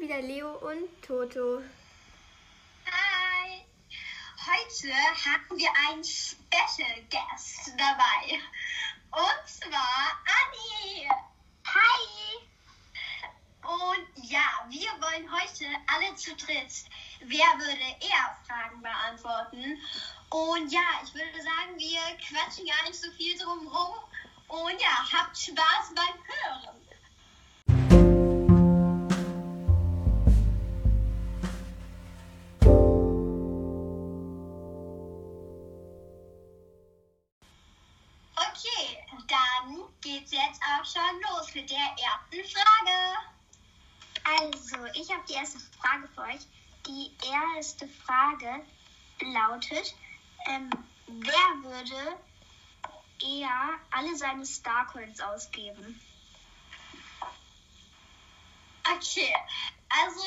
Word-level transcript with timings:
wieder 0.00 0.22
Leo 0.22 0.56
und 0.56 0.88
Toto. 1.06 1.62
Hi! 2.86 3.64
Heute 4.46 4.94
haben 4.94 5.58
wir 5.58 5.68
einen 5.88 6.02
Special 6.02 7.04
Guest 7.10 7.72
dabei. 7.76 8.40
Und 9.10 9.46
zwar 9.46 10.22
Anni. 10.24 11.06
Hi! 11.66 12.40
Und 13.62 14.24
ja, 14.24 14.66
wir 14.70 14.90
wollen 15.02 15.30
heute 15.30 15.66
alle 15.86 16.16
zu 16.16 16.34
dritt 16.34 16.72
Wer 17.20 17.46
würde 17.58 17.96
eher 18.00 18.38
Fragen 18.46 18.80
beantworten? 18.80 19.78
Und 20.30 20.72
ja, 20.72 21.00
ich 21.04 21.12
würde 21.12 21.42
sagen, 21.42 21.76
wir 21.76 22.00
quatschen 22.26 22.64
gar 22.66 22.88
nicht 22.88 22.98
so 22.98 23.10
viel 23.12 23.38
drum 23.38 23.68
rum. 23.68 23.96
Und 24.48 24.80
ja, 24.80 25.12
habt 25.12 25.36
Spaß 25.36 25.94
beim 25.94 26.14
Hören. 26.24 26.79
Mit 41.54 41.70
der 41.70 41.78
ersten 41.78 42.52
Frage. 42.52 43.16
Also, 44.24 44.84
ich 44.94 45.10
habe 45.10 45.24
die 45.28 45.34
erste 45.34 45.58
Frage 45.80 46.08
für 46.14 46.22
euch. 46.22 46.46
Die 46.86 47.10
erste 47.56 47.88
Frage 47.88 48.64
lautet, 49.20 49.94
ähm, 50.46 50.70
wer 51.06 51.62
würde 51.62 52.16
eher 53.22 53.78
alle 53.90 54.16
seine 54.16 54.46
Starcoins 54.46 55.20
ausgeben? 55.20 56.00
Okay, 58.84 59.34
also 59.88 60.20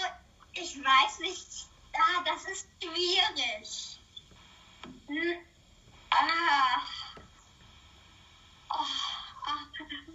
ich 0.54 0.78
weiß 0.78 1.20
nicht, 1.20 1.68
ah, 1.94 2.24
das 2.24 2.46
ist 2.46 2.68
schwierig. 2.82 4.00
Hm, 5.08 5.38
ah. 6.12 6.82
Oh, 8.70 10.13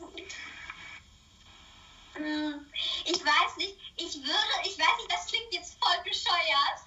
ich 3.05 3.25
weiß 3.25 3.57
nicht, 3.57 3.77
ich 3.97 4.17
würde, 4.17 4.55
ich 4.65 4.79
weiß 4.79 4.97
nicht, 4.99 5.13
das 5.13 5.27
klingt 5.27 5.53
jetzt 5.53 5.77
voll 5.83 6.03
bescheuert. 6.05 6.81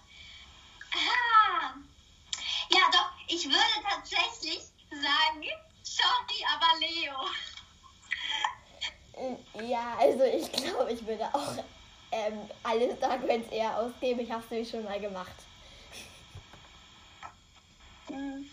Ah. 0.94 1.74
Ja, 2.70 2.82
doch, 2.92 3.12
ich 3.28 3.46
würde 3.46 3.84
tatsächlich 3.90 4.62
sagen, 4.90 5.48
sorry, 5.84 6.46
aber 6.54 6.80
Leo. 6.80 7.30
Ja, 9.68 9.98
also 10.00 10.24
ich 10.24 10.52
glaube, 10.52 10.92
ich 10.92 11.06
würde 11.06 11.34
auch 11.34 11.64
ähm, 12.12 12.50
alle 12.64 12.96
Starcoins 12.96 13.48
eher 13.52 13.78
ausgeben. 13.78 14.22
Ich 14.22 14.32
habe 14.32 14.44
es 14.44 14.50
nämlich 14.50 14.70
schon 14.70 14.84
mal 14.84 15.00
gemacht. 15.00 15.36
Hm. 18.08 18.50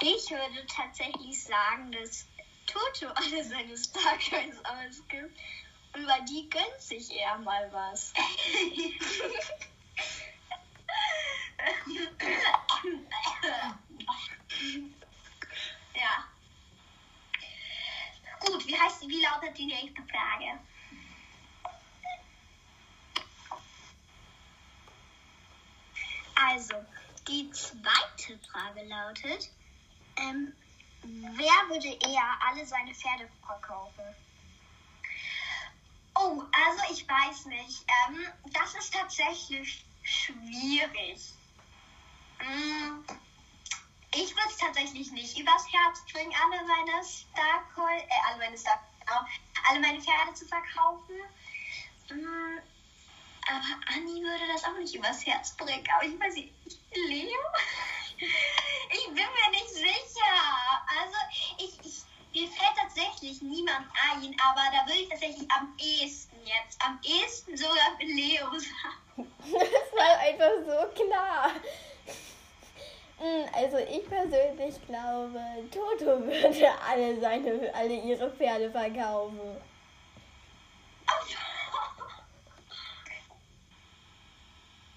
Ich 0.00 0.30
würde 0.30 0.66
tatsächlich 0.66 1.42
sagen, 1.42 1.92
dass 1.92 2.26
Toto 2.66 3.08
alle 3.14 3.44
seine 3.44 3.76
Starcoins 3.76 4.56
ausgibt. 4.64 5.38
Über 5.94 6.18
die 6.28 6.50
gönnt 6.50 6.80
sich 6.80 7.14
eher 7.14 7.38
mal 7.38 7.72
was. 7.72 8.12
ja. 15.94 16.28
Gut, 18.40 18.66
wie 18.66 18.78
heißt 18.78 19.08
wie 19.08 19.22
lautet 19.22 19.56
die 19.56 19.66
nächste 19.66 20.02
Frage? 20.02 20.58
Also, 26.34 26.74
die 27.28 27.50
zweite 27.52 28.38
Frage 28.50 28.82
lautet, 28.84 29.48
ähm, 30.16 30.52
wer 31.02 31.68
würde 31.68 31.88
eher 31.88 32.38
alle 32.48 32.66
seine 32.66 32.92
Pferde 32.94 33.28
verkaufen? 33.46 34.04
Ich 36.94 37.08
weiß 37.08 37.46
nicht. 37.46 37.84
Ähm, 38.06 38.24
das 38.52 38.72
ist 38.76 38.94
tatsächlich 38.94 39.84
schwierig. 40.04 41.34
Mm, 42.38 43.02
ich 44.14 44.30
würde 44.30 44.48
es 44.48 44.58
tatsächlich 44.58 45.10
nicht 45.10 45.36
übers 45.36 45.66
Herz 45.72 46.04
bringen, 46.12 46.32
alle 46.40 46.64
meine 46.64 47.04
Starcoin, 47.04 47.98
äh, 47.98 48.28
alle 48.28 48.38
meine 48.38 48.56
Star, 48.56 48.80
genau, 49.00 49.26
alle 49.68 49.80
meine 49.80 50.00
Pferde 50.00 50.34
zu 50.34 50.46
verkaufen. 50.46 51.16
Mm, 52.10 52.58
aber 53.48 53.96
Anni 53.96 54.22
würde 54.22 54.46
das 54.52 54.62
auch 54.62 54.78
nicht 54.78 54.94
übers 54.94 55.26
Herz 55.26 55.56
bringen. 55.56 55.84
Aber 55.96 56.04
ich 56.04 56.20
weiß 56.20 56.34
nicht, 56.34 56.52
Leo? 56.94 57.40
Ich 58.90 59.06
bin 59.06 59.16
mir 59.16 59.50
nicht 59.50 59.68
sicher. 59.68 60.86
Also 60.86 61.16
ich, 61.58 61.84
ich 61.84 62.04
mir 62.34 62.48
fällt 62.48 62.76
tatsächlich 62.76 63.42
niemand 63.42 63.86
ein, 64.10 64.36
aber 64.40 64.62
da 64.72 64.86
würde 64.86 65.02
ich 65.02 65.08
tatsächlich 65.08 65.48
am 65.50 65.72
ehesten 65.78 66.33
jetzt, 66.46 66.78
am 66.84 66.98
ehesten 67.02 67.56
sogar 67.56 67.96
für 67.98 68.06
Leo 68.06 68.46
sagen. 68.50 69.00
Das 69.44 69.92
war 69.92 70.18
einfach 70.18 70.56
so 70.66 71.04
klar. 71.04 71.50
Hm, 73.18 73.46
also 73.52 73.78
ich 73.78 74.08
persönlich 74.08 74.74
glaube, 74.86 75.40
Toto 75.70 76.24
würde 76.24 76.72
alle 76.88 77.20
seine, 77.20 77.72
alle 77.74 77.94
ihre 77.94 78.30
Pferde 78.32 78.70
verkaufen. 78.70 79.38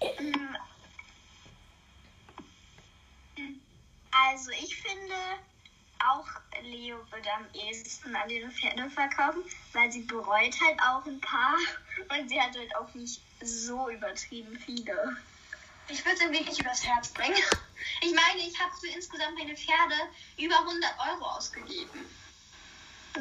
Also 4.30 4.50
ich 4.50 4.76
finde, 4.76 5.14
auch 6.00 6.26
Leo 6.62 6.98
würde 7.10 7.32
am 7.32 7.46
ehesten 7.52 8.14
an 8.14 8.28
ihre 8.30 8.50
Pferde 8.50 8.90
verkaufen, 8.90 9.42
weil 9.72 9.90
sie 9.92 10.02
bereut 10.02 10.54
halt 10.60 10.80
auch 10.82 11.04
ein 11.06 11.20
paar 11.20 11.56
und 12.08 12.28
sie 12.28 12.40
hat 12.40 12.56
halt 12.56 12.74
auch 12.76 12.92
nicht 12.94 13.20
so 13.40 13.88
übertrieben 13.90 14.58
viele. 14.58 15.16
Ich 15.88 16.04
würde 16.04 16.16
es 16.16 16.20
irgendwie 16.20 16.44
nicht 16.44 16.60
übers 16.60 16.84
Herz 16.84 17.08
bringen. 17.08 17.42
Ich 18.02 18.12
meine, 18.12 18.40
ich 18.40 18.58
habe 18.60 18.72
für 18.78 18.88
insgesamt 18.88 19.38
meine 19.38 19.56
Pferde 19.56 19.94
über 20.36 20.58
100 20.58 20.94
Euro 21.10 21.24
ausgegeben. 21.24 22.06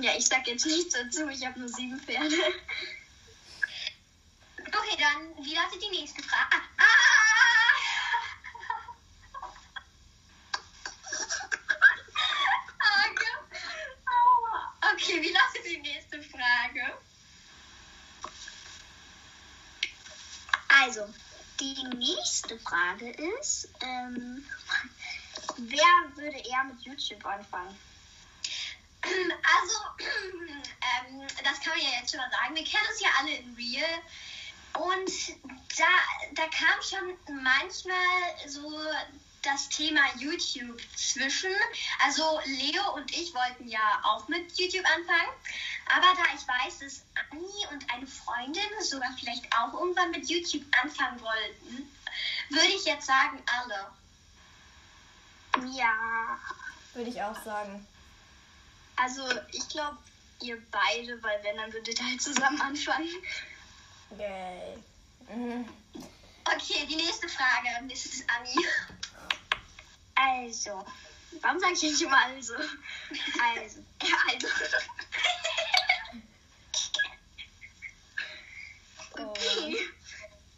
Ja, 0.01 0.11
ich 0.17 0.25
sag 0.27 0.47
jetzt 0.47 0.65
nichts 0.65 0.94
dazu, 0.94 1.27
ich 1.29 1.45
habe 1.45 1.59
nur 1.59 1.69
sieben 1.69 1.99
Pferde. 1.99 2.35
Okay, 4.57 4.97
dann, 4.99 5.45
wie 5.45 5.55
lautet 5.55 5.81
die 5.81 5.97
nächste 5.97 6.21
Frage? 6.23 6.57
Ah, 6.77 6.83
ah! 6.83 7.16
Okay, 15.07 15.22
wie 15.22 15.31
lautet 15.31 15.66
die 15.66 15.78
nächste 15.78 16.22
Frage? 16.22 16.97
Also, 20.68 21.07
die 21.62 21.81
nächste 21.95 22.59
Frage 22.59 23.12
ist, 23.12 23.69
ähm, 23.79 24.45
wer 25.57 26.16
würde 26.16 26.38
eher 26.38 26.63
mit 26.66 26.81
YouTube 26.81 27.25
anfangen? 27.25 27.78
Also, 29.03 29.78
ähm, 30.50 31.25
das 31.41 31.62
kann 31.62 31.78
man 31.78 31.81
ja 31.81 32.00
jetzt 32.01 32.12
schon 32.12 32.19
mal 32.19 32.29
sagen. 32.29 32.56
Wir 32.56 32.66
kennen 32.66 32.88
uns 32.91 33.00
ja 33.00 33.09
alle 33.18 33.34
in 33.34 33.56
Real. 33.56 34.01
Und 34.74 35.12
da, 35.78 35.85
da 36.34 36.47
kam 36.50 36.81
schon 36.81 37.41
manchmal 37.41 38.50
so 38.50 38.69
das 39.47 39.69
Thema 39.69 40.02
YouTube 40.18 40.80
zwischen. 40.96 41.53
Also 42.03 42.40
Leo 42.46 42.96
und 42.96 43.10
ich 43.12 43.33
wollten 43.33 43.68
ja 43.68 44.01
auch 44.04 44.27
mit 44.27 44.57
YouTube 44.60 44.86
anfangen. 44.86 45.31
Aber 45.86 46.07
da 46.16 46.24
ich 46.36 46.45
weiß, 46.48 46.80
dass 46.80 47.04
Anni 47.16 47.66
und 47.71 47.89
eine 47.94 48.06
Freundin 48.06 48.62
sogar 48.81 49.10
vielleicht 49.18 49.45
auch 49.56 49.74
irgendwann 49.74 50.12
mit 50.12 50.30
YouTube 50.30 50.66
anfangen 50.81 51.21
wollten, 51.21 51.89
würde 52.50 52.68
ich 52.68 52.86
jetzt 52.86 53.07
sagen 53.07 53.42
alle. 53.45 53.92
Ja. 55.74 56.39
Würde 56.94 57.10
ich 57.10 57.21
auch 57.21 57.42
sagen. 57.44 57.88
Also 58.98 59.24
ich 59.54 59.68
glaube, 59.69 59.98
ihr 60.42 60.62
beide, 60.71 61.21
weil 61.24 61.44
wenn, 61.44 61.56
dann 61.56 61.71
würdet 61.71 62.00
ihr 62.00 62.06
halt 62.06 62.21
zusammen 62.21 62.60
anfangen. 62.62 63.10
Yay. 64.18 64.77
Mhm. 65.30 65.68
Okay, 66.45 66.86
die 66.89 66.95
nächste 66.95 67.27
Frage, 67.27 67.68
Mrs. 67.83 68.24
Anni. 68.27 68.66
Also, 70.19 70.86
warum 71.42 71.60
sage 71.60 71.74
ich 71.74 71.84
nicht 71.84 72.02
immer 72.02 72.25
also? 72.25 72.56
Also, 72.56 73.84
ja, 74.04 74.18
also. 74.30 74.48
Okay. 79.19 79.75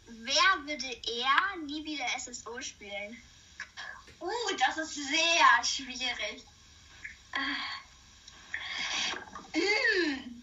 Wer 0.06 0.66
würde 0.66 0.84
eher 0.84 1.56
nie 1.64 1.82
wieder 1.84 2.04
SSO 2.18 2.60
spielen? 2.60 3.16
Uh, 4.20 4.56
das 4.58 4.76
ist 4.76 4.94
sehr 4.96 5.64
schwierig. 5.64 6.44
Mm. 9.54 10.42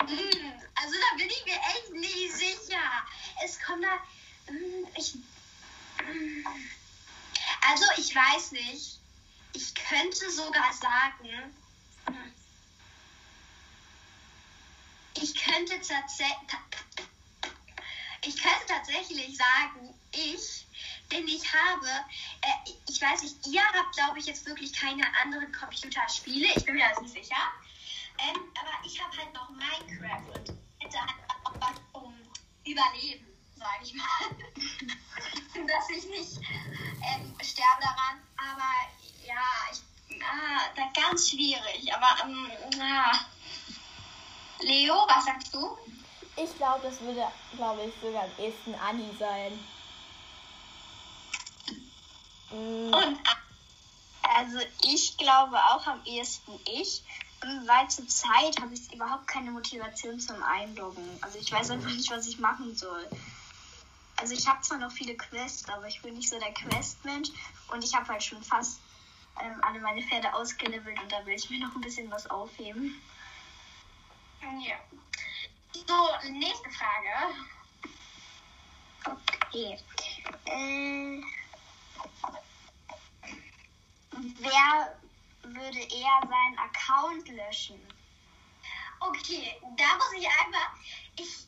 Mm. 0.00 0.52
Also 0.74 0.94
da 0.94 1.16
bin 1.16 1.30
ich 1.30 1.44
mir 1.44 1.54
echt 1.54 1.90
nicht 1.92 2.32
sicher. 2.34 2.82
Es 3.44 3.60
kommt 3.60 3.84
da. 3.84 3.98
Hm, 4.46 4.86
Ich. 4.96 5.14
Also 7.68 7.84
ich 7.96 8.14
weiß 8.14 8.52
nicht. 8.52 8.98
Ich 9.54 9.74
könnte 9.74 10.30
sogar 10.30 10.72
sagen. 10.72 11.54
Ich 15.14 15.34
könnte 15.34 15.74
tatsächlich. 15.80 16.36
Ich 18.24 18.40
könnte 18.40 18.66
tatsächlich 18.68 19.36
sagen, 19.36 19.92
ich, 20.12 20.64
denn 21.10 21.26
ich 21.26 21.52
habe, 21.52 21.88
äh, 22.42 22.70
ich 22.88 23.02
weiß 23.02 23.22
nicht, 23.22 23.46
ihr 23.48 23.62
habt, 23.74 23.96
glaube 23.96 24.18
ich, 24.20 24.26
jetzt 24.26 24.46
wirklich 24.46 24.72
keine 24.72 25.02
anderen 25.20 25.50
Computerspiele. 25.52 26.46
Ich 26.54 26.64
bin 26.64 26.76
mir 26.76 26.88
das 26.88 27.00
nicht 27.00 27.14
sicher. 27.14 27.52
Ähm, 28.18 28.40
aber 28.60 28.86
ich 28.86 29.02
habe 29.02 29.16
halt 29.16 29.34
noch 29.34 29.50
Minecraft 29.50 30.38
und 30.38 30.56
hätte 30.78 31.00
halt 31.00 31.14
auch 31.44 31.54
was 31.60 31.80
um 31.92 32.14
Überleben, 32.64 33.26
sage 33.62 33.84
ich 33.84 33.94
mal. 33.94 35.66
Dass 35.66 35.90
ich 35.90 36.08
nicht 36.08 36.38
ähm, 36.38 37.34
sterbe 37.40 37.80
daran. 37.80 38.20
Aber 38.36 39.26
ja, 39.26 39.42
ich, 39.70 40.22
ah, 40.22 40.70
da 40.76 41.00
ganz 41.00 41.30
schwierig. 41.30 41.92
Aber 41.94 42.24
ähm, 42.24 42.50
ah. 42.80 43.12
Leo, 44.60 44.94
was 45.08 45.24
sagst 45.24 45.54
du? 45.54 45.76
Ich 46.36 46.56
glaube, 46.56 46.80
das 46.88 47.00
würde, 47.00 47.26
glaube 47.56 47.84
ich, 47.84 47.94
sogar 48.00 48.24
am 48.24 48.30
ehesten 48.38 48.74
Anni 48.74 49.10
sein. 49.18 49.58
Mm, 52.50 52.92
Und 52.94 53.18
Also 54.34 54.58
ich 54.84 55.16
glaube 55.18 55.56
auch 55.56 55.86
am 55.86 56.00
ehesten 56.04 56.58
ich, 56.64 57.02
weil 57.66 57.88
zur 57.90 58.06
Zeit 58.08 58.60
habe 58.60 58.72
ich 58.72 58.92
überhaupt 58.92 59.26
keine 59.26 59.50
Motivation 59.50 60.18
zum 60.20 60.42
Einloggen. 60.42 61.18
Also 61.20 61.38
ich 61.38 61.52
weiß 61.52 61.70
einfach 61.70 61.90
nicht, 61.90 62.10
was 62.10 62.26
ich 62.26 62.38
machen 62.38 62.74
soll. 62.74 63.06
Also 64.22 64.34
ich 64.34 64.46
habe 64.46 64.60
zwar 64.60 64.78
noch 64.78 64.92
viele 64.92 65.16
Quests, 65.16 65.68
aber 65.68 65.88
ich 65.88 66.00
bin 66.00 66.14
nicht 66.14 66.28
so 66.28 66.38
der 66.38 66.54
Questmensch 66.54 67.30
und 67.72 67.82
ich 67.82 67.92
habe 67.92 68.06
halt 68.06 68.22
schon 68.22 68.40
fast 68.40 68.78
ähm, 69.40 69.60
alle 69.62 69.80
meine 69.80 70.00
Pferde 70.00 70.32
ausgelevelt 70.32 70.96
und 71.02 71.10
da 71.10 71.26
will 71.26 71.34
ich 71.34 71.50
mir 71.50 71.58
noch 71.58 71.74
ein 71.74 71.80
bisschen 71.80 72.08
was 72.08 72.30
aufheben. 72.30 73.02
ja. 74.40 74.76
So, 75.72 76.30
nächste 76.30 76.70
Frage. 76.70 77.34
Okay. 79.04 79.76
Äh, 80.44 81.20
wer 84.38 84.98
würde 85.42 85.80
eher 85.80 86.20
seinen 86.20 86.58
Account 86.58 87.28
löschen? 87.28 87.80
Okay, 89.00 89.60
da 89.76 89.96
muss 89.96 90.12
ich 90.16 90.28
einfach. 90.28 90.70
Ich, 91.16 91.46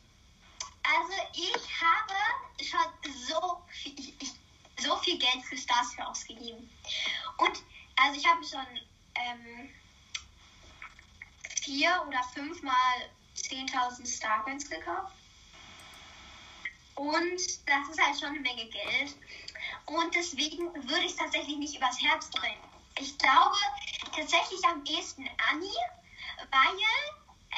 also 0.85 1.13
ich 1.35 1.83
habe 1.83 2.15
schon 2.63 3.13
so 3.27 3.63
viel, 3.69 4.15
so 4.79 4.97
viel 4.99 5.19
Geld 5.19 5.43
für 5.49 5.57
Starsphere 5.57 6.09
ausgegeben. 6.09 6.71
Und 7.39 7.63
also 7.97 8.21
ich 8.21 8.27
habe 8.27 8.45
schon 8.45 8.67
ähm, 9.15 9.71
vier 11.63 12.05
oder 12.07 12.23
fünfmal 12.35 13.11
10.000 13.37 14.07
Starcoins 14.07 14.69
gekauft. 14.69 15.15
Und 16.97 17.41
das 17.67 17.89
ist 17.91 18.01
halt 18.01 18.19
schon 18.19 18.29
eine 18.29 18.41
Menge 18.41 18.67
Geld. 18.67 19.17
Und 19.87 20.15
deswegen 20.15 20.73
würde 20.75 21.05
ich 21.05 21.13
es 21.13 21.17
tatsächlich 21.17 21.57
nicht 21.57 21.77
übers 21.77 22.01
Herz 22.01 22.31
bringen. 22.31 22.63
Ich 23.01 23.19
glaube 23.19 23.57
tatsächlich 24.15 24.65
am 24.65 24.85
ehesten 24.85 25.29
Anni, 25.51 25.75
weil 26.51 26.79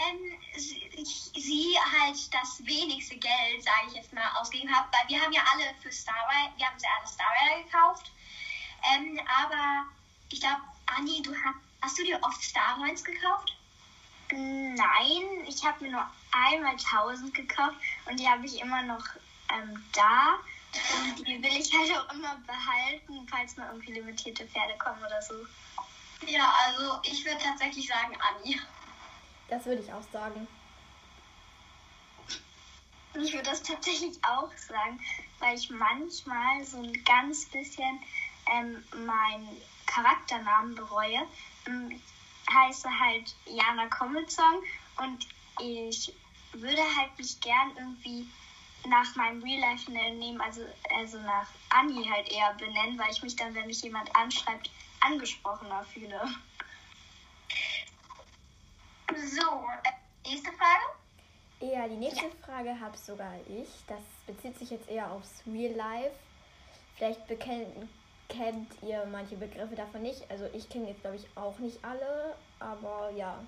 ähm, 0.05 0.39
sie, 0.57 0.91
sie 1.35 1.77
halt 2.01 2.35
das 2.35 2.65
wenigste 2.65 3.17
Geld, 3.17 3.63
sage 3.63 3.89
ich 3.89 3.95
jetzt 3.95 4.13
mal, 4.13 4.29
ausgegeben 4.41 4.75
hat. 4.75 4.87
Weil 4.93 5.09
wir 5.09 5.23
haben 5.23 5.33
ja 5.33 5.43
alle 5.53 5.75
für 5.81 5.93
Star 5.93 6.15
wir 6.57 6.67
haben 6.67 6.79
sie 6.79 6.87
alle 6.87 7.07
Star 7.07 7.27
Rider 7.31 7.65
gekauft. 7.65 8.11
Ähm, 8.95 9.21
aber 9.43 9.87
ich 10.31 10.41
glaube, 10.41 10.63
Anni, 10.87 11.23
du 11.23 11.35
hast, 11.35 11.57
hast 11.83 11.99
du 11.99 12.05
dir 12.05 12.19
oft 12.23 12.43
Star 12.43 12.77
Coins 12.77 13.05
gekauft? 13.05 13.57
Nein, 14.33 15.45
ich 15.47 15.65
habe 15.65 15.85
mir 15.85 15.93
nur 15.93 16.11
einmal 16.33 16.73
1000 16.73 17.33
gekauft 17.33 17.77
und 18.07 18.19
die 18.19 18.29
habe 18.29 18.45
ich 18.45 18.61
immer 18.61 18.83
noch 18.83 19.05
ähm, 19.53 19.85
da. 19.93 20.39
Und 21.07 21.27
die 21.27 21.43
will 21.43 21.57
ich 21.57 21.73
halt 21.73 21.97
auch 21.97 22.13
immer 22.13 22.37
behalten, 22.47 23.27
falls 23.31 23.57
mal 23.57 23.69
irgendwie 23.69 23.93
limitierte 23.93 24.47
Pferde 24.47 24.77
kommen 24.79 24.99
oder 24.99 25.23
so. 25.23 25.35
Ja, 26.27 26.53
also 26.67 26.99
ich 27.05 27.25
würde 27.25 27.39
tatsächlich 27.43 27.87
sagen 27.87 28.17
Anni. 28.21 28.61
Das 29.49 29.65
würde 29.67 29.83
ich 29.83 29.93
auch 29.93 30.03
sagen. 30.13 30.47
Ich 33.15 33.33
würde 33.33 33.49
das 33.51 33.63
tatsächlich 33.63 34.19
auch 34.23 34.53
sagen, 34.57 35.01
weil 35.39 35.57
ich 35.57 35.71
manchmal 35.71 36.65
so 36.65 36.83
ein 36.83 36.93
ganz 37.05 37.47
bisschen 37.47 38.01
ähm, 38.53 38.85
meinen 39.07 39.49
Charakternamen 39.87 40.75
bereue. 40.75 41.27
Ähm, 41.67 41.91
Ich 41.91 42.55
heiße 42.55 42.89
halt 43.01 43.35
Jana 43.47 43.87
Kommelsong 43.89 44.63
und 44.99 45.27
ich 45.61 46.13
würde 46.53 46.83
halt 46.97 47.19
mich 47.19 47.41
gern 47.41 47.73
irgendwie 47.77 48.29
nach 48.87 49.17
meinem 49.17 49.43
Real-Life-Name 49.43 50.15
nehmen, 50.15 50.41
also, 50.41 50.61
also 50.95 51.19
nach 51.23 51.49
Anni 51.71 52.05
halt 52.05 52.31
eher 52.31 52.55
benennen, 52.55 52.99
weil 52.99 53.11
ich 53.11 53.23
mich 53.23 53.35
dann, 53.35 53.55
wenn 53.55 53.67
mich 53.67 53.83
jemand 53.83 54.15
anschreibt, 54.15 54.71
angesprochener 55.01 55.85
fühle. 55.87 56.21
So, 59.17 59.65
nächste 60.27 60.51
Frage. 60.53 61.73
Ja, 61.73 61.89
die 61.89 61.97
nächste 61.97 62.29
Frage 62.45 62.79
habe 62.79 62.99
sogar 62.99 63.33
ich. 63.49 63.69
Das 63.87 64.03
bezieht 64.27 64.59
sich 64.59 64.69
jetzt 64.69 64.91
eher 64.91 65.11
aufs 65.11 65.43
Real 65.47 65.73
Life. 65.73 66.15
Vielleicht 66.97 67.27
bekennt, 67.27 67.89
kennt 68.29 68.71
ihr 68.83 69.07
manche 69.11 69.37
Begriffe 69.37 69.75
davon 69.75 70.03
nicht. 70.03 70.31
Also 70.31 70.45
ich 70.53 70.69
kenne 70.69 70.89
jetzt, 70.89 71.01
glaube 71.01 71.17
ich, 71.17 71.27
auch 71.35 71.59
nicht 71.61 71.83
alle. 71.83 72.35
Aber 72.59 73.11
ja. 73.17 73.43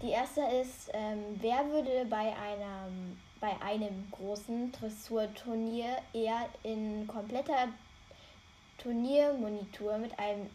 Die 0.00 0.08
erste 0.08 0.40
ist, 0.40 0.88
ähm, 0.94 1.38
wer 1.42 1.68
würde 1.68 2.06
bei 2.06 2.34
einem, 2.34 3.20
bei 3.40 3.54
einem 3.60 4.10
großen 4.10 4.72
Dressurturnier 4.72 5.98
eher 6.14 6.48
in 6.62 7.06
kompletter 7.06 7.68
Turniermonitor 8.78 9.98
mit 9.98 10.18
einem 10.18 10.48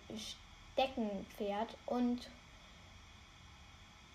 Steckenpferd 0.73 1.77
und 1.85 2.27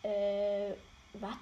äh, 0.03 0.73
was? 1.15 1.37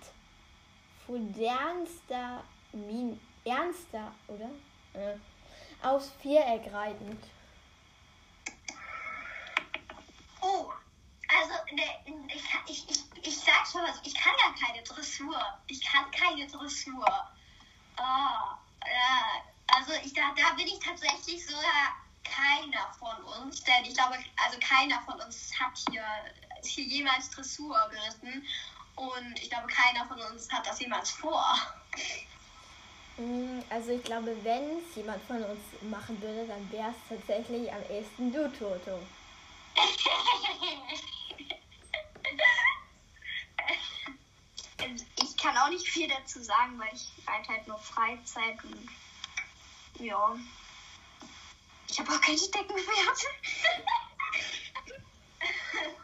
Modernster, 1.07 2.45
Min 2.73 3.21
ernster, 3.45 4.13
oder? 4.29 4.51
Äh, 4.95 5.17
aufs 5.83 6.11
Viereck 6.23 6.73
reitend. 6.73 7.23
Oh, 10.41 10.71
also 11.29 11.55
ne, 11.75 11.83
ich, 12.29 12.45
ich, 12.69 12.91
ich, 12.91 13.27
ich 13.27 13.39
sag 13.39 13.67
schon 13.67 13.83
so, 13.93 14.01
ich 14.05 14.15
kann 14.15 14.33
ja 14.39 14.67
keine 14.67 14.83
Dressur. 14.83 15.59
Ich 15.67 15.85
kann 15.85 16.11
keine 16.11 16.47
Dressur. 16.47 17.05
Oh, 17.99 18.57
ja, 18.87 19.43
also 19.67 19.93
ich, 20.05 20.13
da, 20.13 20.33
da 20.37 20.55
bin 20.55 20.67
ich 20.67 20.79
tatsächlich 20.79 21.45
sogar 21.45 21.97
keiner 22.25 22.93
von 22.99 23.23
uns, 23.43 23.63
denn 23.65 23.85
ich 23.85 23.95
glaube, 23.95 24.17
also 24.45 24.59
keiner 24.61 25.01
von 25.03 25.21
uns 25.21 25.53
hat 25.59 25.77
hier, 25.89 26.05
hier 26.67 26.85
jemals 26.85 27.31
Dressur 27.31 27.77
geritten 27.91 28.45
und 28.97 29.39
ich 29.41 29.49
glaube, 29.51 29.67
keiner 29.69 30.07
von 30.07 30.21
uns 30.33 30.51
hat 30.53 30.67
das 30.67 30.81
jemals 30.81 31.11
vor. 31.11 31.45
Mm, 33.17 33.61
Also 33.71 33.93
ich 33.93 34.03
glaube, 34.03 34.37
wenn 34.43 34.79
es 34.79 34.95
jemand 34.97 35.23
von 35.25 35.43
uns 35.43 35.61
machen 35.83 36.21
würde, 36.21 36.47
dann 36.47 36.71
wäre 36.71 36.91
es 36.91 36.97
tatsächlich 37.09 37.73
am 37.73 37.83
ehesten 37.91 38.33
du, 38.33 38.51
Toto. 38.53 39.01
Ich 45.23 45.37
kann 45.37 45.57
auch 45.57 45.69
nicht 45.71 45.87
viel 45.89 46.09
dazu 46.09 46.43
sagen, 46.43 46.79
weil 46.79 46.91
ich 46.93 47.11
reite 47.27 47.49
halt 47.49 47.67
nur 47.67 47.79
Freizeit 47.79 48.63
und 48.65 48.89
ja. 49.99 50.37
Ich 51.89 51.99
habe 51.99 52.13
auch 52.13 52.21
kein 52.21 52.37
Steckenpferd. 52.37 53.27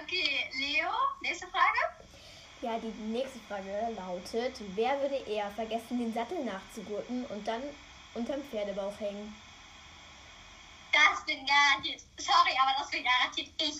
Okay, 0.00 0.48
Leo, 0.58 0.88
nächste 1.20 1.46
Frage. 1.48 1.78
Ja, 2.62 2.78
die 2.78 2.92
nächste 3.12 3.38
Frage 3.40 3.94
lautet, 3.94 4.56
wer 4.74 4.98
würde 5.02 5.16
eher 5.16 5.50
vergessen, 5.50 5.98
den 5.98 6.14
Sattel 6.14 6.42
nachzugurten 6.44 7.26
und 7.26 7.46
dann 7.46 7.62
unterm 8.14 8.42
Pferdebauch 8.44 8.98
hängen? 9.00 9.34
Das 10.92 11.24
bin 11.26 11.44
garantiert. 11.44 12.02
Sorry, 12.16 12.52
aber 12.60 12.74
das 12.78 12.90
bin 12.90 13.04
garantiert 13.04 13.50
ich. 13.58 13.76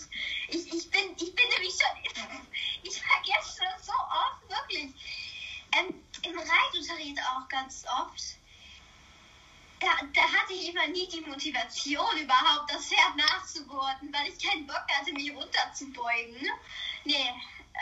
Ich, 0.49 0.75
ich, 0.75 0.90
bin, 0.90 1.12
ich 1.16 1.35
bin 1.35 1.49
nämlich 1.49 1.73
schon. 1.73 2.23
Ich 2.83 3.00
vergesse 3.00 3.61
das 3.61 3.87
so 3.87 3.92
oft, 3.92 4.49
wirklich. 4.49 4.90
Ähm, 5.78 6.02
Im 6.25 6.38
Reitunterricht 6.38 7.19
auch 7.21 7.49
ganz 7.49 7.85
oft. 7.87 8.37
Da, 9.83 10.07
da 10.15 10.23
hatte 10.23 10.53
ich 10.53 10.69
immer 10.69 10.87
nie 10.87 11.09
die 11.09 11.23
Motivation, 11.23 12.17
überhaupt 12.17 12.71
das 12.73 12.87
Pferd 12.87 13.17
nachzugurten, 13.17 14.12
weil 14.12 14.29
ich 14.29 14.39
keinen 14.39 14.65
Bock 14.65 14.87
hatte, 14.89 15.12
mich 15.12 15.35
runterzubeugen. 15.35 16.49
Nee, 17.05 17.33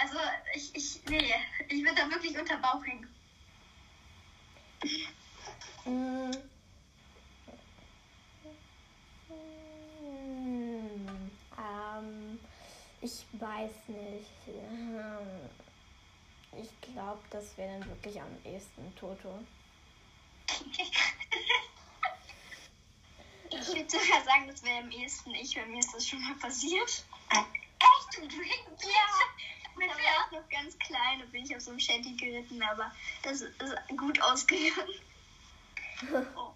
Also 0.00 0.19
ich, 0.54 0.75
ich, 0.75 1.00
nee, 1.09 1.35
ich 1.69 1.83
würde 1.83 1.97
da 1.97 2.11
wirklich 2.11 2.38
unter 2.38 2.57
Bauch 2.57 2.83
hängen. 2.87 3.07
Mm. 5.85 6.30
Ähm, 11.59 12.40
ich 13.02 13.26
weiß 13.33 13.73
nicht. 13.88 14.30
Ich 16.62 16.80
glaube, 16.80 17.21
das 17.30 17.57
wäre 17.59 17.78
dann 17.78 17.88
wirklich 17.90 18.21
am 18.21 18.37
ehesten 18.45 18.95
Toto. 18.97 19.38
Ich 23.50 23.69
würde 23.69 23.90
sogar 23.90 24.23
sagen, 24.25 24.47
das 24.47 24.62
wäre 24.62 24.78
am 24.78 24.90
ehesten 24.90 25.35
ich, 25.35 25.57
weil 25.57 25.66
mir 25.66 25.80
ist 25.80 25.92
das 25.95 26.07
schon 26.07 26.23
mal 26.23 26.35
passiert. 26.37 27.04
Echt? 27.30 28.33
Du, 28.33 28.37
hängst 28.37 28.85
Ja, 28.85 29.30
war 29.76 29.87
ich 29.87 30.38
noch 30.38 30.49
ganz 30.49 30.78
klein, 30.78 31.21
da 31.21 31.26
bin 31.26 31.45
ich 31.45 31.54
auf 31.54 31.62
so 31.62 31.71
einem 31.71 31.80
Shanty 31.80 32.14
geritten, 32.16 32.62
aber 32.62 32.92
das 33.23 33.40
ist 33.40 33.57
gut 33.97 34.21
ausgegangen. 34.23 34.95
Oh. 36.37 36.52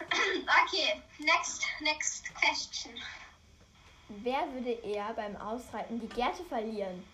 Okay, 0.00 1.02
next, 1.18 1.64
next 1.80 2.34
question. 2.34 2.92
Wer 4.08 4.52
würde 4.52 4.70
eher 4.70 5.12
beim 5.14 5.36
Ausreiten 5.36 6.00
die 6.00 6.08
Gerte 6.08 6.44
verlieren? 6.44 7.04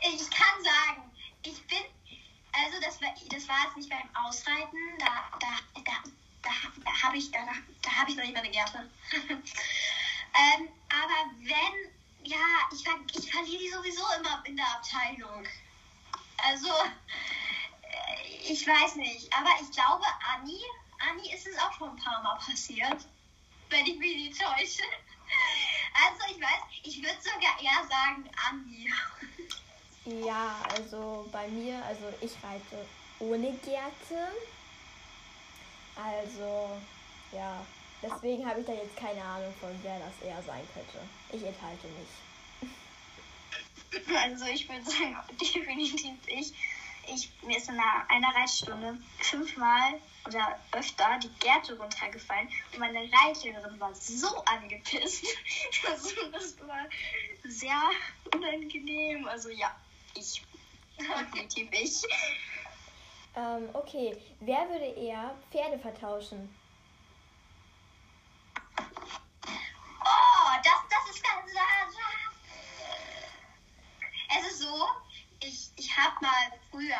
Ich 0.00 0.30
kann 0.30 0.64
sagen, 0.64 1.10
ich 1.42 1.66
bin, 1.66 1.84
also 2.64 2.80
das 2.80 3.00
war, 3.00 3.14
das 3.30 3.48
war 3.48 3.64
jetzt 3.64 3.76
nicht 3.76 3.90
beim 3.90 4.08
Ausreiten, 4.24 4.78
da, 4.98 5.06
da, 5.38 5.80
da, 5.84 5.92
da, 6.42 7.02
habe 7.02 7.16
ich, 7.16 7.30
da, 7.30 7.40
da 7.82 7.90
habe 7.90 8.10
ich 8.10 8.16
noch 8.16 8.24
nicht 8.24 8.34
meine 8.34 8.50
Gerte. 8.50 8.90
ähm, 9.12 10.68
aber 10.88 11.30
wenn, 11.40 11.92
ja, 12.24 12.36
ich, 12.72 12.84
ich 13.16 13.30
verliere 13.30 13.62
die 13.62 13.70
sowieso 13.70 14.02
immer 14.18 14.42
in 14.46 14.56
der 14.56 14.66
Abteilung. 14.66 15.46
Also, 16.38 16.68
äh, 16.68 18.52
ich 18.52 18.66
weiß 18.66 18.96
nicht, 18.96 19.32
aber 19.32 19.50
ich 19.60 19.70
glaube, 19.72 20.04
Anni, 20.34 20.60
Anni 21.10 21.32
ist 21.32 21.46
es 21.46 21.58
auch 21.58 21.72
schon 21.74 21.90
ein 21.90 21.96
paar 21.96 22.22
Mal 22.22 22.38
passiert, 22.38 23.06
wenn 23.70 23.86
ich 23.86 23.98
mich 23.98 24.16
nicht 24.16 24.40
täusche. 24.40 24.82
Also, 26.00 26.32
ich 26.32 26.40
weiß, 26.40 26.60
ich 26.84 27.02
würde 27.02 27.20
sogar 27.20 27.60
eher 27.60 27.86
sagen 27.88 28.30
Anni. 28.48 28.88
Ja, 30.08 30.56
also 30.74 31.28
bei 31.30 31.46
mir, 31.48 31.84
also 31.84 32.04
ich 32.22 32.32
reite 32.42 32.86
ohne 33.20 33.52
Gerte. 33.58 34.32
Also, 35.94 36.70
ja, 37.32 37.60
deswegen 38.02 38.48
habe 38.48 38.60
ich 38.60 38.66
da 38.66 38.72
jetzt 38.72 38.96
keine 38.96 39.22
Ahnung 39.22 39.52
von, 39.60 39.68
wer 39.82 39.98
das 39.98 40.26
eher 40.26 40.42
sein 40.42 40.66
könnte. 40.72 40.98
Ich 41.32 41.44
enthalte 41.44 41.88
mich. 41.88 42.08
Also 44.22 44.44
ich 44.46 44.68
würde 44.68 44.84
sagen, 44.84 45.16
definitiv 45.40 46.16
ich. 46.26 46.52
ich. 47.06 47.30
Mir 47.42 47.56
ist 47.56 47.68
in 47.68 47.74
einer, 47.74 48.04
einer 48.08 48.34
Reitstunde 48.34 48.98
fünfmal 49.18 49.94
oder 50.26 50.58
öfter 50.72 51.18
die 51.22 51.30
Gerte 51.40 51.76
runtergefallen 51.78 52.48
und 52.72 52.78
meine 52.80 53.10
Reitlehrerin 53.10 53.80
war 53.80 53.94
so 53.94 54.28
angepisst. 54.44 55.24
Das 55.82 56.14
war 56.66 56.86
sehr 57.44 57.80
unangenehm. 58.34 59.26
Also 59.26 59.48
ja, 59.48 59.74
ich. 60.18 60.42
Definitiv 60.98 61.68
ich. 61.72 62.02
Ähm, 63.36 63.68
okay, 63.72 64.16
wer 64.40 64.68
würde 64.68 64.86
eher 64.86 65.34
Pferde 65.50 65.78
vertauschen? 65.78 66.54
Oh, 70.04 70.50
das, 70.64 70.80
das 70.90 71.14
ist 71.14 71.22
ganz. 71.22 71.38
Es 74.36 74.46
ist 74.46 74.60
so, 74.60 74.86
ich, 75.40 75.70
ich 75.76 75.96
habe 75.96 76.14
mal 76.20 76.52
früher, 76.70 76.94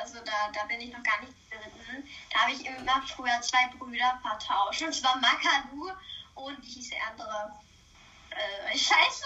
also 0.00 0.18
da, 0.24 0.50
da 0.52 0.64
bin 0.64 0.80
ich 0.80 0.92
noch 0.92 1.02
gar 1.02 1.20
nicht 1.20 1.32
geritten, 1.50 2.08
da 2.32 2.40
habe 2.40 2.52
ich 2.52 2.66
immer 2.66 3.02
früher 3.06 3.40
zwei 3.40 3.68
Brüder 3.78 4.18
vertauscht. 4.22 4.82
Und 4.82 4.92
zwar 4.92 5.16
Makadu 5.18 5.92
und 6.34 6.60
wie 6.62 6.66
hieß 6.66 6.90
der 6.90 7.06
andere? 7.06 7.52
Äh, 8.30 8.76
Scheiße! 8.76 9.24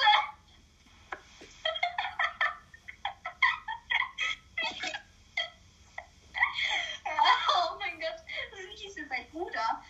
oh 7.55 7.79
mein 7.79 8.01
Gott, 8.01 8.23
wie 8.57 8.77
hieß 8.77 8.95
denn 8.95 9.09
sein 9.21 9.31
Bruder? 9.31 9.83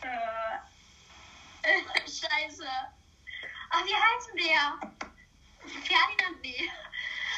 Boah. 0.00 0.62
Äh, 1.62 2.00
Scheiße. 2.00 2.66
Ach, 3.70 3.84
wie 3.84 3.94
heißt 3.94 4.30
der? 4.36 4.92
Ferdinand, 5.82 6.42
nee. 6.42 6.70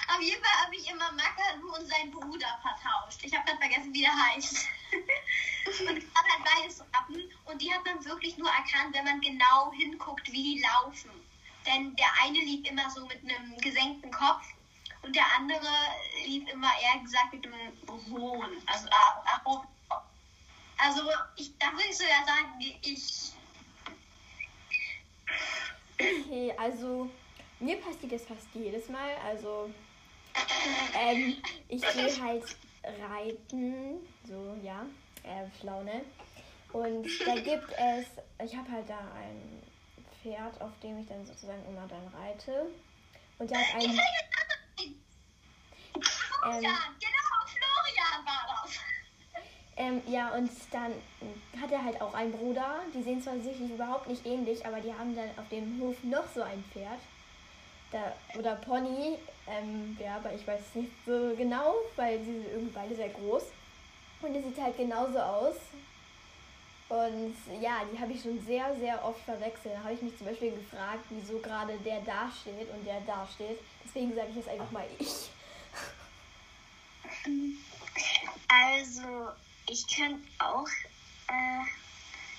Auf 0.09 0.21
jeden 0.21 0.43
Fall 0.43 0.65
habe 0.65 0.77
ich 0.77 0.89
immer 0.91 1.13
Makalu 1.13 1.75
und 1.75 1.89
seinen 1.89 2.11
Bruder 2.11 2.59
vertauscht. 2.63 3.21
Ich 3.23 3.35
habe 3.35 3.45
gerade 3.45 3.59
vergessen, 3.59 3.93
wie 3.93 4.03
der 4.03 4.17
heißt. 4.17 4.67
und 5.89 5.99
ich 5.99 6.07
hatte 6.15 6.31
halt 6.31 6.45
beides 6.45 6.81
Rappen 6.81 7.31
und 7.47 7.61
die 7.61 7.73
hat 7.73 7.85
man 7.85 8.05
wirklich 8.05 8.37
nur 8.39 8.49
erkannt, 8.49 8.95
wenn 8.95 9.05
man 9.05 9.21
genau 9.21 9.73
hinguckt, 9.73 10.27
wie 10.33 10.57
die 10.57 10.63
laufen. 10.63 11.11
Denn 11.67 11.95
der 11.97 12.09
eine 12.23 12.39
lief 12.39 12.67
immer 12.69 12.89
so 12.91 13.07
mit 13.07 13.23
einem 13.23 13.57
gesenkten 13.59 14.11
Kopf 14.11 14.47
und 15.03 15.15
der 15.15 15.27
andere 15.37 15.69
lief 16.25 16.49
immer 16.49 16.71
eher 16.81 17.01
gesagt 17.03 17.33
mit 17.33 17.47
einem 17.47 17.73
hohen. 18.11 18.63
Also, 18.67 18.89
ah, 18.91 19.23
ah. 19.27 19.65
Also 20.79 21.03
ich, 21.37 21.57
da 21.59 21.73
würde 21.73 21.89
ich 21.91 21.97
sogar 21.97 22.25
sagen, 22.25 22.75
ich. 22.83 23.33
Okay, 26.01 26.55
also 26.57 27.11
mir 27.61 27.77
passiert 27.81 28.13
das 28.13 28.25
fast 28.25 28.47
jedes 28.55 28.89
Mal. 28.89 29.17
Also 29.27 29.71
ähm, 30.95 31.37
ich 31.69 31.83
gehe 31.83 32.23
halt 32.23 32.45
reiten, 33.11 33.99
so 34.25 34.57
ja, 34.63 34.87
äh, 35.25 35.47
Schlaune. 35.61 36.05
Und 36.73 37.09
da 37.27 37.35
gibt 37.35 37.73
es, 37.73 38.07
ich 38.45 38.57
habe 38.57 38.71
halt 38.71 38.89
da 38.89 38.99
ein 39.15 39.63
Pferd, 40.23 40.61
auf 40.61 40.73
dem 40.83 41.01
ich 41.01 41.07
dann 41.09 41.25
sozusagen 41.27 41.65
immer 41.67 41.89
dann 41.89 42.07
reite. 42.09 42.67
Und 43.39 43.51
der 43.51 43.59
hat 43.59 43.75
einen, 43.75 43.99
Florian, 46.41 46.63
genau. 47.01 47.28
Ähm, 49.79 50.03
ja, 50.09 50.31
und 50.35 50.51
dann 50.73 50.93
hat 51.61 51.71
er 51.71 51.85
halt 51.85 52.01
auch 52.01 52.13
einen 52.13 52.33
Bruder. 52.33 52.81
Die 52.93 53.03
sehen 53.03 53.23
zwar 53.23 53.39
sicherlich 53.39 53.71
überhaupt 53.71 54.09
nicht 54.09 54.27
ähnlich, 54.27 54.67
aber 54.67 54.81
die 54.81 54.93
haben 54.93 55.15
dann 55.15 55.31
auf 55.37 55.49
dem 55.51 55.81
Hof 55.81 55.95
noch 56.03 56.25
so 56.35 56.43
ein 56.43 56.65
Pferd. 56.73 56.99
Da, 57.93 58.13
oder 58.37 58.57
Pony, 58.57 59.17
ähm, 59.47 59.97
ja, 60.01 60.17
aber 60.17 60.35
ich 60.35 60.47
weiß 60.47 60.61
nicht 60.75 60.91
so 61.07 61.33
genau, 61.37 61.77
weil 61.95 62.19
sie 62.19 62.33
sind 62.33 62.47
irgendwie 62.49 62.75
beide 62.75 62.97
sehr 62.97 63.09
groß. 63.09 63.45
Und 64.21 64.35
die 64.35 64.43
sieht 64.43 64.61
halt 64.61 64.77
genauso 64.77 65.19
aus. 65.21 65.55
Und 66.89 67.37
ja, 67.61 67.83
die 67.93 67.99
habe 68.01 68.13
ich 68.13 68.23
schon 68.23 68.45
sehr, 68.45 68.75
sehr 68.81 69.05
oft 69.05 69.21
verwechselt. 69.21 69.75
Da 69.77 69.85
habe 69.85 69.95
ich 69.95 70.03
mich 70.03 70.19
zum 70.19 70.27
Beispiel 70.27 70.51
gefragt, 70.51 71.05
wieso 71.11 71.39
gerade 71.39 71.79
der 71.85 72.01
da 72.01 72.29
steht 72.41 72.69
und 72.75 72.85
der 72.85 73.01
da 73.07 73.29
steht. 73.33 73.61
Deswegen 73.85 74.13
sage 74.15 74.29
ich 74.31 74.37
jetzt 74.37 74.49
einfach 74.49 74.71
mal 74.73 74.87
ich. 74.99 75.31
Also, 78.51 79.33
ich 79.71 79.87
könnte 79.95 80.27
auch 80.39 80.69
äh, 81.29 81.65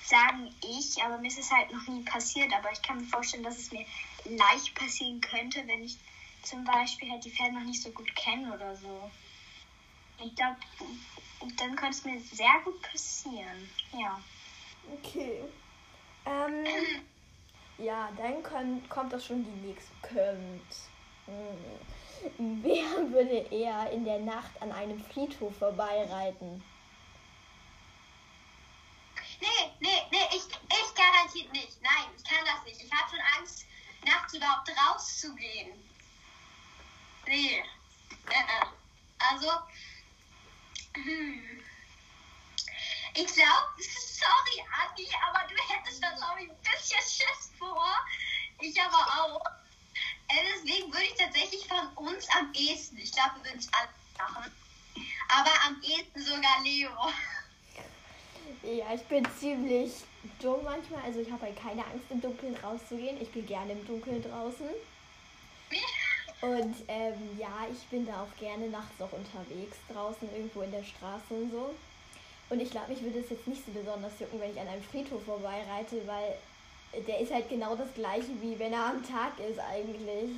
sagen 0.04 0.54
ich, 0.64 1.02
aber 1.02 1.18
mir 1.18 1.28
ist 1.28 1.38
es 1.38 1.50
halt 1.50 1.72
noch 1.72 1.86
nie 1.88 2.02
passiert. 2.02 2.52
Aber 2.52 2.70
ich 2.72 2.82
kann 2.82 2.98
mir 2.98 3.06
vorstellen, 3.06 3.44
dass 3.44 3.58
es 3.58 3.72
mir 3.72 3.84
leicht 4.24 4.74
passieren 4.74 5.20
könnte, 5.20 5.66
wenn 5.66 5.84
ich 5.84 5.96
zum 6.42 6.64
Beispiel 6.64 7.10
halt 7.10 7.24
die 7.24 7.30
Pferde 7.30 7.54
noch 7.54 7.64
nicht 7.64 7.82
so 7.82 7.90
gut 7.90 8.14
kenne 8.16 8.52
oder 8.52 8.76
so. 8.76 9.10
Ich 10.22 10.34
glaube, 10.34 10.56
dann 11.56 11.76
könnte 11.76 11.96
es 11.96 12.04
mir 12.04 12.20
sehr 12.20 12.60
gut 12.64 12.80
passieren. 12.82 13.70
Ja. 13.92 14.20
Okay. 14.92 15.44
Ähm, 16.26 16.64
ja, 17.78 18.10
dann 18.16 18.42
kommt, 18.42 18.88
kommt 18.90 19.14
auch 19.14 19.20
schon 19.20 19.44
die 19.44 19.68
nächste. 19.68 19.92
Kommt. 20.02 20.76
Hm. 21.26 22.62
Wer 22.62 22.84
würde 23.12 23.46
eher 23.50 23.90
in 23.90 24.04
der 24.04 24.18
Nacht 24.18 24.60
an 24.60 24.72
einem 24.72 24.98
Friedhof 24.98 25.56
vorbeireiten? 25.56 26.62
Nee, 29.40 29.72
nee, 29.80 30.06
nee, 30.10 30.28
ich, 30.32 30.44
ich 30.46 30.94
garantiert 30.94 31.52
nicht. 31.52 31.80
Nein, 31.82 32.06
ich 32.16 32.24
kann 32.24 32.44
das 32.44 32.64
nicht. 32.64 32.82
Ich 32.82 32.92
habe 32.92 33.10
schon 33.10 33.20
Angst, 33.38 33.64
nachts 34.04 34.34
überhaupt 34.34 34.68
rauszugehen. 34.68 35.72
Nee. 37.26 37.64
Äh. 38.28 38.66
Also, 39.18 39.50
hm. 40.94 41.62
ich 43.14 43.26
glaube, 43.26 43.66
sorry, 43.78 44.64
Adi, 44.82 45.08
aber 45.28 45.46
du 45.46 45.54
hättest 45.68 46.02
da, 46.02 46.10
glaube 46.12 46.42
ich, 46.42 46.50
ein 46.50 46.56
bisschen 46.62 46.98
Schiss 46.98 47.50
vor. 47.58 47.94
Ich 48.60 48.80
aber 48.80 49.22
auch. 49.22 49.44
Äh, 50.28 50.44
deswegen 50.54 50.92
würde 50.92 51.04
ich 51.04 51.14
tatsächlich 51.14 51.66
von 51.66 51.86
uns 51.96 52.28
am 52.30 52.52
ehesten, 52.54 52.98
ich 52.98 53.12
glaube, 53.12 53.36
wir 53.36 53.44
würden 53.46 53.58
es 53.58 53.72
alle 53.72 53.88
machen, 54.18 54.52
aber 55.28 55.50
am 55.66 55.82
ehesten 55.82 56.24
sogar 56.24 56.60
Leo. 56.62 56.90
Ja, 58.62 58.94
ich 58.94 59.02
bin 59.02 59.26
ziemlich 59.38 59.92
dumm 60.40 60.64
manchmal. 60.64 61.02
Also 61.04 61.20
ich 61.20 61.30
habe 61.30 61.46
halt 61.46 61.56
keine 61.56 61.84
Angst, 61.84 62.10
im 62.10 62.20
Dunkeln 62.20 62.54
rauszugehen. 62.56 63.20
Ich 63.20 63.30
bin 63.30 63.46
gerne 63.46 63.72
im 63.72 63.84
Dunkeln 63.86 64.22
draußen. 64.22 64.68
Und 66.40 66.74
ähm, 66.88 67.38
ja, 67.38 67.66
ich 67.70 67.86
bin 67.88 68.06
da 68.06 68.22
auch 68.22 68.36
gerne 68.38 68.68
nachts 68.68 69.00
auch 69.00 69.12
unterwegs 69.12 69.76
draußen, 69.88 70.32
irgendwo 70.34 70.62
in 70.62 70.70
der 70.70 70.82
Straße 70.82 71.34
und 71.34 71.50
so. 71.50 71.74
Und 72.48 72.60
ich 72.60 72.70
glaube, 72.70 72.88
mich 72.92 73.02
würde 73.02 73.20
es 73.20 73.30
jetzt 73.30 73.46
nicht 73.46 73.64
so 73.64 73.72
besonders 73.72 74.18
jucken, 74.18 74.40
wenn 74.40 74.50
ich 74.50 74.60
an 74.60 74.68
einem 74.68 74.82
Friedhof 74.82 75.22
vorbeireite, 75.24 76.06
weil 76.06 76.34
der 77.06 77.20
ist 77.20 77.32
halt 77.32 77.48
genau 77.48 77.76
das 77.76 77.92
gleiche, 77.94 78.40
wie 78.40 78.58
wenn 78.58 78.72
er 78.72 78.86
am 78.86 79.02
Tag 79.06 79.38
ist 79.38 79.58
eigentlich. 79.58 80.30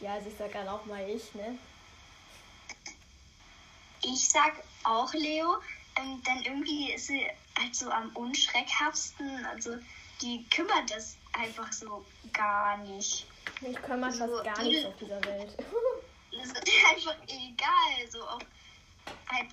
Ja, 0.00 0.14
also 0.14 0.28
ich 0.28 0.36
sag 0.36 0.52
dann 0.52 0.68
auch 0.68 0.84
mal 0.86 1.08
ich, 1.08 1.34
ne? 1.34 1.58
Ich 4.04 4.28
sag 4.28 4.52
auch 4.84 5.12
Leo, 5.14 5.56
ähm, 5.96 6.22
denn 6.22 6.42
irgendwie 6.42 6.92
ist 6.92 7.06
sie 7.08 7.26
halt 7.58 7.74
so 7.74 7.90
am 7.90 8.10
unschreckhaftesten. 8.14 9.44
Also 9.46 9.76
die 10.20 10.44
kümmert 10.50 10.90
das 10.90 11.16
einfach 11.32 11.72
so 11.72 12.04
gar 12.32 12.78
nicht. 12.78 13.26
Mich 13.60 13.80
kümmert 13.82 14.14
So, 14.14 14.26
fast 14.26 14.44
gar 14.44 14.62
nichts 14.62 14.86
auf 14.86 14.96
dieser 14.96 15.24
Welt. 15.24 15.56
Das 16.34 16.46
ist 16.46 16.56
einfach 16.90 17.16
egal. 17.26 18.10
So 18.10 18.22
auch 18.22 18.40
halt, 19.28 19.50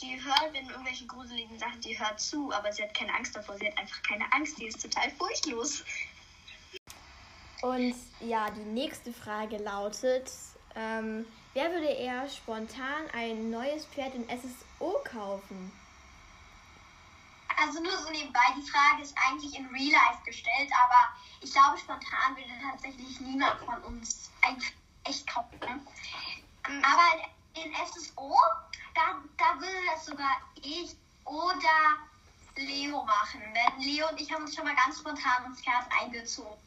die 0.00 0.22
hört, 0.22 0.52
wenn 0.52 0.70
irgendwelche 0.70 1.06
gruseligen 1.06 1.58
Sachen, 1.58 1.80
die 1.80 1.98
hört 1.98 2.20
zu, 2.20 2.52
aber 2.52 2.72
sie 2.72 2.84
hat 2.84 2.94
keine 2.94 3.12
Angst 3.12 3.34
davor. 3.34 3.56
Sie 3.56 3.66
hat 3.66 3.76
einfach 3.76 4.00
keine 4.02 4.32
Angst. 4.32 4.58
Die 4.58 4.66
ist 4.66 4.80
total 4.80 5.10
furchtlos. 5.10 5.82
Und 7.62 7.96
ja, 8.20 8.48
die 8.50 8.60
nächste 8.60 9.12
Frage 9.12 9.56
lautet, 9.56 10.30
ähm, 10.76 11.26
wer 11.56 11.72
würde 11.72 11.86
eher 11.86 12.28
spontan 12.28 13.08
ein 13.14 13.50
neues 13.50 13.86
Pferd 13.86 14.14
in 14.14 14.28
SSO 14.28 15.00
kaufen? 15.04 15.72
Also 17.56 17.82
nur 17.82 17.96
so 17.96 18.10
nebenbei, 18.10 18.42
die 18.58 18.70
Frage 18.70 19.02
ist 19.02 19.16
eigentlich 19.26 19.58
in 19.58 19.66
Real 19.68 19.90
Life 19.92 20.22
gestellt, 20.26 20.70
aber 20.84 21.16
ich 21.40 21.50
glaube, 21.50 21.78
spontan 21.78 22.36
würde 22.36 22.50
tatsächlich 22.62 23.18
niemand 23.20 23.58
von 23.60 23.82
uns 23.84 24.30
ein 24.42 24.62
echt 25.04 25.26
kaufen. 25.26 25.58
Ne? 25.60 25.80
Aber 26.84 27.24
in 27.54 27.72
SSO, 27.86 28.36
da, 28.94 29.22
da 29.38 29.58
würde 29.58 29.86
das 29.94 30.04
sogar 30.04 30.36
ich 30.56 30.94
oder 31.24 31.96
Leo 32.56 33.02
machen. 33.02 33.40
Denn 33.54 33.80
Leo 33.80 34.06
und 34.10 34.20
ich 34.20 34.30
haben 34.30 34.44
uns 34.44 34.54
schon 34.54 34.64
mal 34.64 34.76
ganz 34.76 34.98
spontan 34.98 35.46
ins 35.46 35.62
Pferd 35.62 35.86
eingezogen. 36.02 36.58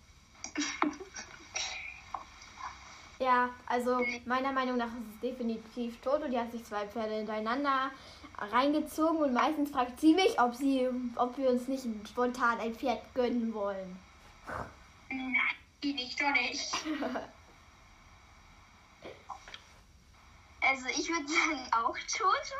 Ja, 3.20 3.50
also 3.66 4.00
meiner 4.26 4.54
Meinung 4.54 4.78
nach 4.78 4.88
ist 4.88 5.14
es 5.14 5.20
definitiv 5.20 6.00
Toto. 6.02 6.28
Die 6.30 6.40
hat 6.40 6.52
sich 6.54 6.64
zwei 6.64 6.88
Pferde 6.88 7.16
hintereinander 7.16 7.92
reingezogen 8.38 9.20
und 9.20 9.34
meistens 9.34 9.72
fragt 9.72 10.00
sie 10.00 10.14
mich, 10.14 10.40
ob, 10.40 10.56
sie, 10.56 10.88
ob 11.16 11.38
wir 11.38 11.50
uns 11.50 11.68
nicht 11.68 11.86
spontan 12.08 12.60
ein 12.60 12.74
Pferd 12.74 13.02
gönnen 13.14 13.54
wollen. 13.54 14.00
Nein, 15.10 15.36
nicht 15.82 16.22
doch 16.22 16.32
nicht. 16.32 16.74
Also 20.62 20.88
ich 20.88 21.10
würde 21.10 21.28
sagen 21.28 21.68
auch 21.72 21.98
Toto, 22.16 22.56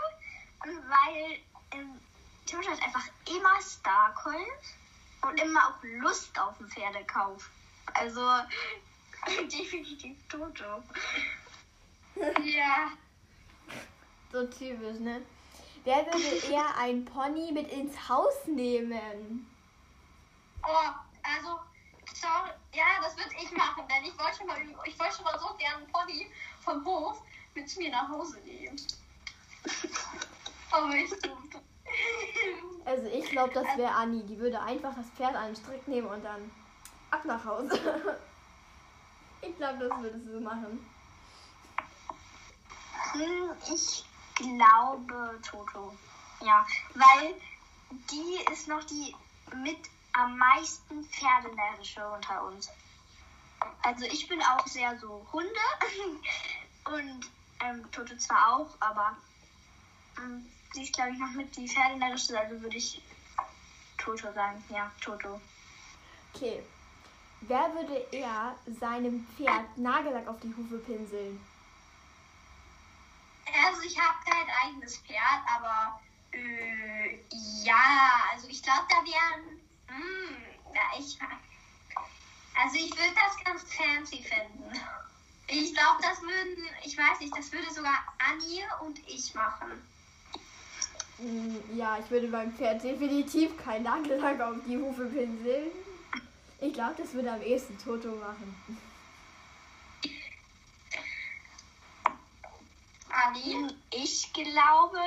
weil 0.64 1.38
ähm, 1.72 2.00
Toto 2.46 2.70
hat 2.70 2.82
einfach 2.82 3.06
immer 3.30 3.62
Starcoin 3.62 4.46
und 5.22 5.40
immer 5.42 5.68
auch 5.68 5.84
Lust 6.02 6.40
auf 6.40 6.58
den 6.58 6.68
Pferdekauf. 6.70 7.50
Also 7.94 8.22
definitiv 9.52 10.18
Toto. 10.28 10.84
Ja. 12.44 12.92
So 14.32 14.46
typisch, 14.48 15.00
ne? 15.00 15.22
Wer 15.86 16.06
würde 16.06 16.52
eher 16.52 16.76
ein 16.78 17.06
Pony 17.06 17.52
mit 17.54 17.72
ins 17.72 18.10
Haus 18.10 18.46
nehmen? 18.46 19.48
Oh, 20.64 20.92
also, 21.24 21.60
sorry, 22.14 22.50
ja, 22.74 22.84
das 23.02 23.16
würde 23.16 23.30
ich 23.42 23.52
machen, 23.52 23.84
denn 23.88 24.04
ich 24.04 24.20
wollte 24.20 24.38
schon 24.38 24.48
mal, 24.48 24.58
ich 24.86 25.00
wollte 25.00 25.16
schon 25.16 25.24
mal 25.24 25.40
so 25.40 25.54
gerne 25.56 25.78
einen 25.78 25.92
Pony 25.92 26.28
vom 26.60 26.84
Hof 26.84 27.22
mit 27.56 27.78
mir 27.78 27.92
nach 27.92 28.10
Hause 28.10 28.38
nehmen. 28.40 28.76
Aber 30.72 30.94
ich. 30.94 31.12
Also 32.86 33.08
ich 33.08 33.26
glaube, 33.30 33.54
das 33.54 33.78
wäre 33.78 33.94
Anni. 33.94 34.24
Die 34.24 34.38
würde 34.38 34.62
einfach 34.62 34.94
das 34.96 35.10
Pferd 35.12 35.36
an 35.36 35.48
den 35.48 35.56
Strick 35.56 35.88
nehmen 35.88 36.08
und 36.08 36.24
dann 36.24 36.52
ab 37.12 37.26
nach 37.26 37.44
Hause. 37.46 38.20
Ich 39.42 39.56
glaube, 39.58 39.88
das 39.88 40.02
würde 40.02 40.20
sie 40.20 40.32
so 40.32 40.40
machen. 40.40 40.86
Hm, 43.14 43.52
Ich 43.74 44.06
glaube 44.36 45.40
Toto. 45.44 45.96
Ja, 46.42 46.66
weil 46.94 47.34
die 47.90 48.52
ist 48.52 48.68
noch 48.68 48.84
die 48.86 49.16
mit 49.56 49.78
am 50.14 50.38
meisten 50.38 51.04
Pferdenärrische 51.06 52.08
unter 52.08 52.44
uns. 52.46 52.70
Also 53.84 54.06
ich 54.06 54.28
bin 54.28 54.42
auch 54.42 54.66
sehr 54.68 54.98
so 55.00 55.26
Hunde 55.34 55.50
und 56.86 57.26
ähm, 57.62 57.92
Toto 57.92 58.16
zwar 58.18 58.56
auch, 58.56 58.70
aber 58.80 59.18
ähm, 60.18 60.46
sie 60.74 60.84
ist 60.84 60.94
glaube 60.94 61.12
ich 61.12 61.20
noch 61.20 61.32
mit 61.32 61.56
die 61.58 61.68
Pferdenärrische, 61.68 62.40
also 62.40 62.62
würde 62.62 62.78
ich 62.78 63.02
Toto 63.98 64.32
sagen. 64.34 64.64
Ja, 64.70 64.92
Toto. 65.02 65.42
Okay. 66.34 66.64
Wer 67.42 67.74
würde 67.74 68.06
eher 68.12 68.56
seinem 68.80 69.26
Pferd 69.38 69.78
Nagellack 69.78 70.28
auf 70.28 70.40
die 70.42 70.54
Hufe 70.56 70.78
pinseln? 70.80 71.40
Also, 73.66 73.82
ich 73.82 73.98
habe 73.98 74.18
kein 74.26 74.48
eigenes 74.64 74.98
Pferd, 74.98 75.42
aber 75.56 76.00
äh, 76.32 77.18
ja, 77.64 78.24
also 78.32 78.48
ich 78.48 78.62
glaube, 78.62 78.86
da 78.90 78.98
wären. 78.98 79.60
Hm, 79.88 80.36
ja, 80.76 80.82
ich. 81.00 81.18
Also, 82.62 82.76
ich 82.76 82.92
würde 82.92 83.16
das 83.16 83.44
ganz 83.44 83.64
fancy 83.74 84.22
finden. 84.24 84.72
Ich 85.48 85.74
glaube, 85.74 86.00
das 86.04 86.22
würden, 86.22 86.64
ich 86.84 86.96
weiß 86.96 87.22
nicht, 87.22 87.36
das 87.36 87.52
würde 87.52 87.74
sogar 87.74 88.04
Annie 88.30 88.64
und 88.86 89.00
ich 89.08 89.34
machen. 89.34 89.72
Hm, 91.18 91.64
Ja, 91.76 91.98
ich 91.98 92.12
würde 92.12 92.28
beim 92.28 92.52
Pferd 92.54 92.84
definitiv 92.84 93.58
kein 93.64 93.82
Nagellack 93.84 94.40
auf 94.42 94.58
die 94.68 94.78
Hufe 94.78 95.06
pinseln. 95.06 95.72
Ich 96.62 96.74
glaube, 96.74 96.96
das 96.98 97.14
würde 97.14 97.32
am 97.32 97.42
ehesten 97.42 97.78
Toto 97.78 98.10
machen. 98.16 98.84
Annie? 103.10 103.74
Ich 103.92 104.32
glaube, 104.34 105.00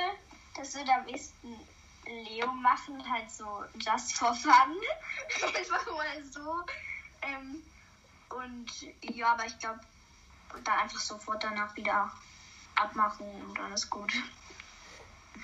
das 0.55 0.73
würde 0.75 0.93
am 0.93 1.07
ehesten 1.07 1.59
Leo 2.05 2.47
machen, 2.47 3.07
halt 3.09 3.31
so 3.31 3.63
just 3.79 4.17
for 4.17 4.33
fun. 4.33 4.77
Einfach 5.55 5.85
mal 5.91 6.23
so. 6.31 6.63
Ähm, 7.21 7.63
und 8.29 8.71
ja, 9.15 9.33
aber 9.33 9.45
ich 9.45 9.57
glaube, 9.59 9.79
dann 10.63 10.79
einfach 10.79 10.99
sofort 10.99 11.43
danach 11.43 11.75
wieder 11.75 12.11
abmachen 12.75 13.27
und 13.43 13.57
dann 13.57 13.71
ist 13.73 13.89
gut. 13.89 14.11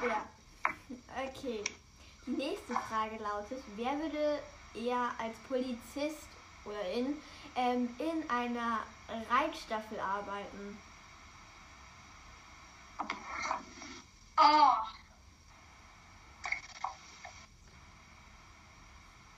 Ja. 0.02 0.28
Okay. 1.24 1.64
Die 2.26 2.32
nächste 2.32 2.74
Frage 2.74 3.18
lautet, 3.18 3.64
wer 3.76 3.98
würde 3.98 4.40
eher 4.74 5.12
als 5.18 5.36
Polizist 5.48 6.28
oder 6.66 6.82
in, 6.92 7.18
ähm, 7.56 7.90
in 8.00 8.30
einer 8.30 8.80
Reitstaffel 9.30 10.00
arbeiten? 10.00 10.78
Oh. 14.38 14.70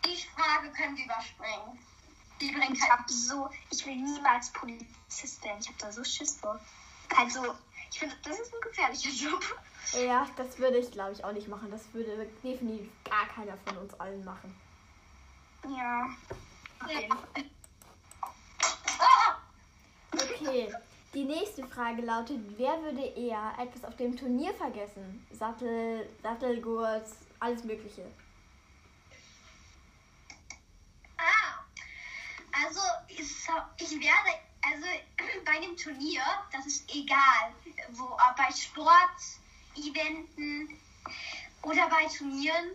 Die 0.05 0.17
Frage 0.35 0.71
können 0.71 0.97
wir 0.97 1.05
überspringen. 1.05 1.79
Die 2.39 2.51
bringt 2.51 2.71
Ich 2.77 2.81
halt. 2.81 2.91
hab 2.91 3.09
so, 3.09 3.49
ich 3.69 3.85
will 3.85 3.95
niemals 3.95 4.49
Polizist 4.51 5.43
werden. 5.43 5.59
Ich 5.61 5.67
habe 5.67 5.77
da 5.79 5.91
so 5.91 6.03
Schiss 6.03 6.37
vor. 6.39 6.59
Halt 7.15 7.31
so, 7.31 7.55
ich 7.91 7.99
finde, 7.99 8.15
das 8.23 8.39
ist 8.39 8.53
ein 8.53 8.61
gefährlicher 8.61 9.09
Job. 9.09 9.43
Ja, 9.93 10.27
das 10.37 10.57
würde 10.57 10.77
ich 10.77 10.91
glaube 10.91 11.11
ich 11.13 11.23
auch 11.23 11.33
nicht 11.33 11.47
machen. 11.47 11.69
Das 11.69 11.81
würde 11.93 12.25
definitiv 12.43 12.89
gar 13.03 13.27
keiner 13.27 13.57
von 13.65 13.77
uns 13.77 13.93
allen 13.99 14.23
machen. 14.23 14.55
Ja. 15.69 16.09
Ah! 18.99 19.37
Okay. 20.13 20.73
Die 21.13 21.25
nächste 21.25 21.67
Frage 21.67 22.01
lautet, 22.03 22.39
wer 22.57 22.81
würde 22.83 23.03
eher 23.03 23.53
etwas 23.59 23.83
auf 23.83 23.97
dem 23.97 24.15
Turnier 24.15 24.53
vergessen? 24.53 25.25
Sattel, 25.31 26.09
Sattelgurt, 26.23 27.05
alles 27.39 27.63
mögliche. 27.65 28.09
Ah, 31.17 31.59
also 32.63 32.79
ich 33.77 33.91
werde, 33.91 34.39
also 34.61 34.87
bei 35.45 35.59
dem 35.59 35.75
Turnier, 35.75 36.23
das 36.53 36.65
ist 36.65 36.89
egal, 36.95 37.53
wo, 37.89 38.17
bei 38.37 38.49
Sport, 38.53 39.19
Eventen 39.75 40.79
oder 41.63 41.89
bei 41.89 42.05
Turnieren, 42.05 42.71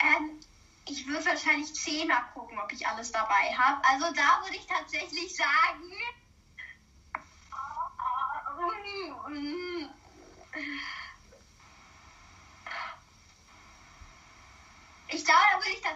ähm, 0.00 0.40
ich 0.86 1.06
würde 1.06 1.24
wahrscheinlich 1.24 1.74
zehnmal 1.74 2.24
gucken, 2.34 2.58
ob 2.58 2.72
ich 2.72 2.86
alles 2.86 3.12
dabei 3.12 3.54
habe. 3.56 3.84
Also 3.84 4.12
da 4.12 4.42
würde 4.42 4.56
ich 4.56 4.66
tatsächlich 4.66 5.36
sagen, 5.36 5.92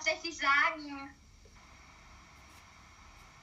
tatsächlich 0.06 0.38
sagen 0.38 1.14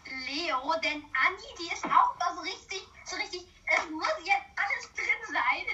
Leo, 0.05 0.73
denn 0.83 1.03
Anni, 1.13 1.47
die 1.59 1.73
ist 1.73 1.85
auch 1.85 2.17
mal 2.19 2.35
so 2.35 2.41
richtig, 2.41 2.83
so 3.05 3.15
richtig, 3.15 3.47
es 3.65 3.89
muss 3.89 4.07
jetzt 4.23 4.45
alles 4.55 4.93
drin 4.93 5.33
sein. 5.33 5.65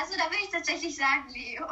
Also 0.00 0.16
da 0.16 0.24
würde 0.24 0.44
ich 0.44 0.50
tatsächlich 0.50 0.96
sagen 0.96 1.28
Leo. 1.28 1.66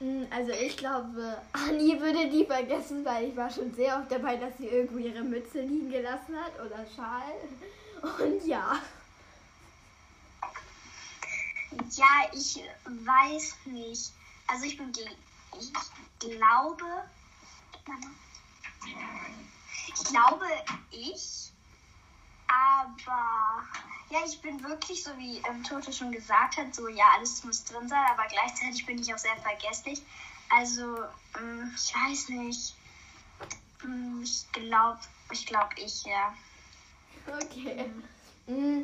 Mm, 0.00 0.24
Also 0.30 0.52
ich 0.52 0.76
glaube, 0.76 1.40
Anni 1.52 2.00
würde 2.00 2.28
die 2.30 2.44
vergessen, 2.44 3.04
weil 3.04 3.28
ich 3.30 3.36
war 3.36 3.50
schon 3.50 3.72
sehr 3.74 3.98
oft 3.98 4.10
dabei, 4.10 4.36
dass 4.36 4.56
sie 4.58 4.68
irgendwo 4.68 4.98
ihre 4.98 5.22
Mütze 5.22 5.60
liegen 5.60 5.90
gelassen 5.90 6.36
hat 6.36 6.52
oder 6.64 6.86
Schal. 6.94 7.32
Und 8.24 8.46
ja. 8.46 8.78
Ja, 11.90 12.30
ich 12.32 12.62
weiß 12.84 13.56
nicht. 13.66 14.12
Also 14.46 14.64
ich 14.66 14.76
bin, 14.76 14.92
gl- 14.92 15.16
ich 15.58 15.72
glaube, 16.20 16.84
ich 19.88 20.04
glaube 20.04 20.46
ich, 20.90 21.45
aber 22.48 23.64
ja, 24.10 24.20
ich 24.26 24.40
bin 24.40 24.62
wirklich 24.62 25.02
so 25.02 25.16
wie 25.18 25.38
ähm, 25.48 25.64
Toto 25.64 25.90
schon 25.92 26.12
gesagt 26.12 26.56
hat, 26.56 26.74
so 26.74 26.88
ja, 26.88 27.04
alles 27.16 27.42
muss 27.44 27.64
drin 27.64 27.88
sein, 27.88 28.04
aber 28.10 28.26
gleichzeitig 28.28 28.84
bin 28.86 28.98
ich 28.98 29.12
auch 29.12 29.18
sehr 29.18 29.36
vergesslich. 29.36 30.02
Also 30.48 30.96
ähm, 31.38 31.74
ich 31.74 31.94
weiß 31.94 32.28
nicht. 32.30 32.74
Ähm, 33.84 34.22
Ich 34.22 34.44
glaube, 34.52 35.00
ich 35.30 35.46
glaube 35.46 35.74
ich, 35.76 36.04
ja. 36.04 36.34
Okay. 37.26 37.90
Mm, 38.46 38.82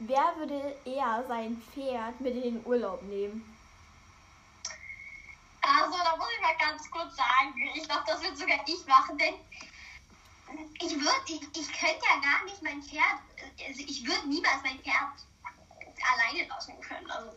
Wer 0.00 0.34
würde 0.36 0.76
eher 0.84 1.24
sein 1.26 1.60
Pferd 1.74 2.20
mit 2.20 2.34
in 2.36 2.42
den 2.42 2.66
Urlaub 2.66 3.02
nehmen? 3.02 3.42
Also, 5.60 5.98
da 5.98 6.16
muss 6.16 6.28
ich 6.34 6.40
mal 6.40 6.56
ganz 6.56 6.90
kurz 6.90 7.16
sagen, 7.16 7.54
ich 7.74 7.82
glaube, 7.84 8.04
das 8.06 8.22
wird 8.22 8.38
sogar 8.38 8.58
ich 8.66 8.86
machen, 8.86 9.18
denn 9.18 9.34
ich 10.80 10.94
würde, 10.94 11.22
ich, 11.26 11.40
ich 11.56 11.72
könnte 11.72 12.04
ja 12.08 12.20
gar 12.20 12.44
nicht 12.44 12.62
mein 12.62 12.82
Pferd, 12.82 13.20
also 13.66 13.80
ich 13.86 14.06
würde 14.06 14.28
niemals 14.28 14.62
mein 14.62 14.78
Pferd 14.80 15.26
alleine 16.14 16.48
lassen 16.48 16.80
können. 16.80 17.10
Also, 17.10 17.30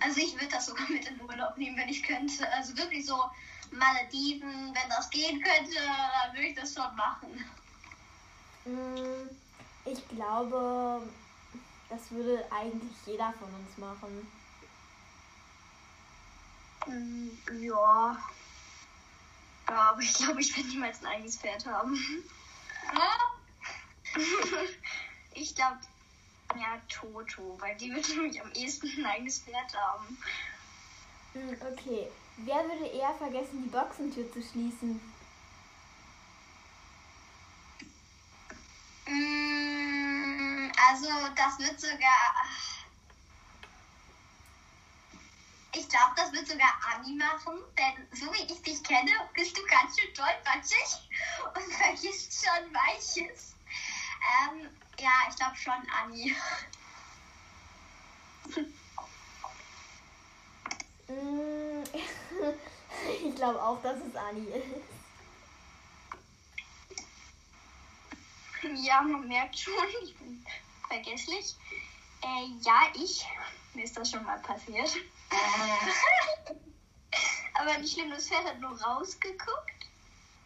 also 0.00 0.20
ich 0.20 0.32
würde 0.34 0.48
das 0.48 0.66
sogar 0.66 0.88
mit 0.90 1.06
in 1.06 1.18
den 1.18 1.26
Urlaub 1.28 1.56
nehmen, 1.56 1.76
wenn 1.76 1.88
ich 1.88 2.02
könnte. 2.02 2.50
Also 2.52 2.76
wirklich 2.76 3.04
so 3.06 3.30
Malediven, 3.70 4.74
wenn 4.74 4.88
das 4.88 5.10
gehen 5.10 5.42
könnte, 5.42 5.74
dann 5.74 6.34
würde 6.34 6.48
ich 6.48 6.56
das 6.56 6.74
schon 6.74 6.96
machen. 6.96 7.44
Mm, 8.64 9.28
Ich 9.84 10.08
glaube, 10.08 11.08
das 11.88 12.10
würde 12.10 12.44
eigentlich 12.50 12.96
jeder 13.06 13.32
von 13.34 13.54
uns 13.54 13.76
machen. 13.78 14.26
Mm, 16.86 17.28
Ja. 17.62 18.18
Ja, 19.70 19.90
aber 19.90 20.00
ich 20.00 20.14
glaube, 20.14 20.40
ich 20.40 20.56
werde 20.56 20.68
niemals 20.68 21.00
ein 21.00 21.06
eigenes 21.06 21.36
Pferd 21.36 21.64
haben. 21.66 21.96
Ich 25.32 25.54
glaube, 25.54 25.78
ja, 26.56 26.82
Toto, 26.88 27.56
weil 27.60 27.76
die 27.76 27.94
wird 27.94 28.08
nämlich 28.08 28.42
am 28.42 28.50
ehesten 28.52 28.88
ein 28.98 29.06
eigenes 29.06 29.38
Pferd 29.38 29.72
haben. 29.74 30.18
Mm, 31.34 31.54
Okay. 31.72 32.10
Wer 32.38 32.64
würde 32.64 32.86
eher 32.88 33.14
vergessen, 33.14 33.62
die 33.62 33.68
Boxentür 33.68 34.30
zu 34.32 34.42
schließen? 34.42 35.00
Mm, 39.06 40.72
Also, 40.88 41.08
das 41.36 41.58
wird 41.60 41.80
sogar. 41.80 42.34
Ich 45.72 45.88
glaube, 45.88 46.12
das 46.16 46.32
wird 46.32 46.48
sogar 46.48 46.72
Anni 46.92 47.14
machen, 47.14 47.58
denn 47.78 48.18
so 48.18 48.32
wie 48.32 48.52
ich 48.52 48.62
dich 48.62 48.82
kenne, 48.82 49.12
bist 49.34 49.56
du 49.56 49.62
ganz 49.66 49.98
schön 49.98 50.12
tollpatschig 50.14 51.08
und 51.54 51.74
vergisst 51.74 52.44
schon 52.44 52.74
Weiches. 52.74 53.54
Ähm, 54.50 54.68
ja, 54.98 55.10
ich 55.28 55.36
glaube 55.36 55.56
schon 55.56 55.88
Anni. 56.02 56.36
Mm, 61.08 61.84
Ich 63.24 63.34
glaube 63.34 63.62
auch, 63.62 63.80
dass 63.82 63.96
es 63.96 64.16
Anni 64.16 64.46
ist. 64.50 64.66
Ja, 68.84 69.00
man 69.00 69.26
merkt 69.26 69.58
schon, 69.58 69.72
ich 70.04 70.16
bin 70.16 70.44
vergesslich. 70.88 71.56
Äh, 72.22 72.46
ja, 72.60 72.82
ich. 72.94 73.26
Mir 73.74 73.84
ist 73.84 73.96
das 73.96 74.10
schon 74.10 74.24
mal 74.24 74.38
passiert. 74.40 74.90
Aber 77.54 77.78
nicht 77.78 77.94
schlimm, 77.94 78.10
das 78.10 78.28
Pferd 78.28 78.44
hat 78.44 78.60
nur 78.60 78.78
rausgeguckt. 78.80 79.88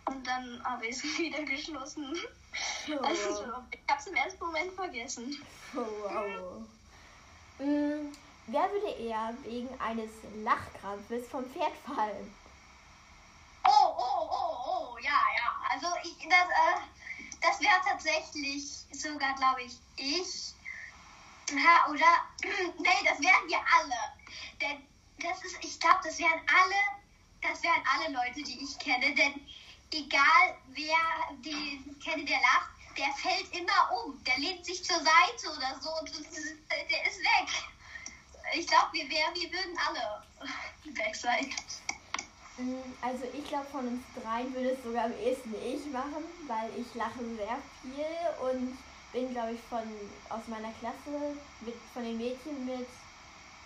Und 0.07 0.27
dann 0.27 0.62
habe 0.64 0.87
ich 0.87 0.97
es 0.97 1.03
wieder 1.18 1.42
geschlossen. 1.42 2.16
Also, 3.03 3.44
ich 3.70 3.81
habe 3.88 4.01
es 4.01 4.07
im 4.07 4.14
ersten 4.14 4.44
Moment 4.44 4.73
vergessen. 4.75 5.42
Oh, 5.75 5.81
wow. 6.03 6.62
Mm, 7.59 8.12
Wer 8.47 8.70
würde 8.70 8.90
eher 8.90 9.35
wegen 9.42 9.81
eines 9.81 10.11
Lachkrampfes 10.42 11.27
vom 11.29 11.47
Pferd 11.51 11.73
fallen? 11.87 12.35
Oh, 13.66 13.94
oh, 13.97 14.29
oh, 14.31 14.59
oh, 14.66 14.99
ja, 14.99 15.18
ja. 15.37 15.55
Also, 15.70 15.87
ich, 16.03 16.29
das, 16.29 16.49
äh, 16.51 16.81
das 17.40 17.59
wäre 17.61 17.81
tatsächlich 17.87 18.85
sogar, 18.92 19.35
glaube 19.37 19.62
ich, 19.62 19.79
ich. 19.97 20.53
Ja, 21.53 21.87
oder? 21.88 22.25
nee, 22.79 23.05
das 23.05 23.18
wären 23.20 23.49
wir 23.49 23.59
alle. 23.59 24.12
Denn 24.61 24.83
das 25.20 25.42
ist, 25.44 25.57
ich 25.62 25.79
glaube, 25.81 26.01
das 26.05 26.18
wären 26.18 26.40
alle, 26.47 26.81
das 27.42 27.62
wären 27.62 27.83
alle 27.94 28.12
Leute, 28.12 28.42
die 28.42 28.62
ich 28.62 28.79
kenne. 28.79 29.14
Denn 29.14 29.40
egal 29.92 30.57
wer 30.68 31.37
den 31.44 31.99
kenne, 32.01 32.25
der 32.25 32.40
lacht, 32.40 32.70
der 32.97 33.12
fällt 33.14 33.51
immer 33.55 34.05
um. 34.05 34.23
Der 34.25 34.38
lehnt 34.38 34.64
sich 34.64 34.85
zur 34.85 34.99
Seite 34.99 35.57
oder 35.57 35.79
so 35.81 35.90
und 36.01 36.09
der 36.11 37.07
ist 37.07 37.18
weg. 37.18 37.49
Ich 38.55 38.66
glaube, 38.66 38.92
wir 38.92 39.09
wären, 39.11 39.35
wir 39.35 39.51
würden 39.53 39.79
alle 39.88 40.23
weg 40.97 41.14
sein. 41.14 41.53
Mm, 42.59 42.92
Also 43.03 43.25
ich 43.33 43.44
glaube, 43.49 43.66
von 43.66 43.88
uns 43.88 44.03
dreien 44.23 44.55
würde 44.55 44.70
es 44.70 44.83
sogar 44.85 45.07
am 45.07 45.18
ehesten 45.18 45.55
ich 45.55 45.85
machen, 45.92 46.25
weil 46.47 46.70
ich 46.79 46.94
lache 46.94 47.18
sehr 47.37 47.59
viel 47.83 48.49
und 48.49 48.79
bin, 49.12 49.33
glaube 49.33 49.53
ich, 49.55 49.61
von 49.68 49.83
aus 50.29 50.47
meiner 50.47 50.73
Klasse 50.81 51.37
mit 51.61 51.75
von 51.92 52.05
den 52.05 52.16
Mädchen 52.16 52.64
mit 52.66 52.87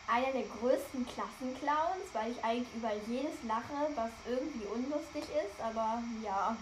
einer 0.08 0.32
der 0.32 0.44
größten 0.44 1.06
Klassenclowns, 1.06 2.08
weil 2.12 2.32
ich 2.32 2.42
eigentlich 2.42 2.74
über 2.74 2.92
jedes 3.06 3.42
lache, 3.46 3.90
was 3.94 4.10
irgendwie 4.26 4.66
unlustig 4.66 5.24
ist, 5.24 5.60
aber 5.60 6.02
ja. 6.24 6.56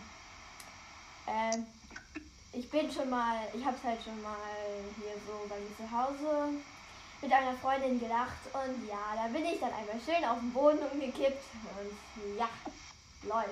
Ähm, 1.28 1.66
ich 2.52 2.68
bin 2.70 2.90
schon 2.90 3.11
mal, 3.11 3.40
ich 3.54 3.64
habe 3.64 3.76
es 3.76 3.85
halt 3.85 4.02
schon 4.02 4.20
mal 4.22 4.37
hier 4.98 5.14
so 5.26 5.46
bei 5.48 5.56
mir 5.59 5.76
zu 5.76 5.90
Hause 5.90 6.54
mit 7.22 7.32
einer 7.32 7.54
Freundin 7.54 8.00
gelacht 8.00 8.46
und 8.52 8.88
ja, 8.88 9.14
da 9.14 9.28
bin 9.28 9.44
ich 9.44 9.61
dann 9.61 9.72
einmal 9.72 10.00
schön 10.04 10.24
auf 10.24 10.38
den 10.38 10.52
Boden 10.52 10.78
umgekippt 10.78 11.44
und 11.78 12.38
ja, 12.38 12.48
läuft. 13.22 13.50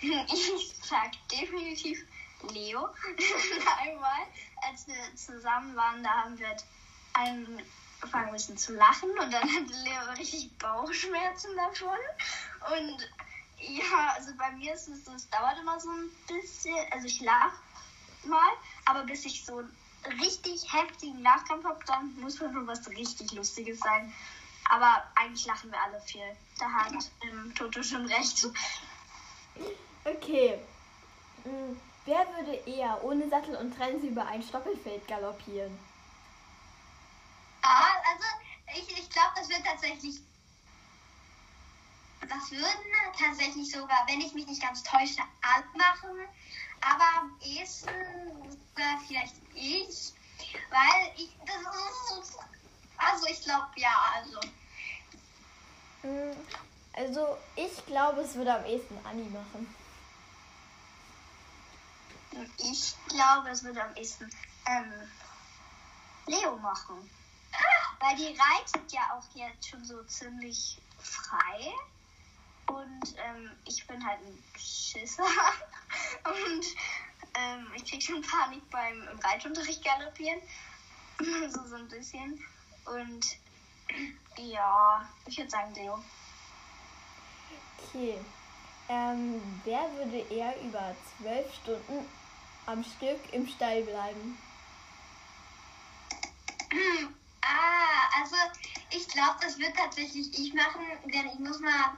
Ich 0.32 0.74
sag 0.80 1.10
definitiv 1.28 1.98
Leo. 2.52 2.88
Einmal, 3.80 4.22
als 4.68 4.86
wir 4.86 4.94
zusammen 5.16 5.74
waren, 5.74 6.04
da 6.04 6.10
haben 6.10 6.38
wir 6.38 6.56
angefangen 7.18 8.26
ein 8.26 8.32
bisschen 8.32 8.56
zu 8.56 8.74
lachen 8.74 9.10
und 9.10 9.32
dann 9.32 9.42
hatte 9.42 9.72
Leo 9.84 10.12
richtig 10.16 10.56
Bauchschmerzen 10.58 11.50
davon. 11.56 11.98
Und 12.72 12.98
ja, 13.60 14.14
also 14.16 14.32
bei 14.36 14.50
mir 14.52 14.74
ist 14.74 14.88
es 14.88 15.04
so, 15.04 15.12
es 15.12 15.28
dauert 15.30 15.58
immer 15.60 15.78
so 15.80 15.90
ein 15.90 16.10
bisschen, 16.28 16.76
also 16.90 17.06
ich 17.06 17.20
lach 17.20 17.52
mal, 18.24 18.50
aber 18.84 19.04
bis 19.04 19.24
ich 19.24 19.44
so 19.44 19.58
einen 19.58 20.20
richtig 20.20 20.72
heftigen 20.72 21.22
Lachkampf 21.22 21.64
habe, 21.64 21.84
dann 21.86 22.14
muss 22.20 22.40
man 22.40 22.52
schon 22.52 22.66
was 22.66 22.88
richtig 22.88 23.32
Lustiges 23.32 23.80
sein. 23.80 24.12
Aber 24.70 25.02
eigentlich 25.14 25.46
lachen 25.46 25.70
wir 25.70 25.80
alle 25.80 26.00
viel. 26.02 26.36
Da 26.58 26.70
hat 26.70 26.92
ähm, 27.22 27.54
Toto 27.54 27.82
schon 27.82 28.04
recht. 28.06 28.46
Okay. 30.04 30.58
Mm, 31.44 31.74
Wer 32.08 32.26
würde 32.38 32.54
eher 32.64 33.04
ohne 33.04 33.28
Sattel 33.28 33.54
und 33.56 33.76
Trense 33.76 34.06
über 34.06 34.26
ein 34.26 34.42
Stoppelfeld 34.42 35.06
galoppieren? 35.08 35.78
Ah, 37.62 37.94
also 38.10 38.24
ich, 38.74 38.98
ich 38.98 39.10
glaube, 39.10 39.32
das 39.36 39.48
wird 39.48 39.64
tatsächlich. 39.64 40.20
Das 42.20 42.50
würden 42.50 42.92
tatsächlich 43.18 43.70
sogar, 43.70 44.06
wenn 44.06 44.20
ich 44.20 44.34
mich 44.34 44.46
nicht 44.46 44.62
ganz 44.62 44.82
täusche, 44.82 45.22
alle 45.40 45.64
machen. 45.76 46.28
Aber 46.80 47.04
am 47.18 47.38
ehesten 47.42 47.90
sogar 48.50 48.98
vielleicht 49.06 49.34
ich. 49.54 50.12
Weil 50.70 51.12
ich. 51.16 51.30
Das 51.46 52.18
ist, 52.18 52.38
also 52.96 53.26
ich 53.26 53.40
glaube, 53.42 53.68
ja, 53.76 54.12
also. 54.14 54.40
Mm, 56.02 56.36
Also 56.92 57.38
ich 57.56 57.86
glaube, 57.86 58.20
es 58.22 58.34
würde 58.34 58.54
am 58.54 58.64
ehesten 58.64 58.98
Anni 59.04 59.28
machen. 59.30 59.74
Ich 62.58 62.94
glaube, 63.08 63.50
es 63.50 63.62
würde 63.64 63.82
am 63.82 63.94
ehesten 63.96 64.30
ähm, 64.66 64.92
Leo 66.26 66.56
machen. 66.56 67.08
Weil 68.00 68.16
die 68.16 68.36
reitet 68.38 68.92
ja 68.92 69.00
auch 69.12 69.24
jetzt 69.34 69.68
schon 69.68 69.84
so 69.84 70.02
ziemlich 70.04 70.78
frei. 70.98 71.72
Und 72.66 73.16
ähm, 73.16 73.50
ich 73.66 73.86
bin 73.86 74.04
halt 74.04 74.20
ein 74.20 74.44
Schisser. 74.56 75.24
Und 76.24 76.64
ähm, 77.34 77.66
ich 77.74 77.84
krieg 77.84 78.02
schon 78.02 78.22
Panik 78.22 78.68
beim 78.70 79.08
im 79.08 79.18
Reitunterricht 79.18 79.84
galoppieren. 79.84 80.40
so, 81.50 81.66
so 81.66 81.76
ein 81.76 81.88
bisschen. 81.88 82.44
Und 82.84 83.26
ja, 84.36 85.08
ich 85.26 85.38
würde 85.38 85.50
sagen 85.50 85.74
Leo. 85.74 86.02
Okay. 87.78 88.18
Ähm, 88.88 89.60
wer 89.64 89.92
würde 89.94 90.18
eher 90.30 90.58
über 90.62 90.94
zwölf 91.16 91.54
Stunden 91.54 92.06
am 92.66 92.84
Stück 92.84 93.20
im 93.32 93.46
Stall 93.46 93.82
bleiben? 93.82 94.38
Ah, 97.42 98.20
also 98.20 98.36
ich 98.90 99.06
glaube, 99.08 99.36
das 99.40 99.58
wird 99.58 99.76
tatsächlich 99.76 100.36
ich 100.38 100.54
machen, 100.54 100.84
denn 101.06 101.28
ich 101.28 101.38
muss 101.38 101.60
mal. 101.60 101.96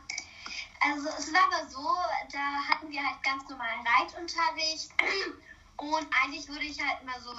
Also 0.81 1.09
es 1.19 1.33
war 1.33 1.45
aber 1.45 1.69
so, 1.69 1.97
da 2.33 2.69
hatten 2.69 2.91
wir 2.91 3.05
halt 3.05 3.23
ganz 3.23 3.47
normalen 3.49 3.87
Reitunterricht 3.87 4.91
und 5.77 6.07
eigentlich 6.23 6.49
wurde 6.49 6.65
ich 6.65 6.81
halt 6.81 7.03
immer 7.03 7.21
so 7.21 7.35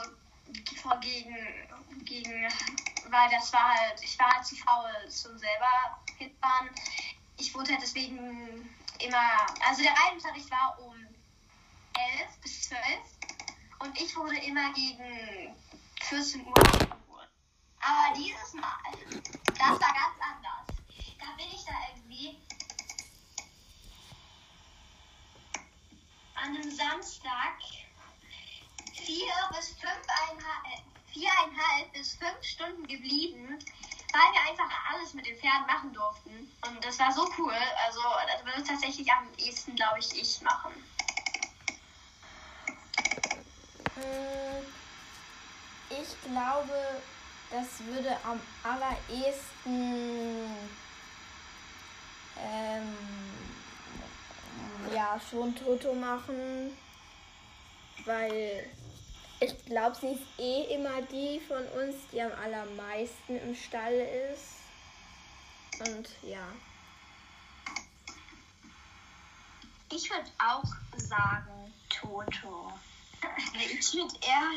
vor 0.82 1.00
gegen, 1.00 1.36
gegen, 2.06 2.52
weil 3.10 3.30
das 3.32 3.52
war 3.52 3.76
halt, 3.76 4.00
ich 4.04 4.18
war 4.20 4.32
halt 4.32 4.46
zu 4.46 4.56
faul 4.56 5.10
zum 5.10 5.38
selber 5.38 6.00
hinfahren. 6.18 6.70
Ich 7.38 7.54
wurde 7.56 7.72
halt 7.72 7.82
deswegen 7.82 8.70
immer, 9.00 9.48
also 9.68 9.82
der 9.82 9.94
Reitunterricht 9.94 10.52
war 10.52 10.78
um 10.80 10.94
11 10.94 12.38
bis 12.42 12.70
12 12.70 12.82
und 13.80 14.00
ich 14.00 14.16
wurde 14.16 14.38
immer 14.38 14.72
gegen 14.74 15.56
14 16.02 16.46
Uhr. 16.46 16.54
Aber 17.82 18.16
dieses 18.16 18.54
Mal, 18.54 18.78
das 19.48 19.60
war 19.60 19.80
ganz 19.80 20.18
anders. 20.20 20.78
Da 21.20 21.26
bin 21.38 21.48
ich 21.54 21.64
da 21.66 21.74
irgendwie 21.94 22.38
an 26.36 26.56
einem 26.56 26.72
Samstag 26.72 27.58
vier 28.94 29.34
bis 29.56 29.70
fünfeinhalb, 29.70 30.66
äh, 30.66 31.12
viereinhalb 31.14 31.92
bis 31.94 32.16
fünf 32.16 32.44
Stunden 32.44 32.88
geblieben, 32.88 33.58
weil 34.14 34.34
wir 34.34 34.42
einfach 34.50 34.70
alles 34.92 35.14
mit 35.14 35.26
den 35.26 35.38
Pferden 35.38 35.66
machen 35.68 35.94
durften. 35.94 36.52
Und 36.68 36.84
das 36.84 37.00
war 37.00 37.12
so 37.12 37.28
cool. 37.38 37.56
Also 37.86 38.02
das 38.28 38.46
würde 38.46 38.64
tatsächlich 38.64 39.12
am 39.12 39.28
ehesten, 39.38 39.76
glaube 39.76 40.00
ich, 40.00 40.14
ich 40.20 40.42
machen. 40.42 40.72
Mm, 43.96 44.66
Ich 45.90 46.22
glaube, 46.24 47.02
das 47.52 47.86
würde 47.86 48.16
am 48.24 48.40
allerersten 48.64 50.46
ähm, 52.40 52.96
ja 54.94 55.20
schon 55.20 55.54
Toto 55.56 55.94
machen, 55.94 56.76
weil 58.06 58.66
ich 59.40 59.66
glaube, 59.66 59.96
sie 60.00 60.14
ist 60.14 60.40
eh 60.40 60.76
immer 60.76 61.02
die 61.02 61.40
von 61.40 61.66
uns, 61.82 61.96
die 62.12 62.22
am 62.22 62.32
allermeisten 62.44 63.38
im 63.38 63.56
Stall 63.56 63.94
ist. 64.32 64.58
Und 65.80 66.08
ja. 66.22 66.48
Ich 69.92 70.10
würde 70.10 70.30
auch 70.38 70.64
sagen 70.98 71.74
Toto. 71.90 72.72
Ich 73.54 73.94
würde 73.94 74.16
eher 74.22 74.52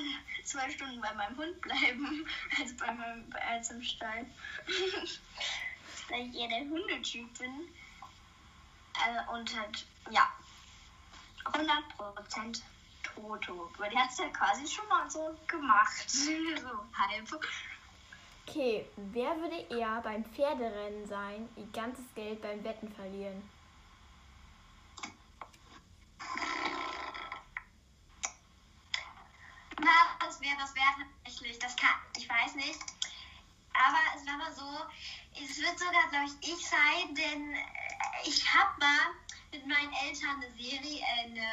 zwei 0.44 0.70
Stunden 0.70 1.00
bei 1.00 1.12
meinem 1.14 1.36
Hund 1.36 1.60
bleiben, 1.60 2.26
als, 2.60 2.76
bei 2.76 2.92
meinem, 2.92 3.32
als 3.48 3.70
im 3.70 3.82
Stall. 3.82 4.26
Weil 6.08 6.28
ich 6.28 6.34
eher 6.34 6.48
der 6.48 6.60
Hundetyp 6.60 7.38
bin. 7.38 7.68
Äh, 8.94 9.32
und 9.32 9.58
halt, 9.58 9.84
ja, 10.10 10.32
100% 11.44 12.62
Toto. 13.02 13.70
Weil 13.78 13.90
die 13.90 13.98
hat 13.98 14.10
es 14.10 14.18
ja 14.18 14.28
quasi 14.28 14.66
schon 14.66 14.88
mal 14.88 15.10
so 15.10 15.36
gemacht. 15.46 16.04
so 16.08 16.28
halb. 16.96 17.44
Okay, 18.46 18.86
wer 18.96 19.36
würde 19.40 19.56
eher 19.70 20.00
beim 20.02 20.24
Pferderennen 20.24 21.06
sein, 21.06 21.48
ihr 21.56 21.66
ganzes 21.72 22.04
Geld 22.14 22.42
beim 22.42 22.62
Wetten 22.62 22.92
verlieren? 22.92 23.42
Na, 29.80 29.90
das 30.20 30.33
wäre 30.44 30.56
das 30.58 30.74
wäre 30.74 31.08
tatsächlich. 31.24 31.58
Das 31.58 31.76
kann, 31.76 31.96
ich 32.16 32.28
weiß 32.28 32.54
nicht. 32.54 32.78
Aber 33.72 33.98
es 34.14 34.26
war 34.26 34.36
mal 34.36 34.54
so, 34.54 35.42
es 35.42 35.58
wird 35.58 35.78
sogar, 35.78 36.08
glaube 36.10 36.26
ich, 36.26 36.48
ich 36.48 36.66
sein, 36.66 37.14
denn 37.14 37.54
äh, 37.54 37.58
ich 38.24 38.46
habe 38.54 38.78
mal 38.78 39.14
mit 39.50 39.66
meinen 39.66 39.92
Eltern 40.06 40.36
eine 40.36 40.50
Serie, 40.52 41.00
äh, 41.00 41.24
eine, 41.24 41.46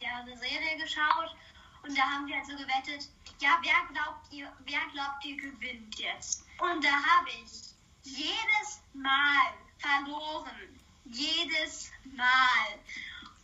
ja, 0.00 0.16
eine 0.20 0.36
Serie 0.38 0.78
geschaut 0.78 1.36
und 1.82 1.96
da 1.96 2.02
haben 2.02 2.26
wir 2.26 2.36
halt 2.36 2.46
so 2.46 2.56
gewettet, 2.56 3.08
ja, 3.40 3.58
wer 3.62 3.92
glaubt 3.92 4.32
ihr, 4.32 4.52
wer 4.60 4.80
glaubt 4.92 5.24
ihr 5.24 5.36
gewinnt 5.36 5.98
jetzt? 5.98 6.44
Und 6.58 6.82
da 6.82 6.90
habe 6.90 7.28
ich 7.30 7.74
jedes 8.02 8.80
Mal 8.94 9.52
verloren. 9.78 10.80
Jedes 11.04 11.90
Mal. 12.16 12.78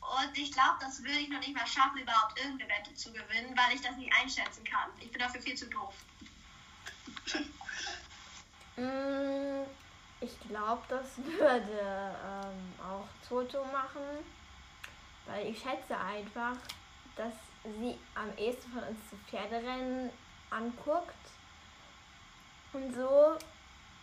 Und 0.05 0.37
ich 0.37 0.53
glaube, 0.53 0.77
das 0.81 1.03
würde 1.03 1.19
ich 1.19 1.29
noch 1.29 1.41
nicht 1.41 1.55
mal 1.55 1.67
schaffen, 1.67 1.99
überhaupt 1.99 2.39
irgendeine 2.39 2.71
Wette 2.71 2.95
zu 2.95 3.11
gewinnen, 3.13 3.57
weil 3.57 3.75
ich 3.75 3.81
das 3.81 3.97
nicht 3.97 4.13
einschätzen 4.21 4.63
kann. 4.65 4.91
Ich 5.01 5.11
bin 5.11 5.21
dafür 5.21 5.41
viel 5.41 5.57
zu 5.57 5.67
doof. 5.67 5.95
Mm, 8.77 9.63
Ich 10.21 10.41
glaube, 10.49 10.83
das 10.89 11.17
würde 11.19 12.17
ähm, 12.27 12.75
auch 12.83 13.07
Toto 13.29 13.65
machen, 13.67 14.03
weil 15.27 15.47
ich 15.47 15.61
schätze 15.61 15.97
einfach, 15.97 16.57
dass 17.15 17.33
sie 17.63 17.97
am 18.17 18.37
ehesten 18.37 18.73
von 18.73 18.83
uns 18.83 18.99
zu 19.09 19.17
Pferderennen 19.29 20.11
anguckt 20.51 21.15
und 22.73 22.93
so 22.97 23.39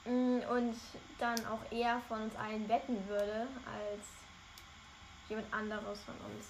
mm, 0.05 0.39
und 0.49 0.79
dann 1.19 1.45
auch 1.47 1.69
eher 1.69 2.01
von 2.07 2.21
uns 2.21 2.35
allen 2.37 2.69
wetten 2.69 3.05
würde 3.09 3.47
als 3.65 4.07
jemand 5.31 5.53
anderes 5.53 5.99
von 6.03 6.13
uns. 6.15 6.45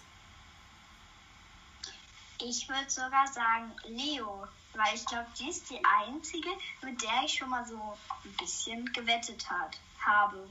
Ich 2.44 2.68
würde 2.68 2.90
sogar 2.90 3.28
sagen 3.28 3.72
Leo, 3.86 4.48
weil 4.74 4.96
ich 4.96 5.06
glaube, 5.06 5.28
die 5.40 5.50
ist 5.50 5.70
die 5.70 5.80
einzige, 5.86 6.50
mit 6.82 7.02
der 7.02 7.24
ich 7.24 7.36
schon 7.36 7.50
mal 7.50 7.66
so 7.66 7.98
ein 8.24 8.34
bisschen 8.38 8.84
gewettet 8.94 9.48
hat, 9.50 9.78
habe. 10.04 10.50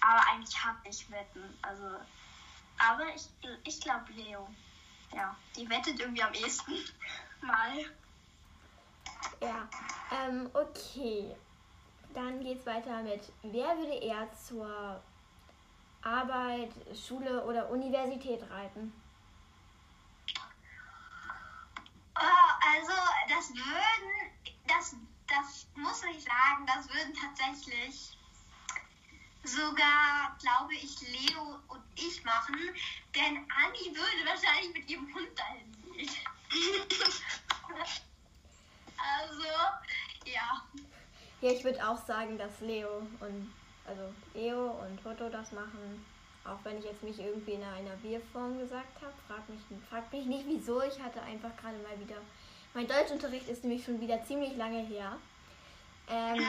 Aber 0.00 0.28
eigentlich 0.28 0.62
habe 0.62 0.78
ich 0.84 1.10
Wetten. 1.10 1.58
Also, 1.62 1.84
aber 2.78 3.06
ich, 3.14 3.26
ich 3.64 3.80
glaube 3.80 4.12
Leo. 4.12 4.46
Ja, 5.14 5.34
die 5.56 5.68
wettet 5.70 5.98
irgendwie 5.98 6.22
am 6.22 6.34
ehesten 6.34 6.74
mal. 7.40 7.78
Ja, 9.40 9.68
ähm, 10.10 10.50
okay. 10.52 11.34
Dann 12.12 12.42
geht's 12.44 12.66
weiter 12.66 13.02
mit, 13.02 13.22
wer 13.42 13.76
würde 13.78 13.94
eher 13.94 14.28
zur 14.34 15.02
Arbeit, 16.04 16.70
Schule 16.94 17.42
oder 17.44 17.70
Universität 17.70 18.42
reiten? 18.50 18.92
Oh, 22.16 22.50
also, 22.76 22.92
das 23.28 23.50
würden, 23.54 24.30
das, 24.66 24.96
das 25.26 25.66
muss 25.76 26.02
ich 26.04 26.22
sagen, 26.22 26.66
das 26.66 26.88
würden 26.88 27.14
tatsächlich 27.14 28.16
sogar, 29.44 30.36
glaube 30.40 30.74
ich, 30.74 31.00
Leo 31.00 31.58
und 31.68 31.82
ich 31.96 32.22
machen, 32.24 32.56
denn 33.14 33.36
Anni 33.36 33.94
würde 33.94 34.26
wahrscheinlich 34.26 34.74
mit 34.74 34.90
ihrem 34.90 35.12
Hund 35.14 35.38
dahin 35.38 35.72
gehen. 35.92 36.10
also, 38.96 39.48
ja. 40.26 40.62
Ja, 41.40 41.50
ich 41.50 41.64
würde 41.64 41.86
auch 41.86 42.06
sagen, 42.06 42.38
dass 42.38 42.60
Leo 42.60 43.06
und 43.20 43.52
also 43.86 44.12
Leo 44.34 44.70
und 44.82 45.02
Toto 45.02 45.28
das 45.28 45.52
machen. 45.52 46.04
Auch 46.44 46.58
wenn 46.62 46.78
ich 46.78 46.84
jetzt 46.84 47.02
mich 47.02 47.18
irgendwie 47.18 47.52
in 47.52 47.62
einer 47.62 48.02
Wir-Form 48.02 48.58
gesagt 48.58 49.00
habe. 49.00 49.14
Frag 49.26 49.48
mich, 49.48 49.60
frag 49.88 50.12
mich 50.12 50.26
nicht 50.26 50.44
wieso. 50.46 50.82
Ich 50.82 51.00
hatte 51.00 51.22
einfach 51.22 51.56
gerade 51.56 51.78
mal 51.78 51.98
wieder. 51.98 52.16
Mein 52.74 52.86
Deutschunterricht 52.86 53.48
ist 53.48 53.64
nämlich 53.64 53.84
schon 53.84 54.00
wieder 54.00 54.22
ziemlich 54.24 54.56
lange 54.56 54.84
her. 54.84 55.16
Ähm, 56.08 56.44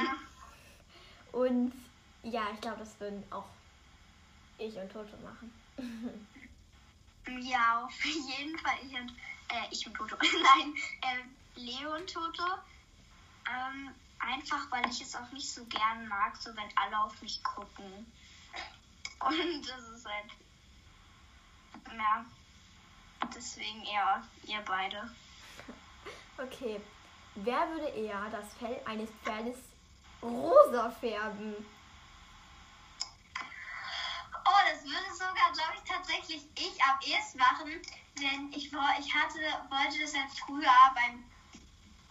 und 1.31 1.71
ja, 2.23 2.47
ich 2.53 2.61
glaube, 2.61 2.79
das 2.79 2.99
würden 2.99 3.23
auch 3.29 3.45
ich 4.57 4.75
und 4.75 4.91
Toto 4.91 5.15
machen. 5.23 5.51
Ja, 7.41 7.85
auf 7.85 8.05
jeden 8.05 8.57
Fall. 8.59 8.75
Ich 8.85 8.93
und, 8.93 9.11
äh, 9.49 9.67
ich 9.71 9.87
und 9.87 9.95
Toto. 9.95 10.15
Nein, 10.21 10.73
äh, 11.01 11.59
Leo 11.59 11.95
und 11.95 12.11
Toto. 12.11 12.43
Ähm, 13.47 13.91
einfach, 14.19 14.69
weil 14.71 14.89
ich 14.89 15.01
es 15.01 15.15
auch 15.15 15.31
nicht 15.31 15.49
so 15.49 15.63
gern 15.65 16.07
mag, 16.07 16.35
so 16.37 16.55
wenn 16.55 16.77
alle 16.77 16.99
auf 16.99 17.21
mich 17.21 17.43
gucken. 17.43 18.11
Und 19.19 19.69
das 19.69 19.89
ist 19.89 20.05
halt. 20.05 20.31
Ja. 21.97 22.25
Deswegen 23.35 23.83
eher 23.85 24.23
ihr 24.47 24.61
beide. 24.65 25.09
Okay. 26.37 26.81
Wer 27.35 27.69
würde 27.69 27.87
eher 27.87 28.29
das 28.31 28.53
Fell 28.59 28.79
eines 28.85 29.09
Pferdes 29.23 29.57
rosa 30.21 30.89
färben. 30.89 31.55
Oh, 34.47 34.61
das 34.69 34.83
würde 34.83 35.13
sogar, 35.13 35.51
glaube 35.53 35.73
ich, 35.75 35.89
tatsächlich 35.89 36.45
ich 36.55 36.83
am 36.83 36.99
ehesten 37.01 37.39
machen, 37.39 37.81
denn 38.17 38.53
ich, 38.53 38.71
ich 38.71 39.13
hatte, 39.13 39.39
wollte 39.69 39.99
das 40.01 40.15
halt 40.15 40.31
früher 40.45 40.71
beim, 40.93 41.23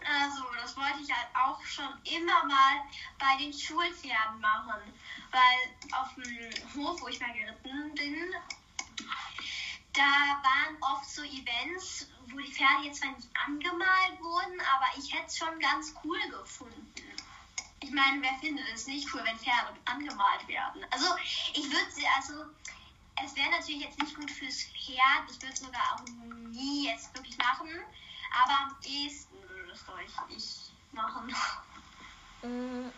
also 0.05 0.43
das 0.61 0.75
wollte 0.77 0.99
ich 1.01 1.11
halt 1.11 1.27
auch 1.35 1.63
schon 1.65 1.89
immer 2.03 2.45
mal 2.45 2.81
bei 3.17 3.37
den 3.37 3.53
Schulpferden 3.53 4.39
machen, 4.39 4.81
weil 5.31 5.99
auf 5.99 6.13
dem 6.15 6.51
Hof, 6.75 7.01
wo 7.01 7.07
ich 7.07 7.19
mal 7.19 7.33
geritten 7.33 7.93
bin, 7.95 8.35
da 9.93 10.01
waren 10.01 10.77
oft 10.81 11.09
so 11.09 11.23
Events, 11.23 12.09
wo 12.27 12.37
die 12.37 12.51
Pferde 12.51 12.83
jetzt 12.83 13.01
zwar 13.01 13.11
nicht 13.11 13.29
angemalt 13.45 14.19
wurden, 14.19 14.59
aber 14.75 14.85
ich 14.97 15.13
hätte 15.13 15.27
es 15.27 15.37
schon 15.37 15.59
ganz 15.59 15.93
cool 16.03 16.19
gefunden. 16.29 16.85
Ich 17.79 17.91
meine, 17.91 18.21
wer 18.21 18.33
findet 18.39 18.67
es 18.73 18.87
nicht 18.87 19.07
cool, 19.13 19.21
wenn 19.23 19.37
Pferde 19.37 19.73
angemalt 19.85 20.47
werden? 20.47 20.85
Also, 20.91 21.05
ich 21.53 21.63
würde 21.71 21.91
sie, 21.91 22.05
also, 22.15 22.45
es 23.23 23.35
wäre 23.35 23.49
natürlich 23.51 23.83
jetzt 23.83 23.99
nicht 23.99 24.15
gut 24.15 24.31
fürs 24.31 24.63
Pferd. 24.63 25.29
Ich 25.29 25.41
würde 25.41 25.53
es 25.53 25.59
sogar 25.59 25.93
auch 25.93 26.03
nie 26.49 26.87
jetzt 26.87 27.13
wirklich 27.13 27.37
machen. 27.37 27.69
Aber 28.43 28.59
am 28.63 28.75
ehesten 28.83 29.34
würde 29.75 30.05
das, 30.05 30.15
glaube 30.15 30.31
ich, 30.31 30.37
ich 30.37 30.71
machen. 30.93 31.35
Mm, 32.43 32.91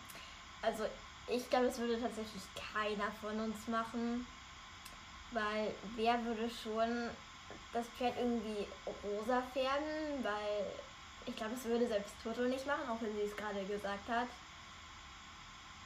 Also 0.62 0.84
ich 1.26 1.48
glaube, 1.50 1.66
das 1.66 1.78
würde 1.78 2.00
tatsächlich 2.00 2.42
keiner 2.72 3.10
von 3.20 3.38
uns 3.40 3.66
machen. 3.68 4.26
Weil 5.30 5.74
wer 5.96 6.24
würde 6.24 6.48
schon 6.50 7.10
das 7.72 7.86
Pferd 7.88 8.16
irgendwie 8.16 8.66
rosa 9.04 9.42
färben? 9.52 10.22
Weil 10.22 10.66
ich 11.26 11.36
glaube, 11.36 11.54
das 11.54 11.64
würde 11.64 11.86
selbst 11.86 12.14
Toto 12.22 12.42
nicht 12.42 12.66
machen, 12.66 12.88
auch 12.88 13.00
wenn 13.02 13.14
sie 13.14 13.22
es 13.22 13.36
gerade 13.36 13.62
gesagt 13.64 14.08
hat. 14.08 14.28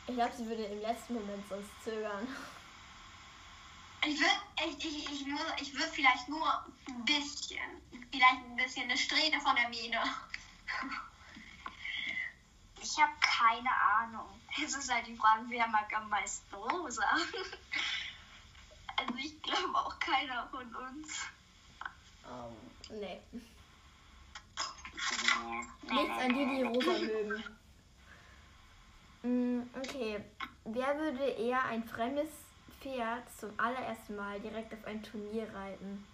Ich 0.06 0.14
glaube, 0.14 0.32
sie 0.36 0.46
würde 0.46 0.64
im 0.64 0.80
letzten 0.80 1.14
Moment 1.14 1.48
sonst 1.48 1.70
zögern. 1.84 2.26
Ich 4.04 4.18
würde 4.18 4.78
ich, 4.78 4.84
ich, 4.84 5.26
ich, 5.60 5.74
würd 5.74 5.90
vielleicht 5.92 6.28
nur 6.28 6.64
ein 6.88 7.04
bisschen, 7.04 7.58
vielleicht 8.10 8.44
ein 8.44 8.56
bisschen 8.56 8.84
eine 8.84 8.98
Strähne 8.98 9.40
von 9.40 9.54
der 9.54 9.68
Mähne. 9.68 9.98
Ich 12.82 12.98
habe 13.00 13.12
keine 13.20 13.70
Ahnung. 13.70 14.28
Es 14.62 14.74
ist 14.76 14.92
halt 14.92 15.06
die 15.06 15.16
Frage, 15.16 15.44
wer 15.48 15.66
mag 15.68 15.92
am 15.96 16.08
meisten 16.08 16.54
rosa? 16.54 17.04
Also 18.96 19.14
ich 19.18 19.40
glaube 19.42 19.74
auch 19.74 19.98
keiner 19.98 20.46
von 20.48 20.74
uns. 20.74 21.20
Ähm, 22.28 22.98
nee. 23.00 23.20
Nee, 25.88 25.94
Nichts 25.94 26.18
an 26.18 26.28
die, 26.28 26.46
die 26.56 26.62
rosa 26.62 26.98
mögen. 26.98 27.44
Mm, 29.22 29.62
Okay. 29.78 30.24
Wer 30.64 30.96
würde 30.98 31.24
eher 31.24 31.64
ein 31.64 31.82
fremdes 31.84 32.28
Pferd 32.80 33.24
zum 33.38 33.58
allerersten 33.58 34.14
Mal 34.14 34.38
direkt 34.40 34.72
auf 34.74 34.84
ein 34.84 35.02
Turnier 35.02 35.52
reiten? 35.54 36.06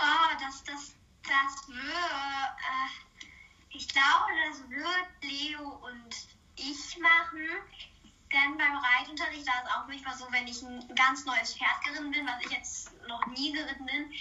Oh, 0.00 0.36
das, 0.40 0.62
das, 0.64 0.94
das 1.24 1.68
würde, 1.68 1.82
äh, 1.82 3.76
ich 3.76 3.88
glaube, 3.88 4.32
das 4.48 4.68
wird 4.70 5.08
Leo 5.22 5.80
und 5.84 6.16
ich 6.56 6.98
machen. 6.98 7.48
Denn 8.32 8.58
beim 8.58 8.76
Reitunterricht 8.76 9.46
war 9.46 9.64
es 9.64 9.70
auch 9.70 9.86
manchmal 9.86 10.16
so, 10.16 10.30
wenn 10.30 10.46
ich 10.46 10.62
ein 10.62 10.94
ganz 10.94 11.24
neues 11.24 11.54
Pferd 11.54 11.82
geritten 11.84 12.10
bin, 12.10 12.26
was 12.26 12.44
ich 12.44 12.50
jetzt 12.50 12.92
noch 13.08 13.26
nie 13.26 13.52
geritten 13.52 13.86
bin, 13.86 14.12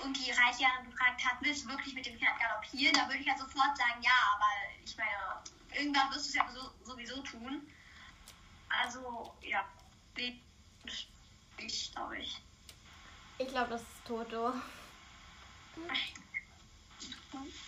und 0.00 0.16
die 0.16 0.30
Reitlehrerin 0.30 0.90
gefragt 0.90 1.24
hat, 1.24 1.36
willst 1.40 1.64
du 1.64 1.68
wirklich 1.68 1.94
mit 1.94 2.06
dem 2.06 2.18
Pferd 2.18 2.38
galoppieren? 2.38 2.94
Da 2.94 3.06
würde 3.06 3.18
ich 3.18 3.26
ja 3.26 3.36
sofort 3.36 3.76
sagen, 3.76 4.02
ja, 4.02 4.38
weil 4.38 4.84
ich 4.84 4.96
meine, 4.96 5.42
irgendwann 5.74 6.10
wirst 6.10 6.26
du 6.26 6.28
es 6.30 6.34
ja 6.34 6.48
so, 6.50 6.72
sowieso 6.84 7.20
tun. 7.22 7.66
Also, 8.68 9.34
ja, 9.42 9.64
ich 11.58 11.92
glaube 11.92 12.18
ich. 12.18 12.40
Ich 13.42 13.48
glaube, 13.48 13.70
das 13.70 13.82
ist 13.82 14.06
Toto. 14.06 14.52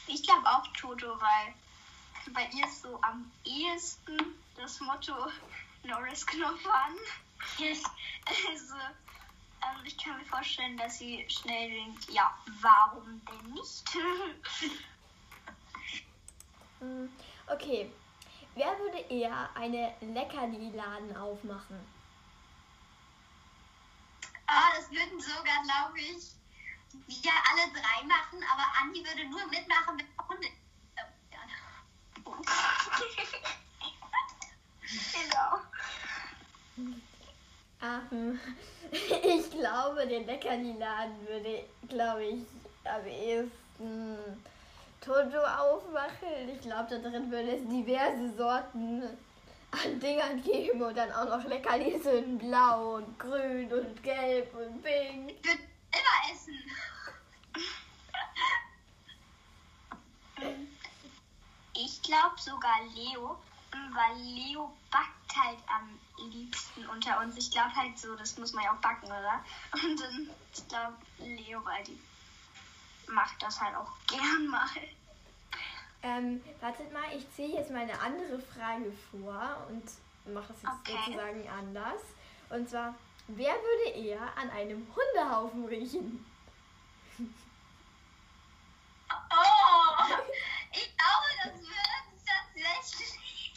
Ich 0.07 0.23
glaube 0.23 0.47
auch 0.47 0.65
Toto, 0.69 1.21
weil 1.21 1.55
bei 2.33 2.49
ihr 2.57 2.65
ist 2.65 2.83
so 2.83 2.97
am 3.03 3.29
ehesten 3.45 4.17
das 4.57 4.79
Motto 4.81 5.13
No 5.83 5.97
Risk 5.97 6.33
No 6.39 6.47
Fun. 6.59 6.97
Also, 8.27 8.75
ähm, 8.77 9.85
ich 9.85 9.99
kann 9.99 10.17
mir 10.17 10.25
vorstellen, 10.27 10.77
dass 10.77 10.99
sie 10.99 11.27
schnell 11.29 11.71
denkt, 11.71 12.09
ja, 12.11 12.33
warum 12.61 13.21
denn 13.27 13.53
nicht? 13.55 13.85
Mm, 16.81 17.07
Okay. 17.49 17.91
Wer 18.55 18.79
würde 18.79 18.99
eher 19.09 19.49
eine 19.57 19.95
Leckerli-Laden 20.01 21.17
aufmachen? 21.17 21.94
Ah, 24.47 24.73
das 24.77 24.91
würden 24.91 25.21
sogar, 25.21 25.63
glaube 25.65 25.99
ich, 25.99 26.33
wir 27.07 27.33
alle 27.51 27.73
drei 27.73 28.07
machen, 28.07 28.43
aber 28.53 28.65
Andi 28.81 29.05
würde 29.05 29.25
nur 29.29 29.47
mitmachen, 29.49 29.99
wenn 29.99 30.29
Hunde. 30.29 30.49
genau. 35.13 35.61
Ähm, 37.83 38.41
ich 38.91 39.51
glaube, 39.51 40.07
den 40.07 40.27
Leckerli-Laden 40.27 41.29
würde, 41.29 41.65
glaube 41.89 42.25
ich, 42.25 42.47
am 42.85 43.07
ehesten 43.07 44.19
Toto 45.01 45.39
aufmachen. 45.39 46.49
Ich 46.53 46.61
glaube, 46.63 46.89
da 46.91 47.09
drin 47.09 47.31
würde 47.31 47.57
es 47.57 47.69
diverse 47.69 48.35
Sorten 48.37 49.03
an 49.75 50.01
Dingern 50.01 50.43
geben 50.43 50.83
und 50.83 50.97
dann 50.97 51.11
auch 51.13 51.39
noch 51.39 51.45
Leckerlis 51.45 52.07
in 52.07 52.39
blau 52.39 52.97
und 52.97 53.19
grün 53.19 53.73
und 53.73 54.03
gelb 54.03 54.55
und 54.55 54.83
pink. 54.83 55.31
Ich 55.31 55.45
würde 55.45 55.63
immer 55.93 56.33
essen. 56.33 56.59
Ich 61.77 62.03
glaube 62.03 62.35
sogar 62.39 62.83
Leo, 62.95 63.37
weil 63.73 64.17
Leo 64.19 64.73
backt 64.91 65.37
halt 65.37 65.59
am 65.67 65.99
liebsten 66.31 66.87
unter 66.87 67.21
uns. 67.21 67.37
Ich 67.37 67.51
glaube 67.51 67.75
halt 67.75 67.99
so, 67.99 68.15
das 68.15 68.39
muss 68.39 68.53
man 68.53 68.65
ja 68.65 68.73
auch 68.73 68.81
backen, 68.81 69.07
oder? 69.07 69.45
Und 69.73 70.01
dann, 70.01 70.31
ich 70.53 70.69
glaube 70.69 70.97
Leo, 71.19 71.65
weil 71.65 71.85
die 71.85 71.99
macht 73.09 73.43
das 73.43 73.61
halt 73.61 73.75
auch 73.77 73.91
gern 74.07 74.47
mal. 74.49 74.69
Ähm, 76.05 76.45
wartet 76.61 76.93
mal, 76.93 77.03
ich 77.17 77.27
ziehe 77.35 77.57
jetzt 77.57 77.71
mal 77.71 77.81
eine 77.81 77.99
andere 77.99 78.39
Frage 78.39 78.93
vor 79.11 79.67
und 79.71 79.83
mache 80.35 80.53
das 80.53 80.63
jetzt 80.63 80.73
Okay. 80.83 80.99
sozusagen 81.07 81.49
anders. 81.49 82.03
Und 82.51 82.69
zwar, 82.69 82.95
wer 83.29 83.55
würde 83.55 83.99
eher 83.99 84.37
an 84.37 84.51
einem 84.51 84.87
Hundehaufen 84.95 85.65
riechen? 85.65 86.27
Oh, 89.09 90.15
ich 90.73 90.93
glaube, 90.95 91.29
das 91.43 91.61
wird 91.63 92.07
tatsächlich. 92.27 93.55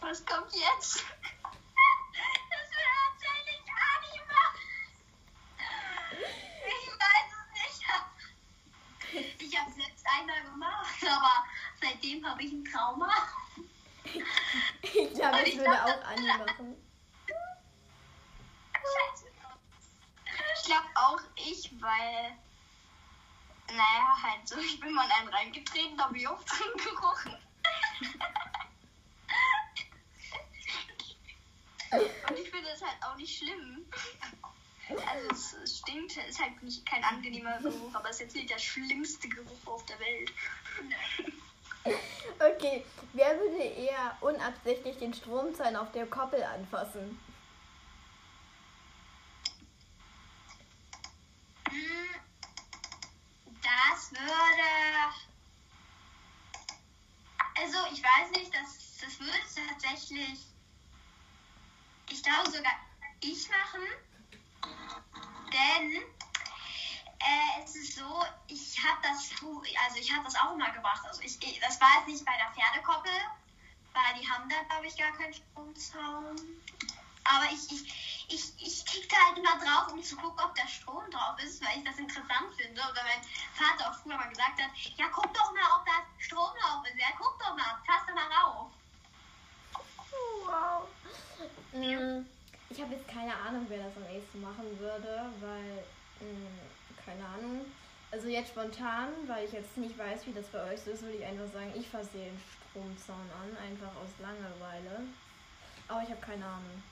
Was 0.00 0.26
kommt 0.26 0.52
jetzt? 0.52 1.04
Ich 9.54 9.60
habe 9.60 9.70
selbst 9.70 10.04
einmal 10.18 10.42
gemacht, 10.42 10.96
aber 11.08 11.44
seitdem 11.80 12.28
habe 12.28 12.42
ich 12.42 12.50
ein 12.50 12.64
Trauma. 12.64 13.08
Ich 14.82 15.14
glaube, 15.14 15.42
ich 15.42 15.54
ich 15.54 15.58
würde 15.58 15.70
glaub, 15.70 15.80
auch 15.80 16.04
Anni 16.08 16.26
machen. 16.26 16.76
Ich 20.56 20.64
glaube 20.64 20.88
auch 20.96 21.20
ich, 21.36 21.70
weil, 21.80 22.36
naja, 23.68 24.22
halt 24.24 24.48
so, 24.48 24.58
ich 24.58 24.80
bin 24.80 24.92
mal 24.92 25.06
in 25.06 25.12
einen 25.12 25.28
reingetreten, 25.28 25.96
da 25.98 26.06
habe 26.06 26.18
ich 26.18 26.26
auch 26.26 26.42
drin 26.46 26.72
gerochen. 26.76 27.36
Und 31.92 32.38
ich 32.38 32.50
finde 32.50 32.70
das 32.70 32.82
halt 32.82 32.96
auch 33.04 33.14
nicht 33.14 33.38
schlimm. 33.38 33.86
Also 34.88 35.54
es, 35.62 35.78
stinkt, 35.78 36.16
es 36.16 36.30
ist 36.30 36.40
halt 36.40 36.62
nicht 36.62 36.84
kein 36.86 37.02
angenehmer 37.04 37.58
Geruch, 37.60 37.94
aber 37.94 38.10
es 38.10 38.16
ist 38.16 38.20
jetzt 38.20 38.34
nicht 38.36 38.50
der 38.50 38.58
schlimmste 38.58 39.28
Geruch 39.28 39.66
auf 39.66 39.84
der 39.86 39.98
Welt. 40.00 40.32
Okay, 42.38 42.82
wer 43.12 43.38
würde 43.38 43.62
eher 43.62 44.16
unabsichtlich 44.22 44.96
den 44.96 45.12
Stromzahn 45.12 45.76
auf 45.76 45.92
der 45.92 46.06
Koppel 46.06 46.42
anfassen? 46.42 47.18
Hm, 51.68 52.20
Das 53.62 54.10
würde. 54.12 55.14
Also, 57.56 57.78
ich 57.92 58.02
weiß 58.02 58.30
nicht, 58.36 58.52
das, 58.54 58.98
das 59.00 59.20
würde 59.20 59.68
tatsächlich. 59.68 60.38
Ich 62.10 62.22
glaube 62.22 62.50
sogar 62.50 62.72
ich 63.20 63.48
machen. 63.50 63.82
Denn 65.52 66.02
Äh, 67.24 67.64
es 67.64 67.74
ist 67.74 67.96
so, 67.96 68.22
ich 68.48 68.76
habe 68.84 69.00
das, 69.02 69.30
also 69.40 69.96
ich 69.98 70.12
habe 70.12 70.24
das 70.24 70.36
auch 70.36 70.52
immer 70.52 70.70
gemacht. 70.72 71.02
Also 71.08 71.22
ich, 71.22 71.38
das 71.60 71.80
war 71.80 71.88
jetzt 71.98 72.08
nicht 72.08 72.24
bei 72.24 72.36
der 72.36 72.52
Pferdekoppel, 72.52 73.12
weil 73.94 74.20
die 74.20 74.28
haben 74.28 74.46
da, 74.50 74.56
glaube 74.68 74.86
ich, 74.86 74.96
gar 74.96 75.12
keinen 75.12 75.32
Stromzaun. 75.32 76.36
Aber 77.24 77.46
ich, 77.50 77.72
ich, 77.72 78.26
ich, 78.28 78.52
ich 78.60 78.84
klicke 78.84 79.08
da 79.08 79.16
halt 79.16 79.38
immer 79.38 79.56
drauf, 79.58 79.92
um 79.92 80.02
zu 80.02 80.16
gucken, 80.16 80.44
ob 80.44 80.54
da 80.54 80.68
Strom 80.68 81.10
drauf 81.10 81.38
ist, 81.42 81.64
weil 81.64 81.78
ich 81.78 81.84
das 81.84 81.96
interessant 81.96 82.52
finde. 82.58 82.82
Oder 82.82 83.02
mein 83.04 83.24
Vater 83.54 83.90
auch 83.90 83.96
früher 84.02 84.18
mal 84.18 84.28
gesagt 84.28 84.60
hat, 84.60 84.70
ja, 84.96 85.06
guck 85.08 85.32
doch 85.32 85.52
mal, 85.54 85.78
ob 85.78 85.86
da 85.86 86.04
Strom 86.18 86.50
drauf 86.60 86.84
ist. 86.86 87.00
Ja, 87.00 87.08
guck 87.16 87.38
doch 87.38 87.56
mal, 87.56 87.80
fass 87.86 88.04
doch 88.06 88.14
mal 88.14 88.30
rauf. 88.30 88.70
Wow. 90.44 90.88
Mm, 91.72 92.26
Ich 92.74 92.82
habe 92.82 92.94
jetzt 92.94 93.06
keine 93.06 93.32
Ahnung, 93.36 93.66
wer 93.68 93.78
das 93.84 93.96
am 93.96 94.12
ehesten 94.12 94.40
machen 94.40 94.80
würde, 94.80 95.32
weil, 95.38 95.84
mm, 96.18 96.58
keine 97.06 97.24
Ahnung. 97.24 97.64
Also 98.10 98.26
jetzt 98.26 98.48
spontan, 98.48 99.10
weil 99.28 99.44
ich 99.44 99.52
jetzt 99.52 99.76
nicht 99.76 99.96
weiß, 99.96 100.26
wie 100.26 100.32
das 100.32 100.46
bei 100.48 100.72
euch 100.72 100.80
so 100.80 100.90
ist, 100.90 101.02
würde 101.02 101.18
ich 101.18 101.24
einfach 101.24 101.46
sagen, 101.52 101.72
ich 101.76 101.88
versehe 101.88 102.24
den 102.24 102.40
Stromzaun 102.70 103.30
an, 103.40 103.56
einfach 103.58 103.94
aus 103.94 104.10
Langeweile. 104.18 105.06
Aber 105.86 106.02
ich 106.02 106.10
habe 106.10 106.20
keine 106.20 106.44
Ahnung. 106.44 106.82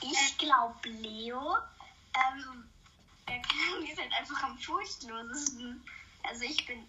Ich 0.00 0.38
glaube 0.38 0.88
Leo. 0.88 1.56
Ähm, 2.14 2.64
ist 3.88 4.00
halt 4.00 4.12
einfach 4.18 4.42
am 4.42 4.58
furchtlosesten. 4.58 5.84
Also 6.24 6.42
ich 6.42 6.66
bin 6.66 6.84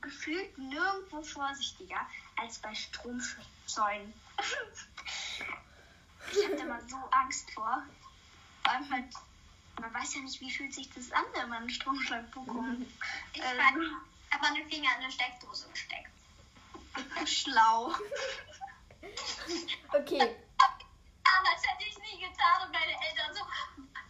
gefühlt 0.00 0.56
nirgendwo 0.58 1.22
vorsichtiger 1.22 2.06
als 2.40 2.58
bei 2.58 2.74
Stromzäunen. 2.74 4.12
ich 6.32 6.44
habe 6.44 6.56
da 6.56 6.64
mal 6.64 6.88
so 6.88 6.96
Angst 7.10 7.50
vor. 7.52 7.82
Vor 8.64 8.72
allem 8.72 8.90
halt, 8.90 9.14
man 9.80 9.92
weiß 9.94 10.14
ja 10.14 10.20
nicht, 10.22 10.40
wie 10.40 10.50
fühlt 10.50 10.74
sich 10.74 10.90
das 10.90 11.12
an, 11.12 11.24
wenn 11.34 11.48
man 11.48 11.58
einen 11.58 11.70
Stromschlag 11.70 12.26
bekommt. 12.30 12.86
Ich 13.32 13.42
Ähm. 13.42 13.58
ähm, 13.58 14.00
habe 14.32 14.42
meine 14.42 14.64
Finger 14.66 14.90
in 14.96 15.02
eine 15.04 15.12
Steckdose 15.12 15.68
gesteckt. 15.70 16.10
Schlau. 17.26 17.94
Okay, 19.92 20.36
Ah, 20.62 21.42
das 21.54 21.62
hätte 21.66 21.84
ich 21.88 21.96
nie 21.98 22.20
getan 22.20 22.66
und 22.66 22.72
meine 22.72 22.92
Eltern 22.92 23.34
so, 23.34 23.40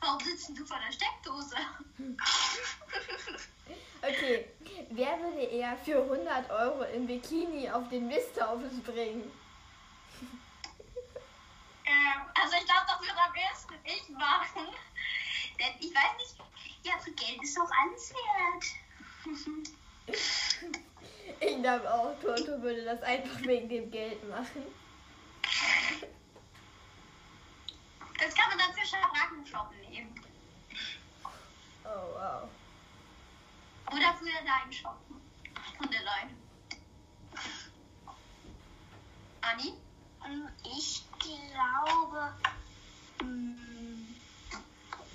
warum 0.00 0.20
sitzt 0.20 0.48
du 0.50 0.66
vor 0.66 0.78
der 0.80 0.92
Steckdose? 0.92 1.56
okay. 4.02 4.46
Wer 4.90 5.18
würde 5.20 5.42
eher 5.42 5.76
für 5.84 6.02
100 6.02 6.50
Euro 6.50 6.82
im 6.94 7.06
Bikini 7.06 7.70
auf 7.70 7.88
den 7.88 8.08
Misthaufen 8.08 8.70
springen? 8.82 9.30
Ähm, 11.86 12.20
also 12.34 12.56
ich 12.58 12.64
glaube, 12.64 12.86
das 12.86 13.00
wird 13.00 13.16
am 13.16 13.34
ehesten 13.34 13.74
ich 13.84 14.08
machen. 14.10 14.66
Denn 15.58 15.74
ich 15.78 15.94
weiß 15.94 16.16
nicht, 16.18 16.36
ja, 16.84 16.98
für 16.98 17.12
Geld 17.12 17.42
ist 17.42 17.56
doch 17.56 17.70
alles 17.82 18.14
wert. 18.14 18.64
Ich 21.40 21.56
glaube 21.62 21.92
auch, 21.92 22.14
Toto 22.20 22.60
würde 22.60 22.84
das 22.84 23.02
einfach 23.02 23.40
wegen 23.42 23.68
dem 23.68 23.90
Geld 23.90 24.28
machen. 24.28 24.62
Das 28.18 28.34
kann 28.34 28.48
man 28.50 28.58
dann 28.58 28.74
für 28.74 28.86
Schabrackenshop 28.86 29.70
nehmen. 29.88 30.14
Oh 31.84 32.14
wow. 32.14 32.48
Oder 33.92 34.14
für 34.14 34.44
deinen 34.44 34.72
shoppen. 34.72 35.20
Hundelein. 35.78 36.36
Anni? 39.40 39.74
Ähm, 40.24 40.48
Ich 40.64 41.02
glaube. 41.18 42.34
mm, 43.22 44.14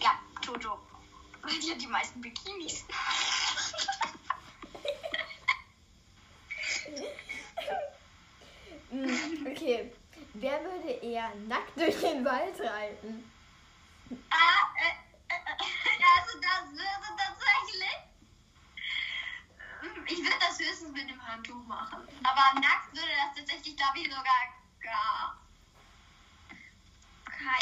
Ja, 0.01 0.19
Toto. 0.41 0.80
Weil 1.41 1.59
die 1.59 1.71
hat 1.71 1.82
die 1.82 1.88
meisten 1.88 2.21
Bikinis. 2.21 2.84
Mm, 8.91 9.47
Okay. 9.51 9.91
Wer 10.34 10.61
würde 10.63 10.89
eher 10.89 11.34
nackt 11.47 11.78
durch 11.78 11.99
den 12.01 12.26
Wald 12.26 12.59
reiten? 12.59 13.32
Ah, 14.30 14.67
äh, 14.78 15.34
äh, 15.34 15.38
äh, 15.38 15.55
also 16.17 16.39
das 16.41 16.71
würde 16.71 17.17
tatsächlich. 17.17 18.05
Ich 20.08 20.18
würde 20.20 20.38
das 20.39 20.60
höchstens 20.60 20.91
mit 20.91 21.10
dem 21.10 21.26
Handtuch 21.26 21.66
machen. 21.66 22.08
Aber 22.24 22.60
nackt 22.60 22.93
würde 22.93 23.08
das 23.18 23.36
tatsächlich, 23.38 23.76
glaube 23.76 23.99
ich, 23.99 24.08
sogar 24.08 24.26
gar. 24.82 25.39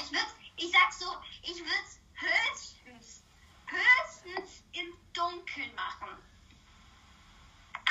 Ich 0.02 0.12
würde, 0.12 0.28
ich 0.58 0.72
sag 0.72 0.94
so, 0.94 1.16
ich 1.42 1.60
würde 1.60 1.84
es 1.84 2.00
höchstens, 2.16 3.24
höchstens 3.66 4.64
im 4.74 4.94
Dunkeln 5.14 5.74
machen. 5.76 6.10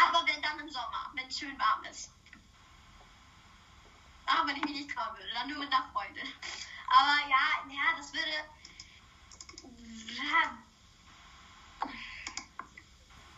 Aber 0.06 0.26
wenn 0.26 0.42
dann 0.42 0.58
im 0.60 0.70
Sommer, 0.70 1.10
wenn 1.14 1.26
es 1.26 1.38
schön 1.38 1.58
warm 1.58 1.84
ist. 1.84 2.10
Aber 4.26 4.48
wenn 4.48 4.56
ich 4.56 4.64
mich 4.64 4.74
nicht 4.74 4.90
trauen 4.90 5.16
würde, 5.16 5.32
dann 5.34 5.48
nur 5.48 5.58
mit 5.58 5.72
einer 5.72 5.90
Freundin. 5.92 6.26
Aber 6.86 7.28
ja, 7.28 7.64
ja, 7.68 7.96
das 7.96 8.12
würde. 8.12 8.44
Ja. 10.16 10.58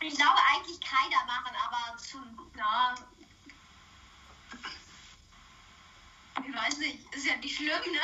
Ich 0.07 0.17
glaube 0.17 0.39
eigentlich 0.53 0.79
keiner 0.83 1.25
machen, 1.25 1.57
aber 1.65 1.97
zum. 1.97 2.53
Ja. 2.59 2.95
Ich 6.47 6.55
weiß 6.55 6.77
nicht, 6.79 7.15
ist 7.15 7.27
ja 7.27 7.37
nicht 7.37 7.57
schlimm, 7.57 7.71
ne? 7.71 8.01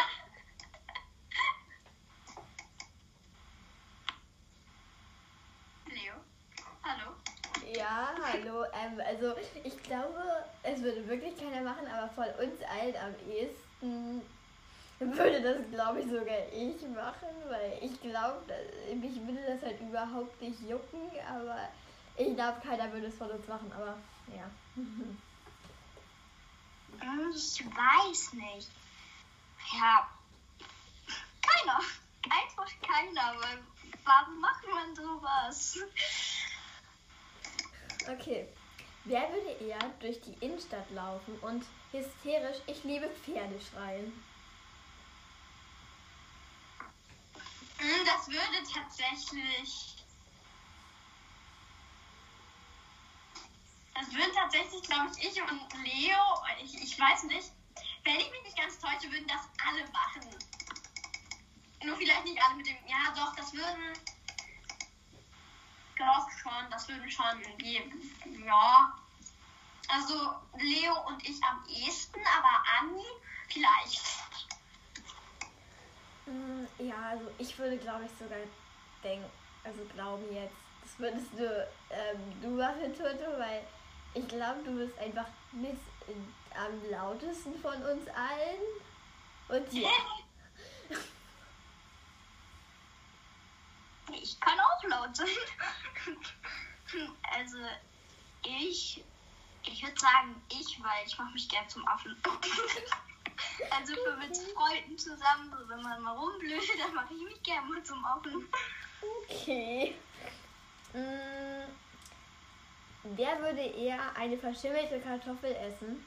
Leo? 5.88 6.14
Hallo? 6.82 7.16
Ja, 7.76 8.14
hallo. 8.22 8.64
Ähm, 8.72 8.98
also 9.06 9.34
ich 9.62 9.82
glaube, 9.82 10.22
es 10.62 10.80
würde 10.80 11.06
wirklich 11.06 11.36
keiner 11.36 11.60
machen, 11.60 11.86
aber 11.86 12.08
von 12.14 12.24
uns 12.42 12.62
allen 12.62 12.96
am 12.96 13.14
ehesten 13.28 14.22
würde 15.00 15.42
das, 15.42 15.70
glaube 15.70 16.00
ich, 16.00 16.06
sogar 16.06 16.48
ich 16.50 16.80
machen, 16.88 17.28
weil 17.48 17.78
ich 17.82 18.00
glaube, 18.00 18.42
mich 18.94 19.16
würde 19.20 19.44
das 19.46 19.62
halt 19.62 19.80
überhaupt 19.80 20.40
nicht 20.40 20.60
jucken, 20.60 21.10
aber 21.28 21.68
ich 22.20 22.34
glaube, 22.34 22.60
keiner 22.60 22.92
würde 22.92 23.06
es 23.06 23.16
von 23.16 23.30
uns 23.30 23.46
machen, 23.48 23.72
aber 23.72 23.96
ja. 24.34 24.50
Hm, 27.00 27.32
Ich 27.34 27.64
weiß 27.64 28.32
nicht. 28.34 28.68
Ja. 29.72 30.06
Keiner. 31.40 31.78
Einfach 32.28 32.70
keiner. 32.82 33.40
Weil 33.40 33.58
warum 34.04 34.40
macht 34.40 34.66
man 34.68 34.94
sowas? 34.94 35.78
Okay. 38.06 38.46
Wer 39.04 39.32
würde 39.32 39.64
eher 39.64 39.78
durch 40.00 40.20
die 40.20 40.34
Innenstadt 40.44 40.90
laufen 40.90 41.38
und 41.40 41.64
hysterisch 41.92 42.58
Ich 42.66 42.84
liebe 42.84 43.08
Pferde 43.08 43.58
schreien? 43.60 44.12
Hm, 47.78 48.04
Das 48.04 48.28
würde 48.28 48.58
tatsächlich. 48.74 49.99
Das 54.00 54.14
würden 54.14 54.32
tatsächlich, 54.34 54.82
glaube 54.82 55.10
ich, 55.14 55.26
ich 55.26 55.42
und 55.42 55.84
Leo, 55.84 56.16
ich, 56.62 56.74
ich 56.82 56.98
weiß 56.98 57.24
nicht, 57.24 57.52
wenn 58.04 58.16
ich 58.16 58.30
mich 58.30 58.42
nicht 58.44 58.56
ganz 58.56 58.78
täusche, 58.78 59.12
würden 59.12 59.26
das 59.28 59.42
alle 59.68 59.82
machen. 59.92 60.38
Nur 61.84 61.96
vielleicht 61.96 62.24
nicht 62.24 62.42
alle 62.42 62.56
mit 62.56 62.66
dem. 62.66 62.76
Ja, 62.86 63.12
doch, 63.14 63.36
das 63.36 63.52
würden. 63.52 63.92
Doch 65.98 66.30
schon, 66.30 66.70
das 66.70 66.88
würden 66.88 67.10
schon 67.10 67.58
geben. 67.58 68.00
Ja. 68.46 68.98
Also 69.88 70.34
Leo 70.58 71.06
und 71.08 71.22
ich 71.28 71.42
am 71.44 71.62
ehesten, 71.68 72.20
aber 72.38 72.64
Anni 72.80 73.04
vielleicht. 73.48 74.00
Mm, 76.24 76.64
Ja, 76.78 76.96
also 77.10 77.30
ich 77.36 77.58
würde, 77.58 77.76
glaube 77.76 78.06
ich, 78.06 78.12
sogar 78.18 78.38
denken, 79.04 79.30
also 79.62 79.84
glauben 79.92 80.32
jetzt, 80.32 80.56
das 80.82 80.98
würdest 80.98 81.32
du, 81.36 81.68
ähm, 81.90 82.40
du 82.40 82.48
machen, 82.48 82.94
Toto, 82.94 83.38
weil 83.38 83.66
ich 84.14 84.28
glaube, 84.28 84.62
du 84.64 84.76
bist 84.76 84.98
einfach 84.98 85.26
in, 85.52 86.34
am 86.54 86.90
lautesten 86.90 87.60
von 87.60 87.74
uns 87.74 88.08
allen. 88.08 88.60
Und 89.48 89.72
ja, 89.72 89.88
Ich 94.12 94.40
kann 94.40 94.58
auch 94.58 94.84
laut 94.84 95.16
sein. 95.16 95.26
Also, 97.32 97.58
ich. 98.42 99.04
Ich 99.62 99.82
würde 99.82 100.00
sagen, 100.00 100.42
ich, 100.50 100.82
weil 100.82 101.06
ich 101.06 101.16
mache 101.16 101.32
mich 101.32 101.48
gern 101.48 101.68
zum 101.68 101.86
Affen. 101.86 102.16
Also 103.70 103.94
für 103.94 104.16
mit 104.16 104.36
Freunden 104.36 104.98
zusammen, 104.98 105.50
so 105.50 105.68
wenn 105.68 105.80
man 105.82 106.02
mal 106.02 106.14
rumblödet, 106.14 106.78
dann 106.78 106.94
mache 106.94 107.14
ich 107.14 107.22
mich 107.22 107.42
gern 107.42 107.66
mal 107.68 107.82
zum 107.82 108.04
Affen. 108.04 108.46
okay. 109.22 109.94
Mm, 110.92 111.64
Wer 113.02 113.40
würde 113.40 113.62
eher 113.62 114.14
eine 114.16 114.36
verschimmelte 114.36 115.00
Kartoffel 115.00 115.54
essen? 115.56 116.04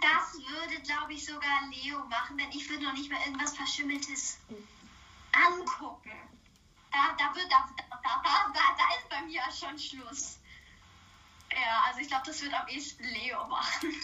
Das 0.00 0.34
würde, 0.34 0.82
glaube 0.82 1.12
ich, 1.12 1.24
sogar 1.24 1.68
Leo 1.70 1.98
machen, 2.06 2.38
denn 2.38 2.50
ich 2.50 2.68
würde 2.68 2.84
noch 2.84 2.94
nicht 2.94 3.10
mal 3.10 3.20
irgendwas 3.20 3.54
Verschimmeltes 3.54 4.38
angucken. 5.32 6.10
Da, 6.90 7.14
da, 7.18 7.34
wird, 7.34 7.50
da, 7.50 7.68
da, 7.76 8.00
da, 8.02 8.52
da, 8.52 8.76
da 8.76 8.96
ist 8.98 9.08
bei 9.08 9.22
mir 9.22 9.42
schon 9.52 9.78
Schluss. 9.78 10.38
Ja, 11.52 11.84
also 11.86 12.00
ich 12.00 12.08
glaube, 12.08 12.24
das 12.26 12.42
wird 12.42 12.54
am 12.54 12.66
ehesten 12.68 13.04
Leo 13.04 13.46
machen. 13.46 13.94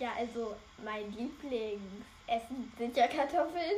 Ja, 0.00 0.12
also 0.16 0.56
mein 0.82 1.12
Lieblingsessen 1.12 2.72
sind 2.76 2.96
ja 2.96 3.06
Kartoffeln. 3.06 3.76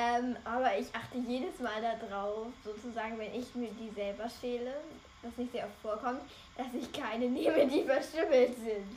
Ähm, 0.00 0.36
aber 0.44 0.78
ich 0.78 0.86
achte 0.94 1.18
jedes 1.18 1.58
Mal 1.58 1.82
darauf, 1.82 2.46
sozusagen, 2.64 3.18
wenn 3.18 3.34
ich 3.34 3.52
mir 3.56 3.70
die 3.70 3.90
selber 3.90 4.28
schäle, 4.40 4.74
was 5.22 5.36
nicht 5.36 5.50
sehr 5.50 5.64
oft 5.64 5.80
vorkommt, 5.82 6.20
dass 6.56 6.68
ich 6.72 6.92
keine 6.92 7.26
nehme, 7.26 7.66
die 7.66 7.82
verschimmelt 7.82 8.54
sind. 8.56 8.96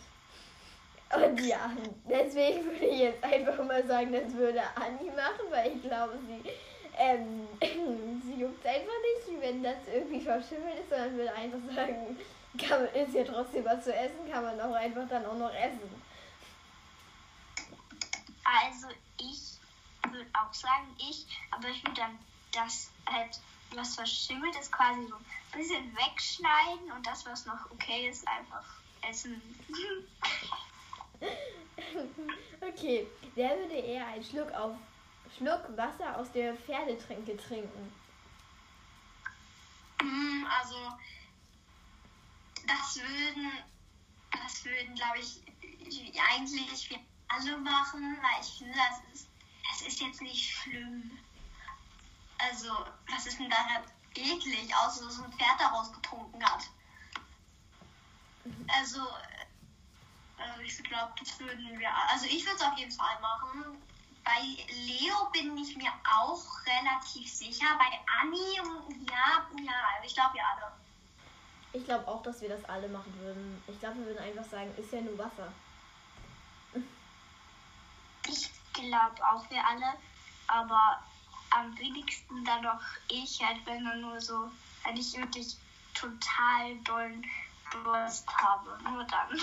Und 1.14 1.42
ja, 1.42 1.72
deswegen 2.08 2.66
würde 2.66 2.86
ich 2.86 3.00
jetzt 3.00 3.24
einfach 3.24 3.64
mal 3.66 3.84
sagen, 3.88 4.14
das 4.14 4.32
würde 4.34 4.62
Anni 4.76 5.10
machen, 5.10 5.50
weil 5.50 5.72
ich 5.76 5.82
glaube, 5.82 6.14
sie, 6.28 6.50
ähm, 7.00 7.48
sie 8.24 8.40
juckt 8.40 8.64
einfach 8.64 8.86
nicht, 8.86 9.42
wenn 9.42 9.64
das 9.64 9.78
irgendwie 9.92 10.22
verschimmelt 10.22 10.82
ist, 10.82 10.90
sondern 10.90 11.18
würde 11.18 11.34
einfach 11.34 11.76
sagen, 11.76 12.16
kann, 12.60 12.86
ist 12.94 13.16
ja 13.16 13.24
trotzdem 13.24 13.66
was 13.66 13.84
zu 13.84 13.94
essen, 13.94 14.32
kann 14.32 14.44
man 14.44 14.62
auch 14.62 14.76
einfach 14.76 15.08
dann 15.10 15.26
auch 15.26 15.38
noch 15.38 15.54
essen. 15.54 15.90
Also 18.46 18.88
ich 19.20 19.51
würde 20.22 20.32
auch 20.34 20.54
sagen, 20.54 20.96
ich, 20.98 21.26
aber 21.52 21.70
ich 21.70 21.84
würde 21.84 22.02
dann 22.02 22.20
das 22.52 22.92
halt, 23.08 23.40
was 23.74 23.96
verschimmelt 23.96 24.56
ist, 24.60 24.72
quasi 24.72 25.08
so 25.08 25.16
ein 25.16 25.26
bisschen 25.54 25.96
wegschneiden 25.96 26.92
und 26.92 27.06
das, 27.06 27.26
was 27.26 27.46
noch 27.46 27.72
okay 27.72 28.10
ist, 28.10 28.28
einfach 28.28 28.66
essen. 29.10 29.42
okay, 32.62 33.08
wer 33.36 33.58
würde 33.58 33.76
eher 33.76 34.06
einen 34.08 34.24
Schluck 34.24 34.52
auf 34.52 34.76
Schluck 35.38 35.78
Wasser 35.78 36.18
aus 36.18 36.32
der 36.32 36.56
Pferdetränke 36.56 37.38
trinken? 37.38 37.94
Mm, 40.02 40.46
also 40.60 40.76
das 42.68 43.00
würden, 43.00 43.52
das 44.32 44.66
würden, 44.66 44.96
glaube 44.96 45.20
ich, 45.20 45.42
eigentlich 46.34 46.90
wir 46.90 47.00
alle 47.30 47.58
machen, 47.58 48.18
weil 48.22 48.42
ich 48.42 48.58
finde, 48.58 48.74
das 48.76 49.14
ist, 49.14 49.31
es 49.72 49.82
ist 49.88 50.02
jetzt 50.02 50.22
nicht 50.22 50.56
schlimm. 50.56 51.18
Also, 52.38 52.70
was 53.10 53.26
ist 53.26 53.40
denn 53.40 53.50
daran 53.50 53.84
eklig, 54.16 54.74
außer 54.76 55.06
dass 55.06 55.20
ein 55.20 55.32
Pferd 55.34 55.60
daraus 55.60 55.92
getrunken 55.94 56.44
hat? 56.44 56.64
Also, 58.80 59.02
also 60.38 60.62
ich 60.62 60.84
glaube, 60.84 61.14
das 61.20 61.40
würden 61.40 61.80
wir, 61.80 61.90
also 62.10 62.26
ich 62.26 62.44
würde 62.46 62.56
es 62.56 62.62
auf 62.62 62.78
jeden 62.78 62.92
Fall 62.92 63.20
machen. 63.22 63.78
Bei 64.24 64.42
Leo 64.42 65.30
bin 65.32 65.58
ich 65.58 65.76
mir 65.78 65.92
auch 66.20 66.44
relativ 66.66 67.32
sicher. 67.32 67.66
Bei 67.78 68.00
Anni, 68.22 68.56
ja, 69.10 69.48
ja, 69.64 70.04
ich 70.04 70.14
glaube 70.14 70.38
ja 70.38 70.44
alle. 70.56 70.72
Ich 71.74 71.86
glaube 71.86 72.08
auch, 72.08 72.22
dass 72.22 72.42
wir 72.42 72.50
das 72.50 72.64
alle 72.66 72.88
machen 72.90 73.14
würden. 73.20 73.64
Ich 73.68 73.80
glaube, 73.80 74.00
wir 74.00 74.08
würden 74.08 74.20
einfach 74.20 74.46
sagen, 74.46 74.74
ist 74.78 74.92
ja 74.92 75.02
nur 75.02 75.18
Wasser. 75.18 75.52
Ich 78.28 78.50
glaube 78.74 79.26
auch 79.26 79.50
wir 79.50 79.66
alle, 79.66 79.94
aber 80.48 81.02
am 81.52 81.78
wenigsten 81.78 82.44
dann 82.46 82.64
doch 82.64 82.82
ich, 83.10 83.42
halt 83.44 83.66
wenn 83.66 83.84
man 83.84 84.02
nur 84.02 84.20
so, 84.20 84.50
wenn 84.84 84.98
ich 84.98 85.16
wirklich 85.18 85.58
total 85.94 86.78
dollen 86.84 87.26
Durst 87.72 88.28
habe. 88.28 88.78
Nur 88.90 89.04
dann. 89.06 89.30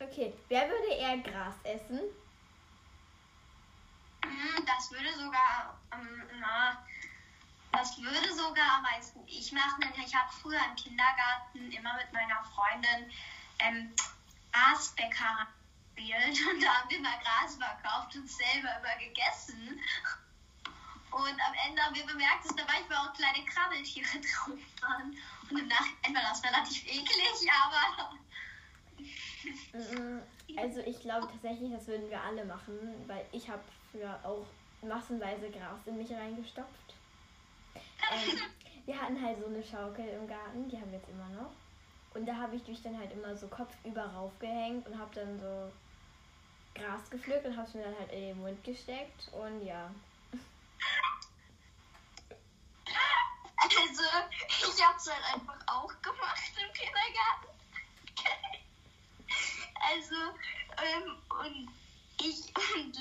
Okay, 0.00 0.34
wer 0.48 0.68
würde 0.68 0.94
eher 0.94 1.16
Gras 1.18 1.54
essen? 1.62 2.00
Mm, 4.24 4.64
das 4.66 4.90
würde 4.90 5.12
sogar, 5.14 5.78
ähm, 5.92 6.22
na, 6.40 6.84
das 7.70 7.96
würde 7.98 8.34
sogar 8.34 8.78
am 8.78 8.82
meisten 8.82 9.20
ich 9.28 9.52
machen, 9.52 9.80
denn 9.80 10.04
ich 10.04 10.12
habe 10.12 10.28
früher 10.42 10.58
im 10.68 10.74
Kindergarten 10.74 11.70
immer 11.70 11.94
mit 11.94 12.12
meiner 12.12 12.42
Freundin 12.52 13.12
ähm, 13.60 13.94
Grasbäcker 14.52 15.46
gespielt 16.02 16.38
und 16.52 16.62
da 16.62 16.68
haben 16.68 16.90
wir 16.90 17.00
mal 17.00 17.18
Gras 17.22 17.56
verkauft 17.56 18.16
und 18.16 18.28
selber 18.28 18.68
immer 18.80 18.96
gegessen. 18.98 19.80
Und 21.10 21.38
am 21.46 21.54
Ende 21.68 21.82
haben 21.82 21.94
wir 21.94 22.06
bemerkt, 22.06 22.44
dass 22.44 22.56
da 22.56 22.64
manchmal 22.64 22.98
auch 22.98 23.12
kleine 23.12 23.44
Krabbeltiere 23.44 24.08
drauf 24.20 24.58
waren. 24.80 25.16
Und 25.50 25.58
im 25.58 25.68
Nachhinein 25.68 26.14
war 26.14 26.22
das 26.30 26.42
relativ 26.42 26.86
eklig, 26.86 27.50
aber. 27.64 28.16
Also 30.56 30.80
ich 30.80 31.00
glaube 31.00 31.28
tatsächlich, 31.28 31.70
das 31.72 31.86
würden 31.86 32.08
wir 32.08 32.22
alle 32.22 32.44
machen, 32.44 32.78
weil 33.06 33.26
ich 33.32 33.48
habe 33.48 33.62
früher 33.90 34.18
auch 34.24 34.46
massenweise 34.80 35.50
Gras 35.50 35.80
in 35.86 35.98
mich 35.98 36.12
reingestopft. 36.12 36.94
Ähm, 37.74 38.38
wir 38.86 39.00
hatten 39.00 39.20
halt 39.20 39.38
so 39.38 39.46
eine 39.46 39.62
Schaukel 39.62 40.06
im 40.08 40.26
Garten, 40.26 40.68
die 40.68 40.76
haben 40.76 40.90
wir 40.90 40.98
jetzt 40.98 41.10
immer 41.10 41.28
noch. 41.28 41.52
Und 42.14 42.26
da 42.26 42.36
habe 42.36 42.56
ich 42.56 42.66
mich 42.66 42.82
dann 42.82 42.98
halt 42.98 43.12
immer 43.12 43.36
so 43.36 43.48
kopfüber 43.48 44.04
raufgehängt 44.04 44.86
und 44.86 44.98
habe 44.98 45.14
dann 45.14 45.38
so 45.38 45.70
Gras 46.74 47.10
gepflückt 47.10 47.46
und 47.46 47.56
habe 47.56 47.68
es 47.68 47.74
mir 47.74 47.84
dann 47.84 47.98
halt 47.98 48.12
in 48.12 48.20
den 48.20 48.40
Mund 48.40 48.62
gesteckt 48.64 49.28
und 49.32 49.64
ja. 49.64 49.90
Also, 53.56 54.02
ich 54.46 54.84
habe 54.84 54.96
es 54.96 55.10
halt 55.10 55.34
einfach 55.34 55.58
auch 55.66 55.92
gemacht 56.02 56.52
im 56.56 56.72
Kindergarten. 56.72 57.48
also, 59.80 60.16
ähm, 60.82 61.16
und 61.28 61.81
ich 62.22 62.52
und 62.74 62.96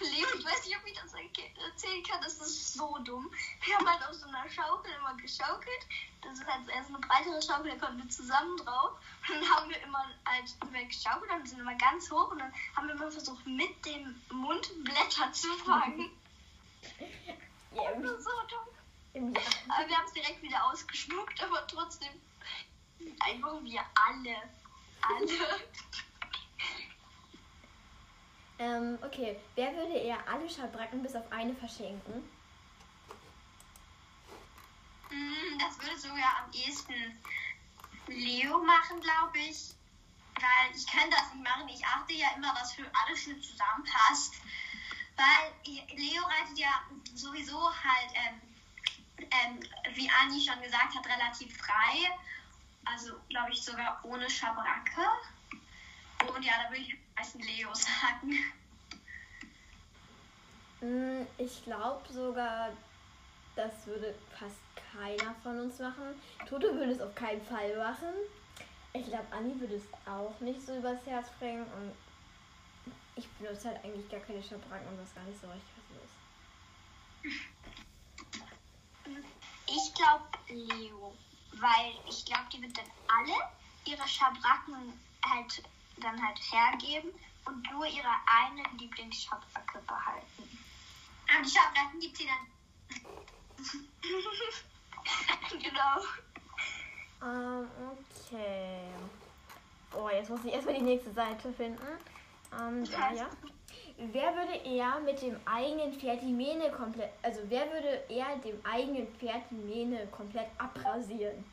Leo, 0.00 0.26
ich 0.38 0.44
weiß 0.44 0.66
nicht, 0.66 0.76
ob 0.76 0.86
ich 0.86 0.94
das 0.94 1.12
erzählen 1.14 2.02
kann, 2.04 2.20
das 2.22 2.34
ist 2.34 2.74
so 2.74 2.98
dumm. 2.98 3.30
Wir 3.64 3.76
haben 3.76 3.88
halt 3.88 4.06
auf 4.08 4.14
so 4.14 4.26
einer 4.26 4.48
Schaukel 4.48 4.92
immer 4.98 5.14
geschaukelt. 5.16 5.86
Das 6.22 6.38
ist 6.38 6.46
halt 6.46 6.68
erst 6.68 6.88
eine 6.88 6.98
breitere 6.98 7.40
Schaukel, 7.42 7.70
da 7.70 7.86
konnten 7.86 8.02
wir 8.02 8.08
zusammen 8.08 8.56
drauf. 8.58 8.98
Und 9.28 9.34
dann 9.36 9.48
haben 9.50 9.70
wir 9.70 9.82
immer 9.82 10.04
halt 10.26 10.88
geschaukelt 10.88 11.30
und 11.32 11.48
sind 11.48 11.60
immer 11.60 11.76
ganz 11.76 12.10
hoch 12.10 12.30
und 12.30 12.38
dann 12.38 12.52
haben 12.76 12.88
wir 12.88 12.94
immer 12.94 13.10
versucht, 13.10 13.46
mit 13.46 13.84
dem 13.86 14.20
Mund 14.30 14.70
Blätter 14.84 15.32
zu 15.32 15.48
fangen. 15.58 16.10
Ja, 17.74 17.92
das 17.94 18.18
ist 18.18 18.24
so 18.24 18.30
dumm. 18.48 19.34
Aber 19.68 19.88
wir 19.88 19.96
haben 19.96 20.06
es 20.06 20.12
direkt 20.12 20.42
wieder 20.42 20.64
ausgespuckt, 20.64 21.42
aber 21.42 21.66
trotzdem 21.66 22.12
einfach 23.20 23.62
wir 23.62 23.80
alle. 23.94 24.36
Alle. 25.00 25.60
Ähm, 28.58 28.98
okay, 29.02 29.38
wer 29.54 29.72
würde 29.76 29.94
eher 29.94 30.18
alle 30.28 30.50
Schabracken 30.50 31.02
bis 31.02 31.14
auf 31.14 31.30
eine 31.30 31.54
verschenken? 31.54 32.28
Mm, 35.10 35.58
das 35.58 35.80
würde 35.80 35.96
sogar 35.96 36.44
am 36.44 36.52
ehesten 36.52 37.18
Leo 38.08 38.58
machen, 38.58 39.00
glaube 39.00 39.38
ich. 39.38 39.74
Weil 40.34 40.76
ich 40.76 40.86
kann 40.86 41.10
das 41.10 41.34
nicht 41.34 41.44
machen. 41.44 41.68
Ich 41.68 41.84
achte 41.84 42.12
ja 42.14 42.28
immer, 42.36 42.52
was 42.54 42.72
für 42.72 42.86
alles 42.92 43.20
schön 43.20 43.40
zusammenpasst. 43.40 44.34
Weil 45.16 45.74
Leo 45.96 46.22
reitet 46.24 46.58
ja 46.58 46.82
sowieso 47.14 47.60
halt, 47.60 48.12
ähm, 48.14 48.40
ähm, 49.18 49.60
wie 49.94 50.10
Anni 50.20 50.40
schon 50.40 50.60
gesagt 50.62 50.94
hat, 50.94 51.06
relativ 51.06 51.56
frei. 51.56 52.16
Also, 52.84 53.18
glaube 53.28 53.52
ich, 53.52 53.62
sogar 53.62 54.00
ohne 54.04 54.28
Schabracke. 54.30 55.02
Und 56.26 56.44
ja, 56.44 56.52
da 56.64 56.70
würde 56.70 56.82
ich 56.82 56.96
meisten 57.16 57.40
Leo 57.40 57.72
sagen. 57.74 58.38
Mm, 60.80 61.26
ich 61.38 61.64
glaube 61.64 62.12
sogar, 62.12 62.70
das 63.56 63.86
würde 63.86 64.14
fast 64.38 64.56
keiner 64.92 65.34
von 65.42 65.58
uns 65.60 65.78
machen. 65.78 66.20
Toto 66.48 66.74
würde 66.74 66.92
es 66.92 67.00
auf 67.00 67.14
keinen 67.14 67.44
Fall 67.44 67.76
machen. 67.76 68.14
Ich 68.92 69.06
glaube, 69.06 69.26
Anni 69.30 69.58
würde 69.60 69.76
es 69.76 69.84
auch 70.06 70.38
nicht 70.40 70.64
so 70.64 70.76
übers 70.76 71.04
Herz 71.06 71.28
bringen. 71.38 71.62
Und 71.62 71.92
ich 73.16 73.28
benutze 73.32 73.68
halt 73.68 73.84
eigentlich 73.84 74.08
gar 74.08 74.20
keine 74.20 74.42
Schabracken 74.42 74.88
und 74.88 75.00
weiß 75.00 75.14
gar 75.14 75.24
nicht 75.24 75.40
so 75.40 75.48
richtig, 75.48 75.70
was 75.76 75.96
los 75.96 76.10
ist. 77.22 77.48
Ich 79.66 79.94
glaube 79.94 80.24
Leo, 80.48 81.14
weil 81.54 81.92
ich 82.08 82.24
glaube, 82.24 82.44
die 82.52 82.62
wird 82.62 82.76
dann 82.76 82.86
alle 83.08 83.34
ihre 83.84 84.08
Schabracken 84.08 84.92
halt 85.24 85.62
dann 86.00 86.22
halt 86.24 86.38
hergeben 86.50 87.10
und 87.44 87.70
nur 87.72 87.86
ihre 87.86 88.08
eine 88.26 88.62
Lieblingsschabracke 88.78 89.80
behalten. 89.86 90.58
Aber 91.30 91.42
die 91.42 91.50
Schabracken 91.50 92.00
gibt 92.00 92.16
sie 92.16 92.26
dann. 92.26 92.46
genau. 95.60 96.02
Ähm, 97.22 97.68
okay. 97.90 98.80
Oh, 99.94 100.08
jetzt 100.10 100.30
muss 100.30 100.44
ich 100.44 100.52
erstmal 100.52 100.74
die 100.76 100.82
nächste 100.82 101.12
Seite 101.12 101.52
finden. 101.52 101.82
Ähm, 102.58 102.84
da, 102.90 103.12
ja. 103.12 103.28
Wer 103.98 104.36
würde 104.36 104.54
eher 104.64 105.00
mit 105.00 105.20
dem 105.22 105.36
eigenen 105.44 105.92
Pferd 105.98 106.22
die 106.22 106.32
Mähne 106.32 106.70
komplett, 106.70 107.10
also 107.22 107.40
wer 107.48 107.66
würde 107.72 108.04
eher 108.08 108.36
dem 108.36 108.64
eigenen 108.64 109.08
Pferd 109.16 109.42
die 109.50 109.56
Mähne 109.56 110.06
komplett 110.08 110.46
abrasieren? 110.58 111.44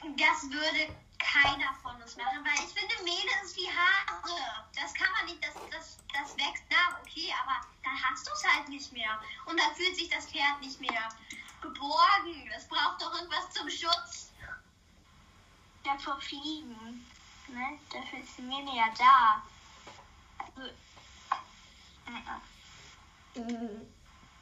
Das 0.00 0.44
würde 0.44 0.94
keiner 1.18 1.74
von 1.82 2.00
uns 2.00 2.16
machen, 2.16 2.42
weil 2.44 2.64
ich 2.64 2.72
finde, 2.72 2.94
Mehle 3.04 3.30
ist 3.44 3.56
wie 3.56 3.68
Haare. 3.68 4.64
Das 4.74 4.94
kann 4.94 5.10
man 5.12 5.26
nicht, 5.26 5.44
das, 5.44 5.54
das, 5.70 5.98
das 6.12 6.36
wächst 6.36 6.64
nach, 6.70 6.98
okay, 7.00 7.32
aber 7.42 7.60
dann 7.84 8.00
hast 8.02 8.26
du 8.26 8.30
es 8.32 8.44
halt 8.44 8.68
nicht 8.68 8.92
mehr. 8.92 9.20
Und 9.46 9.58
dann 9.58 9.74
fühlt 9.74 9.96
sich 9.96 10.08
das 10.08 10.26
Pferd 10.26 10.60
nicht 10.60 10.80
mehr 10.80 11.08
geborgen. 11.60 12.50
Es 12.56 12.66
braucht 12.68 13.02
doch 13.02 13.12
irgendwas 13.14 13.50
zum 13.52 13.68
Schutz. 13.68 14.30
Ja, 15.84 15.96
vor 15.98 16.20
Fliegen. 16.20 17.04
Ne? 17.48 17.78
Dafür 17.92 18.20
ist 18.20 18.36
die 18.38 18.42
Mähne 18.42 18.76
ja 18.76 18.88
da. 18.98 19.42
Also, 20.44 20.68
äh, 20.68 20.72
Mm, 23.34 23.86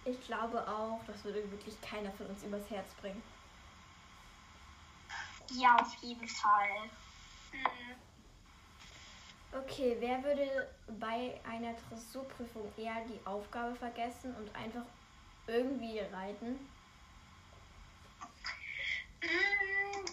Ich 0.04 0.24
glaube 0.26 0.66
auch, 0.68 1.00
das 1.06 1.24
würde 1.24 1.50
wirklich 1.50 1.80
keiner 1.80 2.12
von 2.12 2.26
uns 2.26 2.42
übers 2.42 2.68
Herz 2.70 2.92
bringen. 3.00 3.22
Ja, 5.50 5.76
auf 5.76 5.94
jeden 6.02 6.28
Fall. 6.28 6.90
Hm. 7.52 7.96
Okay, 9.52 9.96
wer 10.00 10.22
würde 10.22 10.68
bei 11.00 11.40
einer 11.48 11.72
Dressurprüfung 11.88 12.70
eher 12.76 13.04
die 13.06 13.20
Aufgabe 13.26 13.74
vergessen 13.76 14.34
und 14.36 14.54
einfach 14.54 14.84
irgendwie 15.46 16.00
reiten? 16.00 16.58
Mm, 19.22 20.04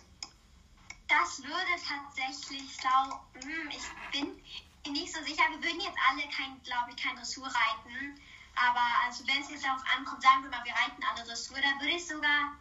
Das 1.07 1.43
würde 1.43 1.75
tatsächlich, 1.87 2.77
glaub, 2.77 3.21
mm, 3.43 3.69
ich 3.69 4.11
bin 4.11 4.93
nicht 4.93 5.13
so 5.13 5.21
sicher. 5.23 5.43
Wir 5.49 5.61
würden 5.63 5.81
jetzt 5.81 5.97
alle 6.09 6.21
kein, 6.29 6.61
glaube 6.63 6.91
ich, 6.91 7.03
kein 7.03 7.15
Dressur 7.15 7.45
reiten. 7.45 8.19
Aber 8.55 8.81
also 9.05 9.25
wenn 9.27 9.41
es 9.41 9.49
jetzt 9.49 9.65
darauf 9.65 9.83
ankommt, 9.97 10.21
sagen 10.21 10.43
wir 10.43 10.51
mal, 10.51 10.63
wir 10.63 10.73
reiten 10.73 11.03
alle 11.03 11.25
Dressur, 11.25 11.57
dann 11.59 11.79
würde 11.79 11.95
ich 11.95 12.07
sogar. 12.07 12.55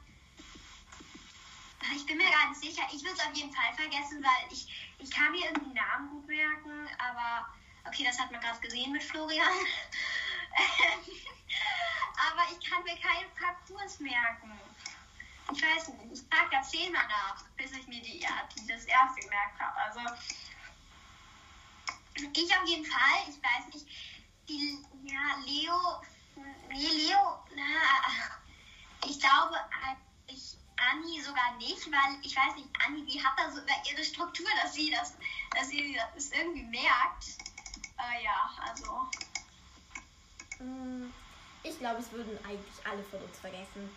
Ich 1.95 2.07
bin 2.07 2.17
mir 2.17 2.31
gar 2.31 2.49
nicht 2.49 2.61
sicher. 2.61 2.83
Ich 2.93 3.03
würde 3.03 3.15
es 3.19 3.27
auf 3.27 3.35
jeden 3.35 3.53
Fall 3.53 3.75
vergessen, 3.75 4.23
weil 4.23 4.53
ich, 4.53 4.69
ich 4.99 5.11
kann 5.11 5.33
mir 5.33 5.47
irgendwie 5.47 5.73
Namen 5.73 6.11
gut 6.11 6.27
merken, 6.27 6.89
aber 6.99 7.49
okay, 7.87 8.05
das 8.05 8.19
hat 8.19 8.31
man 8.31 8.41
gerade 8.41 8.61
gesehen 8.61 8.93
mit 8.93 9.03
Florian. 9.03 9.49
aber 12.31 12.43
ich 12.53 12.71
kann 12.71 12.85
mir 12.85 12.97
keine 12.99 13.29
Parcours 13.39 13.99
merken. 14.01 14.53
Ich 15.53 15.63
weiß 15.63 15.89
nicht, 15.89 16.01
ich 16.13 16.23
frage 16.31 16.51
da 16.53 16.63
zehnmal 16.63 17.07
nach, 17.09 17.45
bis 17.57 17.73
ich 17.73 17.87
mir 17.89 18.01
die, 18.01 18.21
ja, 18.21 18.49
die 18.55 18.67
das 18.67 18.85
erste 18.85 19.21
gemerkt 19.21 19.61
habe. 19.61 19.77
Also, 19.77 20.01
ich 22.15 22.57
auf 22.57 22.67
jeden 22.67 22.87
Fall, 22.87 23.29
ich 23.29 23.43
weiß 23.43 23.75
nicht, 23.75 23.87
die, 24.49 24.79
ja, 25.05 25.37
Leo, 25.45 26.03
nee, 26.69 26.89
Leo, 26.89 27.45
na, 27.55 29.09
ich 29.09 29.19
glaube 29.19 29.59
eigentlich 29.83 30.57
Anni 30.77 31.21
sogar 31.21 31.55
nicht, 31.57 31.87
weil 31.91 32.19
ich 32.23 32.35
weiß 32.37 32.57
nicht, 32.57 32.69
Anni, 32.85 33.05
die 33.07 33.23
hat 33.23 33.33
da 33.39 33.51
so 33.51 33.61
über 33.61 33.75
ihre 33.91 34.05
Struktur, 34.05 34.47
dass 34.63 34.75
sie 34.75 34.91
das, 34.91 35.15
dass 35.55 35.69
sie 35.69 35.99
das 36.15 36.31
irgendwie 36.33 36.65
merkt. 36.65 37.29
Äh, 37.99 38.25
ja, 38.25 38.51
also, 38.69 39.09
Mm, 40.59 41.11
Ich 41.65 41.79
glaube, 41.79 42.01
es 42.01 42.11
würden 42.13 42.39
eigentlich 42.45 42.87
alle 42.87 43.03
von 43.05 43.21
uns 43.23 43.39
vergessen. 43.39 43.91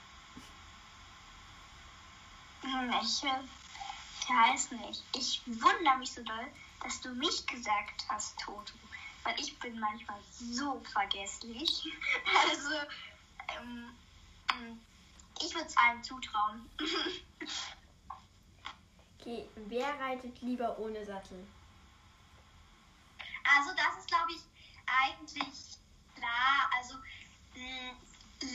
Hm, 2.61 2.93
Ich, 3.01 3.23
ich 3.23 4.29
weiß 4.29 4.71
nicht. 4.71 5.03
Ich 5.15 5.41
wundere 5.45 5.97
mich 5.97 6.11
so 6.11 6.23
doll, 6.23 6.47
dass 6.81 7.01
du 7.01 7.09
mich 7.09 7.45
gesagt 7.45 8.05
hast, 8.09 8.39
Toto. 8.39 8.73
Weil 9.23 9.39
ich 9.39 9.57
bin 9.59 9.79
manchmal 9.79 10.19
so 10.31 10.81
vergesslich. 10.91 11.83
Also, 12.49 12.75
ähm, 13.59 13.91
ähm, 14.53 14.79
ich 15.41 15.53
würde 15.53 15.67
es 15.67 15.77
allen 15.77 16.03
zutrauen. 16.03 16.69
Okay, 19.25 19.49
wer 19.55 19.99
reitet 19.99 20.39
lieber 20.43 20.77
ohne 20.77 21.03
Sattel? 21.03 21.47
Also 23.43 23.71
das 23.75 23.97
ist, 23.97 24.07
glaube 24.07 24.31
ich, 24.31 24.41
eigentlich 24.85 25.79
klar. 26.15 26.69
Also 26.77 26.93
mh, 27.55 27.95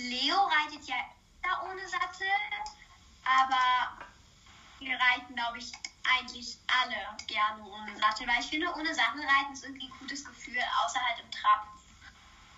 Leo 0.09 0.37
reitet 0.37 0.87
ja 0.87 0.95
immer 1.43 1.71
ohne 1.71 1.89
Sattel, 1.89 2.29
aber 3.25 4.07
wir 4.79 4.95
reiten, 4.95 5.35
glaube 5.35 5.59
ich, 5.59 5.73
eigentlich 6.05 6.57
alle 6.69 7.17
gerne 7.27 7.65
ohne 7.65 7.97
Sattel, 7.97 8.29
weil 8.29 8.41
ich 8.41 8.47
finde, 8.47 8.73
ohne 8.73 8.95
Sattel 8.95 9.23
reiten 9.27 9.53
ist 9.53 9.65
irgendwie 9.65 9.87
ein 9.87 9.99
gutes 9.99 10.25
Gefühl, 10.25 10.63
außer 10.85 11.01
halt 11.01 11.21
im 11.21 11.31
Trab, 11.33 11.67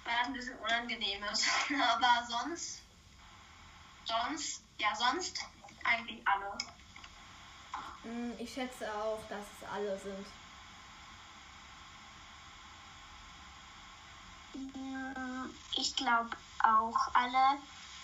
weil 0.05 0.17
das 0.19 0.27
ein 0.27 0.33
bisschen 0.35 0.59
unangenehm 0.59 1.25
ist. 1.25 1.49
aber 1.89 2.27
sonst, 2.29 2.82
sonst, 4.05 4.63
ja, 4.79 4.95
sonst 4.95 5.39
eigentlich 5.85 6.23
alle. 6.27 6.59
Mm, 8.05 8.33
Ich 8.39 8.53
schätze 8.53 8.93
auch, 8.95 9.21
dass 9.29 9.45
es 9.61 9.69
alle 9.69 9.99
sind. 9.99 10.27
Mm, 14.55 15.51
Ich 15.77 15.97
glaube 15.97 16.37
auch 16.63 17.15
alle, 17.15 17.59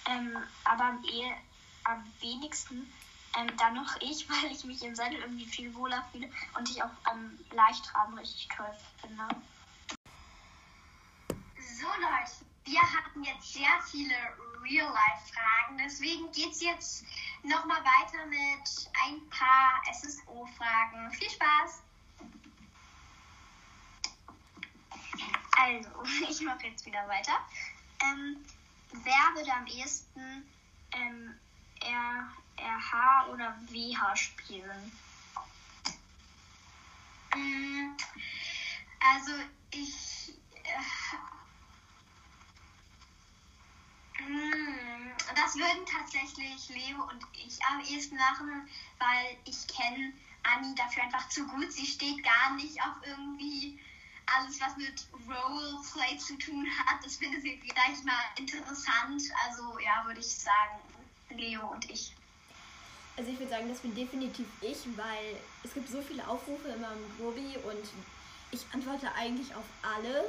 ähm, 0.07 0.37
aber 0.65 0.85
am, 0.85 1.05
ehe, 1.05 1.33
am 1.85 2.05
wenigsten 2.21 2.93
ähm, 3.37 3.57
dann 3.57 3.75
noch 3.75 3.97
ich, 4.01 4.29
weil 4.31 4.51
ich 4.51 4.65
mich 4.65 4.83
im 4.83 4.95
Sattel 4.95 5.19
irgendwie 5.19 5.47
viel 5.47 5.75
wohler 5.75 6.05
fühle 6.13 6.31
und 6.57 6.69
ich 6.71 6.83
auch 6.83 6.91
am 7.05 7.39
Leichtraben 7.53 8.17
richtig 8.19 8.49
toll 8.49 8.75
finde. 9.01 9.29
So 11.79 11.87
Leute, 11.87 12.48
wir 12.69 12.83
hatten 12.83 13.25
jetzt 13.25 13.53
sehr 13.55 13.81
viele 13.91 14.15
Real-Life-Fragen, 14.63 15.79
deswegen 15.79 16.31
geht 16.33 16.53
es 16.53 16.61
jetzt 16.61 17.05
nochmal 17.43 17.81
weiter 17.83 18.27
mit 18.27 18.91
ein 19.07 19.29
paar 19.31 19.83
SSO-Fragen. 19.93 21.11
Viel 21.13 21.31
Spaß! 21.31 21.83
Also, 25.57 25.89
ich 26.31 26.41
mache 26.43 26.67
jetzt 26.67 26.85
wieder 26.85 27.09
weiter. 27.09 27.39
Ähm, 28.03 28.45
wer 28.93 29.35
würde 29.35 29.53
am 29.53 29.67
ehesten 29.67 30.47
ähm, 30.93 31.35
R, 31.81 32.29
RH 32.59 33.29
oder 33.33 33.59
WH 33.69 34.17
spielen? 34.17 34.93
Mm, 37.35 37.97
Also 39.01 39.33
ich... 39.71 40.35
Mm, 44.27 45.11
das 45.35 45.55
würden 45.55 45.87
tatsächlich 45.87 46.69
Leo 46.69 47.03
und 47.05 47.25
ich 47.33 47.59
am 47.71 47.81
ehesten 47.81 48.17
machen, 48.17 48.69
weil 48.99 49.37
ich 49.45 49.67
kenne 49.69 50.13
Anni 50.43 50.75
dafür 50.75 51.05
einfach 51.05 51.29
zu 51.29 51.47
gut. 51.47 51.73
Sie 51.73 51.87
steht 51.87 52.23
gar 52.23 52.55
nicht 52.55 52.81
auf 52.83 52.97
irgendwie 53.07 53.79
alles, 54.37 54.61
was 54.61 54.77
mit 54.77 55.07
Roleplay 55.27 56.19
zu 56.19 56.37
tun 56.39 56.67
hat. 56.79 57.05
Das 57.05 57.17
finde 57.17 57.41
sie 57.41 57.57
gleich 57.59 58.03
mal 58.05 58.25
interessant. 58.37 59.23
Also 59.47 59.79
ja, 59.79 60.05
würde 60.07 60.21
ich 60.21 60.29
sagen, 60.29 60.81
Leo 61.31 61.67
und 61.69 61.89
ich. 61.91 62.13
Also 63.17 63.31
ich 63.31 63.39
würde 63.39 63.51
sagen, 63.51 63.69
das 63.69 63.81
bin 63.81 63.95
definitiv 63.95 64.47
ich, 64.61 64.79
weil 64.97 65.37
es 65.65 65.75
gibt 65.75 65.89
so 65.89 66.01
viele 66.03 66.27
Aufrufe 66.27 66.69
in 66.69 66.81
meinem 66.81 67.17
Grobi 67.19 67.57
und 67.65 67.89
ich 68.51 68.65
antworte 68.73 69.13
eigentlich 69.15 69.55
auf 69.55 69.65
alle 69.83 70.25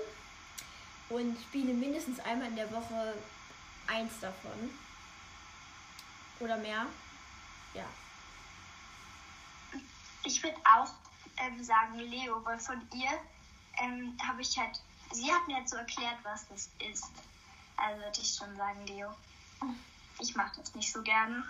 und 1.09 1.37
spiele 1.39 1.73
mindestens 1.73 2.19
einmal 2.19 2.47
in 2.47 2.55
der 2.55 2.71
Woche 2.71 3.15
eins 3.89 4.19
davon. 4.19 4.69
Oder 6.39 6.57
mehr. 6.57 6.85
Ja. 7.73 7.85
Ich 10.23 10.41
würde 10.43 10.57
auch 10.63 10.89
ähm, 11.37 11.63
sagen 11.63 11.99
Leo, 11.99 12.43
weil 12.45 12.59
von 12.59 12.81
ihr 12.93 13.19
ähm, 13.81 14.17
habe 14.25 14.41
ich 14.41 14.57
halt, 14.57 14.79
sie 15.11 15.31
hat 15.31 15.47
mir 15.47 15.59
jetzt 15.59 15.71
so 15.71 15.77
erklärt, 15.77 16.17
was 16.23 16.47
das 16.47 16.69
ist. 16.89 17.05
Also 17.77 18.01
würde 18.01 18.19
ich 18.21 18.35
schon 18.35 18.55
sagen 18.55 18.85
Leo. 18.87 19.13
Ich 20.19 20.35
mache 20.35 20.59
das 20.59 20.75
nicht 20.75 20.91
so 20.91 21.01
gerne. 21.01 21.43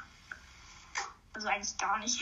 Also 1.34 1.48
eigentlich 1.48 1.78
gar 1.78 1.98
nicht. 2.00 2.22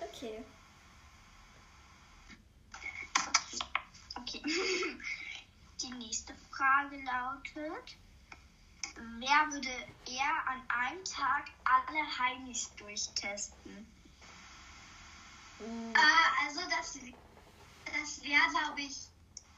Okay. 0.00 0.44
Okay. 4.14 4.42
Die 5.82 5.90
nächste 5.92 6.34
Frage 6.36 7.02
lautet: 7.02 7.98
Wer 8.94 9.52
würde 9.52 9.96
eher 10.06 10.46
an 10.48 10.62
einem 10.70 11.04
Tag 11.04 11.48
alle 11.64 12.18
Heinis 12.18 12.74
durchtesten? 12.76 13.86
Mm, 15.58 15.92
Ah, 15.96 16.44
also 16.44 16.60
das, 16.70 16.94
das 17.84 18.22
wäre, 18.22 18.50
glaube 18.50 18.80
ich, 18.82 19.10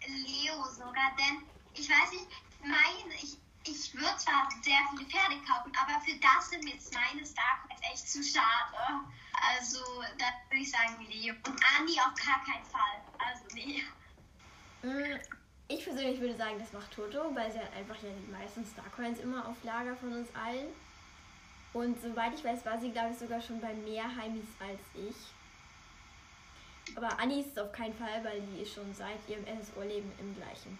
Leo 0.06 0.64
sogar, 0.72 1.14
denn 1.18 1.50
ich 1.74 1.88
weiß 1.88 2.10
nicht, 2.12 2.28
mein, 2.62 3.10
ich, 3.22 3.38
ich 3.64 3.94
würde 3.94 4.16
zwar 4.18 4.48
sehr 4.62 4.80
viele 4.90 5.08
Pferde 5.08 5.42
kaufen, 5.44 5.72
aber 5.76 6.00
für 6.02 6.18
das 6.18 6.50
sind 6.50 6.66
jetzt 6.68 6.92
meine 6.94 7.24
Starcoins 7.26 7.80
echt 7.92 8.08
zu 8.08 8.22
schade. 8.22 9.06
Also, 9.32 9.78
da 10.18 10.26
würde 10.50 10.62
ich 10.62 10.70
sagen 10.70 11.00
Leo. 11.02 11.34
Und 11.46 11.62
Andi 11.78 11.98
auf 12.00 12.14
gar 12.14 12.42
keinen 12.44 12.64
Fall. 12.64 13.04
Also, 13.18 13.44
nee. 13.52 13.82
mm, 14.82 15.18
Ich 15.74 15.84
persönlich 15.84 16.20
würde 16.20 16.36
sagen, 16.36 16.56
das 16.60 16.72
macht 16.72 16.92
Toto, 16.92 17.34
weil 17.34 17.50
sie 17.50 17.58
hat 17.58 17.72
einfach 17.74 18.00
ja 18.00 18.08
die 18.08 18.30
meisten 18.30 18.64
Starcoins 18.64 19.18
immer 19.18 19.48
auf 19.48 19.56
Lager 19.64 19.96
von 19.96 20.12
uns 20.12 20.28
allen. 20.32 20.68
Und 21.72 22.00
soweit 22.00 22.32
ich 22.32 22.44
weiß, 22.44 22.64
war 22.64 22.80
sie, 22.80 22.92
glaube 22.92 23.10
ich, 23.12 23.18
sogar 23.18 23.42
schon 23.42 23.60
bei 23.60 23.74
mehr 23.74 24.04
Heimis 24.04 24.46
als 24.60 24.80
ich. 24.94 25.16
Aber 26.96 27.18
Anni 27.18 27.40
ist 27.40 27.50
es 27.50 27.58
auf 27.58 27.72
keinen 27.72 27.94
Fall, 27.94 28.22
weil 28.22 28.40
die 28.42 28.62
ist 28.62 28.72
schon 28.72 28.94
seit 28.94 29.18
ihrem 29.28 29.44
SSO-Leben 29.46 30.12
im 30.20 30.36
gleichen. 30.36 30.78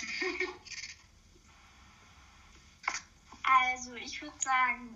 Also, 3.72 3.94
ich 3.94 4.22
würde 4.22 4.38
sagen 4.38 4.94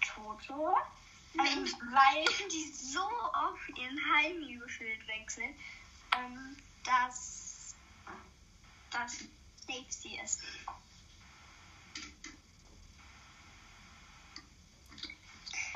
Toto. 0.00 0.74
Ähm, 1.34 1.64
weil 1.92 2.24
die 2.50 2.72
so 2.72 2.98
oft 3.00 3.78
ihren 3.78 4.00
Heimi 4.12 4.56
gefühlt 4.56 5.06
wechseln, 5.06 5.54
ähm, 6.16 6.56
dass 6.82 7.49
das 8.90 9.18
safe 9.66 9.86
sie 9.88 10.16
ist. 10.16 10.40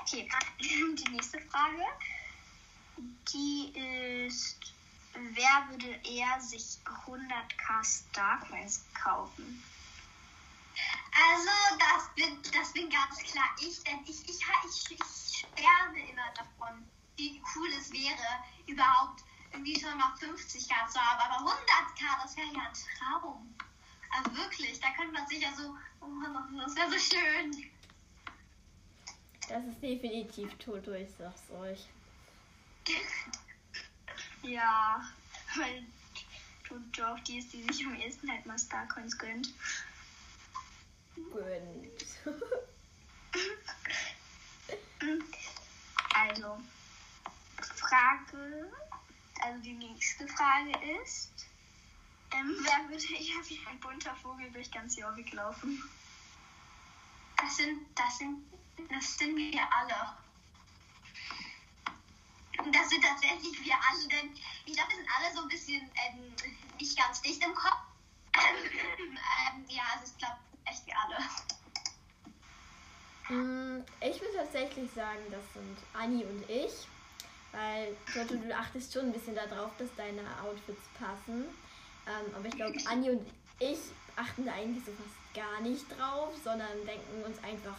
Okay, 0.01 0.29
die 0.61 1.11
nächste 1.11 1.41
Frage. 1.41 1.85
Die 3.33 3.73
ist, 4.27 4.61
wer 5.15 5.69
würde 5.71 6.01
eher 6.05 6.41
sich 6.41 6.79
100k 7.07 7.85
Starcoins 7.85 8.85
kaufen? 9.03 9.65
Also, 11.17 11.51
das 11.79 12.15
bin, 12.15 12.39
das 12.53 12.73
bin 12.73 12.91
ganz 12.91 13.19
klar 13.19 13.49
ich, 13.61 13.83
denn 13.85 14.01
ich, 14.05 14.21
ich, 14.29 14.41
ich, 14.65 14.91
ich 14.91 15.39
sterbe 15.39 16.01
immer 16.01 16.31
davon, 16.37 16.89
wie 17.17 17.41
cool 17.55 17.69
es 17.79 17.93
wäre, 17.93 18.45
überhaupt 18.67 19.23
irgendwie 19.55 19.81
schon 19.81 19.97
noch 19.99 20.17
50k 20.17 20.89
zu 20.89 20.99
haben. 21.01 21.21
Aber 21.21 21.51
100k, 21.51 22.23
das 22.23 22.37
wäre 22.37 22.49
ja 22.49 22.63
ein 22.63 22.75
Traum. 22.99 23.55
Also 24.11 24.37
wirklich, 24.37 24.79
da 24.81 24.89
könnte 24.97 25.13
man 25.13 25.27
sich 25.27 25.41
ja 25.41 25.53
so, 25.55 25.77
oh, 26.01 26.07
das 26.59 26.77
wäre 26.77 26.91
so 26.91 26.99
schön. 26.99 27.71
Das 29.49 29.65
ist 29.65 29.83
definitiv 29.83 30.53
Toto, 30.59 30.93
ich 30.93 31.09
sag's 31.19 31.51
euch. 31.51 31.87
Ja, 34.43 35.03
weil 35.57 35.85
Toto 36.67 37.05
auch 37.05 37.21
die 37.21 37.39
ist, 37.39 37.53
die 37.53 37.63
sich 37.63 37.85
am 37.87 37.95
ehesten 37.95 38.31
halt 38.31 38.47
mal 38.47 38.59
Starcoins 38.59 39.17
gönnt. 39.19 39.53
Gönnt. 41.33 42.05
Also, 46.17 46.59
Frage, 47.61 48.71
also 49.45 49.61
die 49.61 49.75
nächste 49.75 50.27
Frage 50.27 50.73
ist, 51.03 51.31
ähm, 52.33 52.57
wer 52.65 52.89
würde 52.89 53.05
eher 53.15 53.49
wie 53.49 53.61
ein 53.69 53.79
bunter 53.81 54.15
Vogel 54.17 54.51
durch 54.51 54.71
ganz 54.71 54.97
Jorvik 54.97 55.33
laufen? 55.33 55.83
Das 57.37 57.57
sind, 57.57 57.81
das 57.95 58.19
sind, 58.19 58.43
das 58.91 59.19
sind 59.19 59.37
wir 59.37 59.61
alle. 59.73 60.17
Das 62.73 62.89
sind 62.89 63.05
tatsächlich 63.05 63.65
wir 63.65 63.75
alle, 63.75 64.09
denn 64.09 64.35
ich 64.65 64.75
glaube, 64.75 64.91
wir 64.91 64.97
sind 64.97 65.09
alle 65.19 65.35
so 65.35 65.43
ein 65.43 65.49
bisschen 65.49 65.83
ähm, 65.83 66.35
nicht 66.81 66.97
ganz 66.97 67.21
dicht 67.21 67.45
im 67.45 67.55
Kopf. 67.55 67.77
ähm, 68.35 69.65
ja, 69.69 69.83
also 69.93 70.11
ich 70.11 70.19
glaube, 70.19 70.39
echt 70.65 70.87
wir 70.87 70.95
alle. 70.99 71.19
Mm, 73.29 73.85
Ich 74.01 74.21
würde 74.21 74.37
tatsächlich 74.37 74.91
sagen, 74.93 75.21
das 75.31 75.45
sind 75.53 75.77
Anni 75.93 76.25
und 76.25 76.49
ich. 76.49 76.87
Weil 77.55 77.97
Toto, 78.13 78.35
du 78.35 78.57
achtest 78.57 78.93
schon 78.93 79.07
ein 79.07 79.13
bisschen 79.13 79.35
darauf, 79.35 79.71
dass 79.79 79.89
deine 79.97 80.23
Outfits 80.43 80.83
passen. 80.99 81.45
Ähm, 82.07 82.35
aber 82.35 82.47
ich 82.47 82.57
glaube, 82.57 82.77
Anni 82.87 83.11
und 83.11 83.27
ich 83.61 83.79
achten 84.17 84.45
da 84.45 84.53
eigentlich 84.53 84.85
so 84.85 84.93
fast 84.93 85.35
gar 85.35 85.61
nicht 85.61 85.85
drauf, 85.97 86.35
sondern 86.43 86.85
denken 86.85 87.23
uns 87.25 87.43
einfach, 87.43 87.77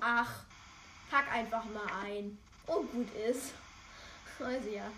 ach, 0.00 0.44
pack 1.10 1.30
einfach 1.30 1.64
mal 1.66 1.86
ein. 2.04 2.38
Und 2.66 2.90
gut 2.92 3.14
ist. 3.14 3.52
Also 4.40 4.68
ja. 4.68 4.90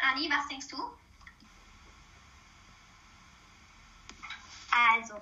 Anni, 0.00 0.28
was 0.28 0.48
denkst 0.48 0.66
du? 0.66 0.76
Also, 4.72 5.14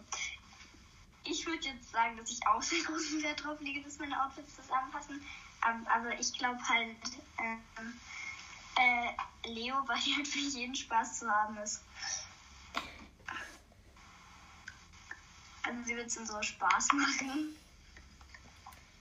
ich 1.24 1.44
würde 1.46 1.68
jetzt 1.68 1.90
sagen, 1.90 2.16
dass 2.16 2.30
ich 2.30 2.46
auch 2.46 2.62
sehr 2.62 2.82
großen 2.82 3.22
Wert 3.22 3.44
drauf 3.44 3.60
lege, 3.60 3.82
dass 3.82 3.98
meine 3.98 4.24
Outfits 4.24 4.56
zusammenpassen. 4.56 5.20
Ähm, 5.66 5.86
aber 5.88 6.18
ich 6.18 6.32
glaube 6.38 6.60
halt, 6.68 6.96
ähm, 7.38 8.00
äh, 8.76 9.48
Leo, 9.48 9.76
weil 9.88 9.96
halt 10.16 10.28
für 10.28 10.38
jeden 10.38 10.74
Spaß 10.74 11.20
zu 11.20 11.30
haben 11.30 11.56
ist. 11.58 11.80
Also 15.62 15.82
sie 15.84 15.96
wird 15.96 16.06
es 16.06 16.16
in 16.16 16.26
so 16.26 16.40
Spaß 16.42 16.88
machen. 16.92 17.56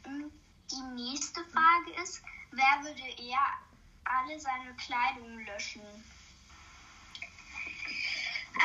Mm, 0.05 0.25
Die 0.71 1.01
nächste 1.01 1.43
Frage 1.45 1.91
ist, 2.03 2.21
wer 2.51 2.83
würde 2.83 3.21
eher 3.21 3.47
alle 4.03 4.39
seine 4.39 4.73
Kleidung 4.75 5.39
löschen? 5.45 5.81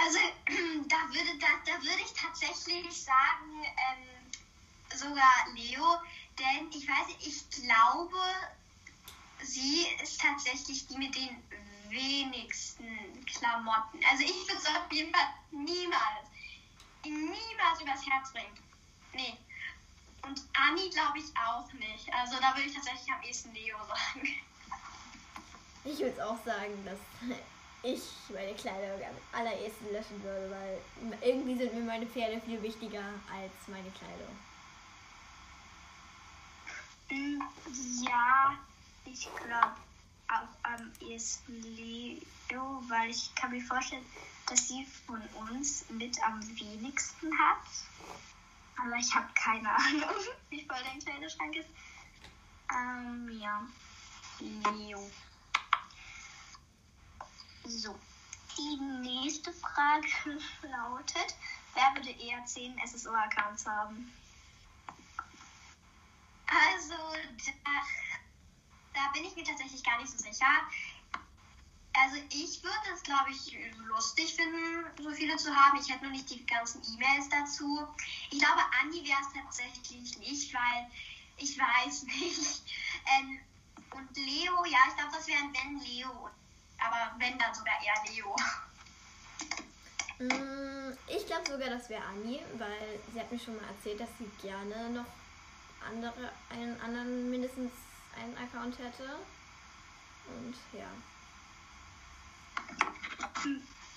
Also, 0.00 0.18
da 0.88 0.96
würde, 1.14 1.38
da, 1.38 1.46
da 1.66 1.72
würde 1.82 2.02
ich 2.04 2.12
tatsächlich 2.14 3.04
sagen, 3.04 3.64
ähm, 3.64 4.32
sogar 4.96 5.46
Leo, 5.54 6.00
denn 6.42 6.68
ich 6.70 6.88
weiß 6.88 7.06
nicht, 7.08 7.26
ich 7.26 7.62
glaube, 7.62 8.18
sie 9.42 9.86
ist 10.02 10.20
tatsächlich 10.20 10.86
die 10.86 10.98
mit 10.98 11.14
den 11.14 11.42
wenigsten 11.88 13.24
Klamotten. 13.26 14.00
Also 14.10 14.24
ich 14.24 14.48
würde 14.48 14.60
es 14.60 14.66
auf 14.66 14.90
jeden 14.90 15.12
Fall 15.12 15.28
niemals, 15.50 16.26
niemals 17.04 17.80
übers 17.80 18.06
Herz 18.06 18.32
bringen. 18.32 18.58
Nee. 19.12 19.36
Und 20.22 20.42
Anni 20.56 20.88
glaube 20.90 21.18
ich 21.18 21.36
auch 21.36 21.70
nicht. 21.74 22.12
Also 22.12 22.38
da 22.40 22.54
würde 22.54 22.68
ich 22.68 22.74
tatsächlich 22.74 23.12
am 23.12 23.22
ehesten 23.22 23.52
Leo 23.54 23.76
sagen. 23.86 24.28
Ich 25.84 25.98
würde 25.98 26.12
es 26.12 26.20
auch 26.20 26.38
sagen, 26.44 26.84
dass 26.84 26.98
ich 27.82 28.02
meine 28.32 28.54
Kleidung 28.54 29.02
am 29.04 29.38
allerersten 29.38 29.92
löschen 29.92 30.22
würde, 30.22 30.50
weil 30.50 30.80
irgendwie 31.20 31.56
sind 31.56 31.74
mir 31.74 31.80
meine 31.80 32.06
Pferde 32.06 32.40
viel 32.40 32.62
wichtiger 32.62 33.02
als 33.28 33.52
meine 33.66 33.90
Kleidung. 33.90 34.38
Ja, 37.12 38.56
ich 39.04 39.28
glaube 39.36 39.76
auch 40.28 40.48
am 40.62 40.92
ehesten 41.00 41.60
Leo, 41.62 42.82
weil 42.88 43.10
ich 43.10 43.34
kann 43.34 43.50
mir 43.50 43.60
vorstellen, 43.60 44.04
dass 44.46 44.68
sie 44.68 44.86
von 45.06 45.20
uns 45.48 45.84
mit 45.90 46.16
am 46.24 46.40
wenigsten 46.58 47.30
hat. 47.38 47.66
Aber 48.78 48.96
ich 48.96 49.14
habe 49.14 49.28
keine 49.34 49.70
Ahnung, 49.76 50.24
wie 50.48 50.64
voll 50.64 50.82
dein 50.84 51.00
Kleiderschrank 51.00 51.54
ist. 51.56 51.68
Ähm, 52.74 53.38
ja. 53.40 53.66
Leo. 54.40 55.10
So. 57.64 57.98
Die 58.56 58.80
nächste 59.00 59.52
Frage 59.52 60.06
lautet, 60.62 61.36
wer 61.74 61.94
würde 61.94 62.10
eher 62.10 62.44
10 62.44 62.78
SSO-Accounts 62.86 63.66
haben? 63.66 64.12
Also, 66.52 66.94
da, 67.64 67.70
da 68.94 69.12
bin 69.14 69.24
ich 69.24 69.34
mir 69.36 69.44
tatsächlich 69.44 69.82
gar 69.82 69.98
nicht 69.98 70.10
so 70.10 70.18
sicher. 70.18 70.46
Also, 71.94 72.16
ich 72.30 72.62
würde 72.62 72.88
es, 72.94 73.02
glaube 73.02 73.30
ich, 73.30 73.56
lustig 73.86 74.34
finden, 74.34 74.84
so 75.02 75.10
viele 75.12 75.36
zu 75.36 75.54
haben. 75.54 75.78
Ich 75.80 75.88
hätte 75.90 76.04
nur 76.04 76.12
nicht 76.12 76.28
die 76.30 76.44
ganzen 76.46 76.82
E-Mails 76.94 77.28
dazu. 77.30 77.86
Ich 78.30 78.38
glaube, 78.38 78.60
Andi 78.80 79.04
wäre 79.06 79.20
es 79.20 79.32
tatsächlich 79.34 80.18
nicht, 80.18 80.54
weil 80.54 80.90
ich 81.36 81.58
weiß 81.58 82.02
nicht. 82.20 82.62
Ähm, 83.18 83.40
und 83.94 84.16
Leo, 84.16 84.64
ja, 84.64 84.78
ich 84.88 84.96
glaube, 84.96 85.12
das 85.14 85.26
wäre 85.26 85.38
ein 85.40 85.52
Wenn 85.54 85.80
Leo. 85.80 86.30
Aber 86.78 87.14
wenn, 87.18 87.38
dann 87.38 87.54
sogar 87.54 87.74
eher 87.82 88.12
Leo. 88.12 88.34
Mm, 90.18 90.96
Ich 91.08 91.26
glaube 91.26 91.46
sogar, 91.50 91.70
das 91.70 91.88
wäre 91.88 92.04
Anni, 92.04 92.40
weil 92.54 93.00
sie 93.12 93.20
hat 93.20 93.30
mir 93.30 93.38
schon 93.38 93.56
mal 93.56 93.66
erzählt, 93.68 94.00
dass 94.00 94.08
sie 94.18 94.30
gerne 94.46 94.90
noch 94.90 95.06
andere, 95.88 96.32
einen 96.50 96.80
anderen, 96.80 97.30
mindestens 97.30 97.72
einen 98.16 98.36
Account 98.36 98.78
hätte. 98.78 99.18
Und 100.26 100.54
ja. 100.72 100.88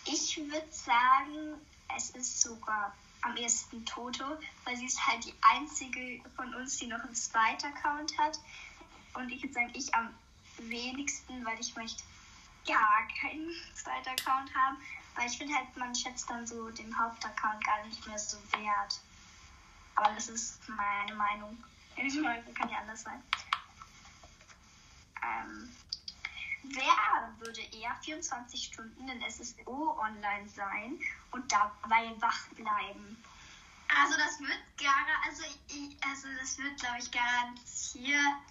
Ich 0.06 0.38
würde 0.38 0.72
sagen, 0.72 1.60
es 1.96 2.10
ist 2.12 2.42
sogar 2.42 2.94
am 3.22 3.36
ehesten 3.38 3.84
Toto, 3.86 4.38
weil 4.64 4.78
sie 4.78 4.86
ist 4.86 5.06
halt 5.06 5.26
die 5.26 5.34
einzige 5.42 6.22
von 6.36 6.54
uns, 6.56 6.78
die 6.78 6.88
noch 6.88 7.04
einen 7.04 7.16
zweiten 7.16 7.66
Account 7.66 8.18
hat. 8.18 8.40
Und 9.14 9.30
ich 9.32 9.42
würde 9.42 9.54
sagen, 9.54 9.72
ich 9.74 9.94
am 9.94 10.14
wenigsten, 10.58 11.44
weil 11.46 11.60
ich 11.60 11.76
möchte 11.76 12.04
gar 12.68 13.08
keinen 13.20 13.50
zweiten 13.76 14.10
Account 14.10 14.54
haben. 14.54 14.78
Weil 15.16 15.28
ich 15.28 15.38
finde 15.38 15.56
halt, 15.56 15.76
man 15.78 15.96
schätzt 15.96 16.30
dann 16.30 16.46
so 16.46 16.70
den 16.72 16.98
Hauptaccount 16.98 17.64
gar 17.64 17.86
nicht 17.86 18.06
mehr 18.06 18.20
so 18.20 18.38
wert. 18.52 19.00
Aber 19.96 20.14
das 20.14 20.28
ist 20.28 20.60
meine 20.68 21.16
Meinung. 21.16 21.64
Ich 21.98 22.16
meine, 22.22 22.44
kann 22.54 22.70
ja 22.70 22.80
anders 22.80 23.04
sein. 23.04 23.24
Ähm, 25.24 25.70
Wer 26.74 27.36
würde 27.40 27.62
eher 27.62 27.96
24 28.02 28.64
Stunden 28.64 29.08
in 29.08 29.22
SSO 29.30 29.98
online 30.00 30.48
sein 30.50 31.00
und 31.32 31.52
dabei 31.52 32.14
wach 32.20 32.48
bleiben? 32.56 33.24
Also 33.88 34.18
das 34.18 34.40
wird 34.40 34.60
gar, 34.78 35.06
also, 35.26 35.44
ich, 35.68 35.96
also 36.10 36.28
das 36.40 36.58
wird, 36.58 36.80
glaube 36.80 36.98
ich, 37.00 37.12
garantiert. 37.12 38.42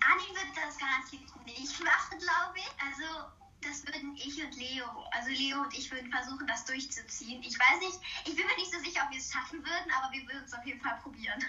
Anni 0.00 0.28
wird 0.34 0.56
das 0.56 0.78
garantiert 0.78 1.46
nicht 1.46 1.84
machen, 1.84 2.18
glaube 2.18 2.58
ich. 2.58 2.70
Also 2.84 3.28
das 3.60 3.86
würden 3.86 4.16
ich 4.16 4.42
und 4.42 4.56
Leo, 4.56 4.86
also 5.12 5.30
Leo 5.30 5.62
und 5.62 5.76
ich 5.76 5.90
würden 5.90 6.10
versuchen, 6.10 6.46
das 6.46 6.64
durchzuziehen. 6.64 7.42
Ich 7.42 7.58
weiß 7.58 7.80
nicht, 7.80 8.00
ich 8.24 8.36
bin 8.36 8.46
mir 8.46 8.56
nicht 8.56 8.72
so 8.72 8.78
sicher, 8.80 9.02
ob 9.04 9.10
wir 9.10 9.18
es 9.18 9.32
schaffen 9.32 9.64
würden, 9.64 9.92
aber 9.92 10.12
wir 10.12 10.22
würden 10.26 10.44
es 10.44 10.54
auf 10.54 10.64
jeden 10.64 10.80
Fall 10.80 10.98
probieren. 11.02 11.44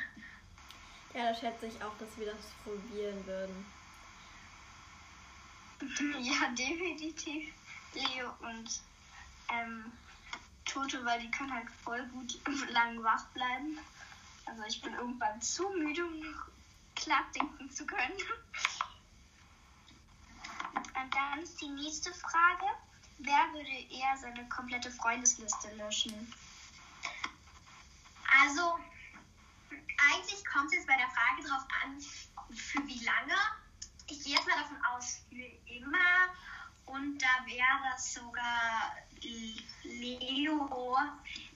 Ja, 1.14 1.32
da 1.32 1.36
schätze 1.36 1.68
ich 1.68 1.84
auch, 1.84 1.98
dass 1.98 2.18
wir 2.18 2.28
das 2.28 2.46
probieren 2.64 3.26
würden. 3.26 3.66
Ja, 6.20 6.50
definitiv 6.50 7.54
Leo 7.94 8.34
und 8.42 8.82
ähm, 9.50 9.92
Toto, 10.66 11.04
weil 11.06 11.22
die 11.22 11.32
können 11.32 11.54
halt 11.54 11.70
voll 11.84 12.06
gut 12.08 12.38
lang 12.72 13.02
wach 13.02 13.26
bleiben. 13.28 13.80
Also 14.46 14.64
ich 14.68 14.82
bin 14.82 14.94
irgendwann 14.94 15.42
zu 15.42 15.70
müde, 15.70 16.06
um 16.06 16.20
noch 16.20 16.48
klar 16.96 17.26
denken 17.34 17.72
zu 17.72 17.86
können. 17.86 18.18
Und 20.74 21.16
dann 21.16 21.40
ist 21.40 21.60
die 21.62 21.70
nächste 21.70 22.14
Frage. 22.14 22.66
Wer 23.20 23.54
würde 23.54 23.70
eher 23.70 24.18
seine 24.18 24.48
komplette 24.50 24.92
Freundesliste 24.92 25.74
löschen? 25.76 26.34
Also, 28.42 28.78
eigentlich 30.08 30.46
kommt 30.46 30.68
es 30.68 30.74
jetzt 30.74 30.88
bei 30.88 30.98
der 30.98 31.10
Frage 31.10 31.48
drauf 31.48 31.66
an, 31.84 32.00
für 32.56 32.86
wie 32.88 33.04
lange. 33.04 33.36
Ich 34.08 34.24
gehe 34.24 34.36
jetzt 34.36 34.48
mal 34.48 34.58
davon 34.58 34.78
aus, 34.86 35.22
für 35.30 35.72
immer. 35.72 36.34
Und 36.86 37.20
da 37.20 37.46
wäre 37.46 37.92
das 37.92 38.14
sogar 38.14 38.96
Leo. 39.84 40.98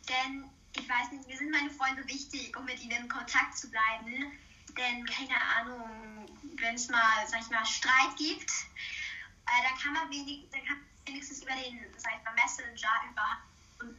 Denn 0.07 0.49
ich 0.75 0.89
weiß 0.89 1.11
nicht, 1.11 1.27
mir 1.27 1.37
sind 1.37 1.51
meine 1.51 1.69
Freunde 1.71 2.07
wichtig, 2.07 2.55
um 2.55 2.65
mit 2.65 2.79
ihnen 2.81 3.03
in 3.03 3.09
Kontakt 3.09 3.57
zu 3.57 3.69
bleiben. 3.69 4.31
Denn, 4.77 5.05
keine 5.05 5.39
Ahnung, 5.55 6.27
wenn 6.57 6.75
es 6.75 6.89
mal, 6.89 7.27
sag 7.27 7.41
ich 7.41 7.49
mal, 7.49 7.65
Streit 7.65 8.17
gibt, 8.17 8.49
äh, 8.49 9.63
dann 9.63 9.77
kann 9.77 9.93
man 9.93 10.09
wenig, 10.09 10.47
dann 10.51 10.65
kann 10.65 10.77
wenigstens 11.05 11.43
über 11.43 11.53
den, 11.53 11.79
sag 11.97 12.13
ich 12.17 12.23
mal, 12.23 12.33
Messenger 12.33 12.89
über, 13.11 13.37
un, 13.81 13.97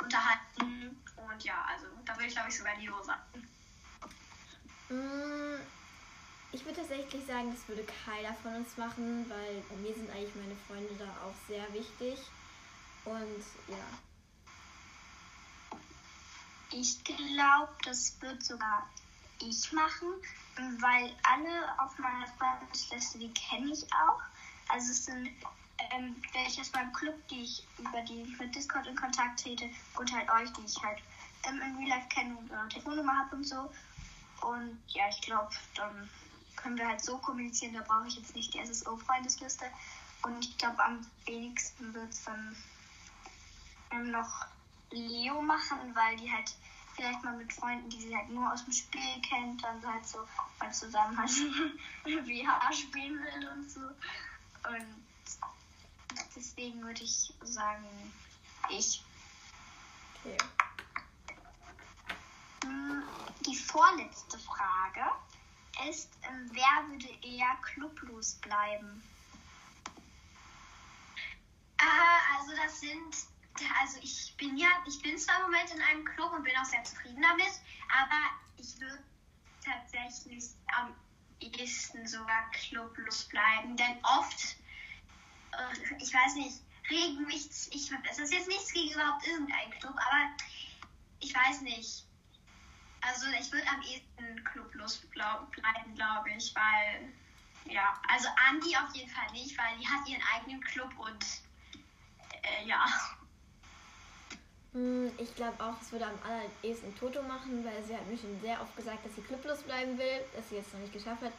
unterhalten. 0.00 1.00
Und 1.16 1.44
ja, 1.44 1.64
also 1.68 1.86
da 2.04 2.14
würde 2.14 2.26
ich 2.26 2.34
glaube 2.34 2.48
ich 2.48 2.56
sogar 2.56 2.76
Leo 2.76 3.02
sagen. 3.02 3.49
Mm, 4.90 5.60
Ich 6.52 6.64
würde 6.64 6.80
tatsächlich 6.80 7.24
sagen, 7.26 7.50
das 7.52 7.68
würde 7.68 7.84
keiner 8.04 8.34
von 8.34 8.54
uns 8.56 8.76
machen, 8.76 9.24
weil 9.30 9.62
mir 9.80 9.94
sind 9.94 10.10
eigentlich 10.10 10.34
meine 10.34 10.56
Freunde 10.66 10.94
da 10.98 11.06
auch 11.24 11.34
sehr 11.48 11.72
wichtig. 11.72 12.18
Und 13.04 13.44
ja, 13.68 13.86
Ich 16.72 17.02
glaube, 17.02 17.72
das 17.84 18.20
wird 18.20 18.42
sogar 18.44 18.88
ich 19.40 19.72
machen, 19.72 20.06
weil 20.80 21.16
alle 21.24 21.80
auf 21.80 21.98
meiner 21.98 22.26
Freundesliste, 22.38 23.18
die 23.18 23.32
kenne 23.34 23.72
ich 23.72 23.82
auch. 23.92 24.20
Also 24.68 24.92
es 24.92 25.06
sind 25.06 25.28
ähm, 25.92 26.14
welche 26.32 26.60
aus 26.60 26.72
meinem 26.72 26.92
Club, 26.92 27.14
die 27.28 27.42
ich 27.42 27.66
über 27.78 28.02
die 28.02 28.24
mit 28.38 28.54
Discord 28.54 28.86
in 28.86 28.94
Kontakt 28.94 29.40
trete 29.42 29.68
und 29.98 30.12
halt 30.12 30.30
euch, 30.30 30.52
die 30.52 30.64
ich 30.64 30.80
halt 30.82 30.98
ähm, 31.48 31.60
in 31.60 31.76
Real 31.76 31.88
Life 31.98 32.08
kenne 32.08 32.36
und 32.36 32.52
eine 32.52 32.68
Telefonnummer 32.68 33.16
habe 33.16 33.36
und 33.36 33.44
so. 33.44 33.72
Und 34.42 34.78
ja, 34.88 35.08
ich 35.08 35.20
glaube, 35.20 35.50
dann 35.74 36.08
können 36.56 36.78
wir 36.78 36.88
halt 36.88 37.02
so 37.02 37.18
kommunizieren, 37.18 37.74
da 37.74 37.82
brauche 37.82 38.06
ich 38.06 38.16
jetzt 38.16 38.34
nicht 38.34 38.54
die 38.54 38.64
SSO-Freundesliste. 38.64 39.64
Und 40.22 40.44
ich 40.44 40.58
glaube, 40.58 40.82
am 40.84 41.06
wenigsten 41.24 41.94
wird 41.94 42.10
es 42.10 42.24
dann 42.24 42.56
ähm, 43.90 44.10
noch 44.10 44.46
Leo 44.90 45.40
machen, 45.40 45.78
weil 45.94 46.16
die 46.16 46.30
halt 46.30 46.54
vielleicht 46.94 47.22
mal 47.24 47.36
mit 47.36 47.52
Freunden, 47.52 47.88
die 47.88 48.00
sie 48.00 48.14
halt 48.16 48.28
nur 48.28 48.52
aus 48.52 48.64
dem 48.64 48.72
Spiel 48.72 49.22
kennt, 49.28 49.62
dann 49.64 49.84
halt 49.86 50.06
so 50.06 50.18
mal 50.58 50.72
zusammen 50.72 51.16
halt 51.16 51.30
VR 52.04 52.72
spielen 52.72 53.18
will 53.18 53.48
und 53.48 53.70
so. 53.70 53.80
Und 53.80 55.02
deswegen 56.36 56.82
würde 56.82 57.02
ich 57.02 57.32
sagen, 57.42 57.84
ich. 58.68 59.02
okay. 60.24 60.36
Hm, 62.64 63.02
Die 63.46 63.56
vorletzte 63.56 64.38
Frage 64.38 65.10
ist, 65.88 66.10
ähm, 66.22 66.50
wer 66.52 66.88
würde 66.88 67.08
eher 67.22 67.56
clublos 67.62 68.34
bleiben? 68.36 69.02
Äh, 71.78 72.36
also 72.38 72.52
das 72.56 72.80
sind, 72.80 73.16
also 73.80 73.98
ich 74.02 74.34
bin 74.36 74.56
ja, 74.56 74.68
ich 74.86 75.00
bin 75.00 75.16
zwar 75.18 75.36
im 75.36 75.42
Moment 75.50 75.70
in 75.70 75.80
einem 75.80 76.04
Club 76.04 76.32
und 76.32 76.42
bin 76.42 76.56
auch 76.56 76.64
sehr 76.64 76.84
zufrieden 76.84 77.22
damit, 77.22 77.52
aber 77.88 78.30
ich 78.58 78.78
würde 78.80 79.02
tatsächlich 79.64 80.44
am 80.76 80.94
ehesten 81.40 82.06
sogar 82.06 82.50
clublos 82.50 83.24
bleiben, 83.28 83.76
denn 83.76 83.96
oft, 84.04 84.56
äh, 85.52 85.94
ich 85.98 86.12
weiß 86.12 86.34
nicht, 86.34 86.60
regen 86.90 87.24
mich, 87.26 87.46
ich, 87.72 87.90
es 88.10 88.18
ist 88.18 88.32
jetzt 88.32 88.48
nichts 88.48 88.72
gegen 88.72 88.92
überhaupt 88.92 89.26
irgendeinen 89.26 89.70
Club, 89.72 89.94
aber 89.94 90.36
ich 91.20 91.34
weiß 91.34 91.62
nicht. 91.62 92.04
Also 93.10 93.26
ich 93.40 93.50
würde 93.52 93.66
am 93.68 93.82
ehesten 93.82 94.44
clublos 94.44 94.98
blau- 95.12 95.46
bleiben, 95.50 95.94
glaube 95.96 96.30
ich, 96.36 96.54
weil, 96.54 97.12
ja, 97.74 98.00
also 98.08 98.28
Andi 98.48 98.76
auf 98.76 98.94
jeden 98.94 99.10
Fall 99.10 99.30
nicht, 99.32 99.58
weil 99.58 99.76
die 99.80 99.86
hat 99.88 100.08
ihren 100.08 100.22
eigenen 100.34 100.60
Club 100.60 100.90
und 100.96 101.24
äh, 102.42 102.66
ja. 102.66 102.84
Mm, 104.72 105.08
Ich 105.18 105.34
glaube 105.34 105.62
auch, 105.62 105.74
es 105.82 105.90
würde 105.90 106.06
am 106.06 106.18
allerersten 106.22 106.96
Toto 106.96 107.20
machen, 107.22 107.64
weil 107.64 107.82
sie 107.82 107.96
hat 107.96 108.06
mir 108.06 108.16
schon 108.16 108.40
sehr 108.40 108.60
oft 108.62 108.76
gesagt, 108.76 109.04
dass 109.04 109.14
sie 109.16 109.22
clublos 109.22 109.62
bleiben 109.64 109.98
will, 109.98 110.20
dass 110.36 110.48
sie 110.48 110.58
es 110.58 110.72
noch 110.72 110.80
nicht 110.80 110.92
geschafft 110.92 111.22
hat. 111.22 111.32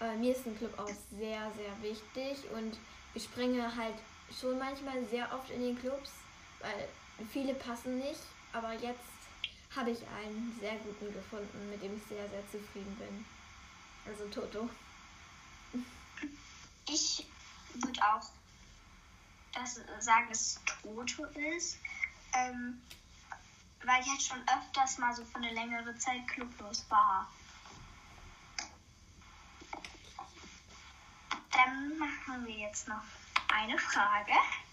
Aber 0.00 0.12
mir 0.12 0.36
ist 0.36 0.46
ein 0.46 0.58
Club 0.58 0.78
auch 0.78 0.90
sehr, 1.18 1.50
sehr 1.52 1.80
wichtig 1.82 2.50
und 2.50 2.76
ich 3.14 3.24
springe 3.24 3.74
halt 3.74 3.94
schon 4.38 4.58
manchmal 4.58 5.02
sehr 5.06 5.32
oft 5.32 5.48
in 5.50 5.62
den 5.62 5.78
Clubs, 5.78 6.10
weil 6.60 6.88
viele 7.32 7.54
passen 7.54 7.96
nicht. 7.98 8.20
Aber 8.52 8.72
jetzt 8.74 9.13
habe 9.76 9.90
ich 9.90 9.98
einen 10.08 10.56
sehr 10.60 10.76
guten 10.76 11.12
gefunden, 11.12 11.70
mit 11.70 11.82
dem 11.82 11.96
ich 11.96 12.02
sehr, 12.04 12.28
sehr 12.28 12.42
zufrieden 12.50 12.94
bin. 12.96 13.24
Also 14.06 14.26
Toto. 14.28 14.68
Ich 16.88 17.26
würde 17.74 18.00
auch 18.02 18.28
das 19.54 19.80
sagen, 20.00 20.28
dass 20.28 20.40
es 20.40 20.60
Toto 20.82 21.24
ist, 21.56 21.78
ähm, 22.34 22.80
weil 23.84 24.00
ich 24.02 24.08
halt 24.08 24.22
schon 24.22 24.42
öfters 24.48 24.98
mal 24.98 25.14
so 25.14 25.24
für 25.24 25.36
eine 25.36 25.52
längere 25.52 25.96
Zeit 25.96 26.26
clublos 26.28 26.84
war. 26.88 27.30
Dann 31.50 31.98
machen 31.98 32.46
wir 32.46 32.54
jetzt 32.54 32.88
noch 32.88 33.02
eine 33.48 33.78
Frage. 33.78 34.32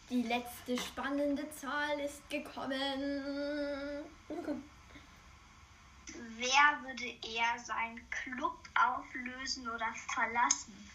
Die 0.09 0.23
letzte 0.23 0.77
spannende 0.77 1.49
Zahl 1.55 1.99
ist 1.99 2.27
gekommen. 2.29 4.03
Wer 6.07 6.81
würde 6.83 7.05
eher 7.27 7.59
seinen 7.59 8.09
Club 8.09 8.57
auflösen 8.75 9.67
oder 9.69 9.93
verlassen? 10.13 10.91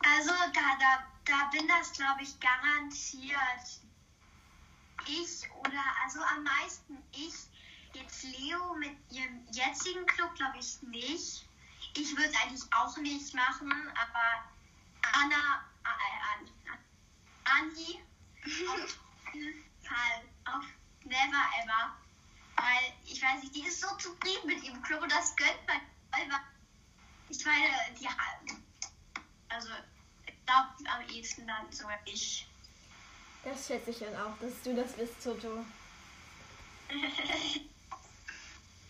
Also 0.00 0.30
da, 0.52 0.76
da, 0.78 1.06
da 1.24 1.44
bin 1.50 1.66
das, 1.68 1.92
glaube 1.92 2.22
ich, 2.22 2.38
garantiert 2.40 3.80
ich 5.08 5.50
oder 5.52 5.82
also 6.04 6.20
am 6.20 6.42
meisten 6.42 6.98
ich. 7.12 7.34
Jetzt 7.92 8.24
Leo 8.24 8.74
mit 8.74 8.96
ihrem 9.10 9.46
jetzigen 9.50 10.04
Club, 10.06 10.34
glaube 10.34 10.58
ich, 10.58 10.82
nicht. 10.82 11.46
Ich 11.94 12.10
würde 12.10 12.28
es 12.28 12.42
eigentlich 12.42 12.72
auch 12.74 12.96
nicht 12.98 13.32
machen, 13.32 13.72
aber 13.94 14.44
Anna, 15.12 15.64
äh, 15.84 16.34
An, 16.34 16.50
An, 16.70 16.78
Anni, 17.44 18.02
auf 18.68 18.98
jeden 19.32 19.64
Fall, 19.82 20.24
auf 20.44 20.64
never 21.04 21.44
ever. 21.62 21.96
Weil, 22.56 22.92
ich 23.04 23.22
weiß 23.22 23.42
nicht, 23.42 23.54
die 23.54 23.66
ist 23.66 23.80
so 23.80 23.88
zufrieden 23.96 24.46
mit 24.46 24.62
ihrem 24.64 24.82
Club 24.82 25.02
und 25.02 25.12
das 25.12 25.34
gönnt 25.36 25.66
man. 25.66 25.80
weil- 26.10 26.40
Ich 27.28 27.44
meine, 27.44 27.68
die 28.00 28.08
hat, 28.08 28.16
also, 29.48 29.68
ich 30.26 30.34
glaube, 30.46 30.68
am 30.90 31.08
ehesten 31.10 31.46
dann 31.46 31.70
sogar 31.72 31.98
ich. 32.04 32.46
Das 33.44 33.66
schätze 33.66 33.90
ich 33.90 33.98
dann 33.98 34.16
auch, 34.16 34.36
dass 34.40 34.52
du 34.64 34.74
das 34.74 34.92
bist, 34.92 35.22
Toto. 35.22 35.64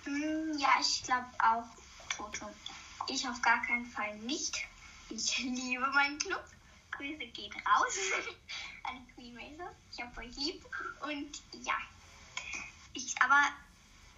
Hm, 0.05 0.57
Ja, 0.59 0.69
ich 0.81 1.03
glaube 1.03 1.27
auch 1.41 1.64
Toto. 2.17 2.49
Ich 3.09 3.27
auf 3.29 3.41
gar 3.43 3.61
keinen 3.62 3.87
Fall 3.87 4.17
nicht. 4.19 4.57
Ich 5.11 5.39
liebe 5.39 5.87
meinen 5.89 6.19
Club. 6.19 6.45
Grüße 6.93 7.27
geht 7.27 7.55
raus 7.57 7.97
an 8.85 9.07
Queen 9.14 9.37
Racer. 9.37 9.75
Ich 9.93 10.01
hab 10.01 10.17
euch 10.19 10.35
lieb. 10.37 10.64
Und 11.03 11.43
ja, 11.64 11.75
aber 13.21 13.43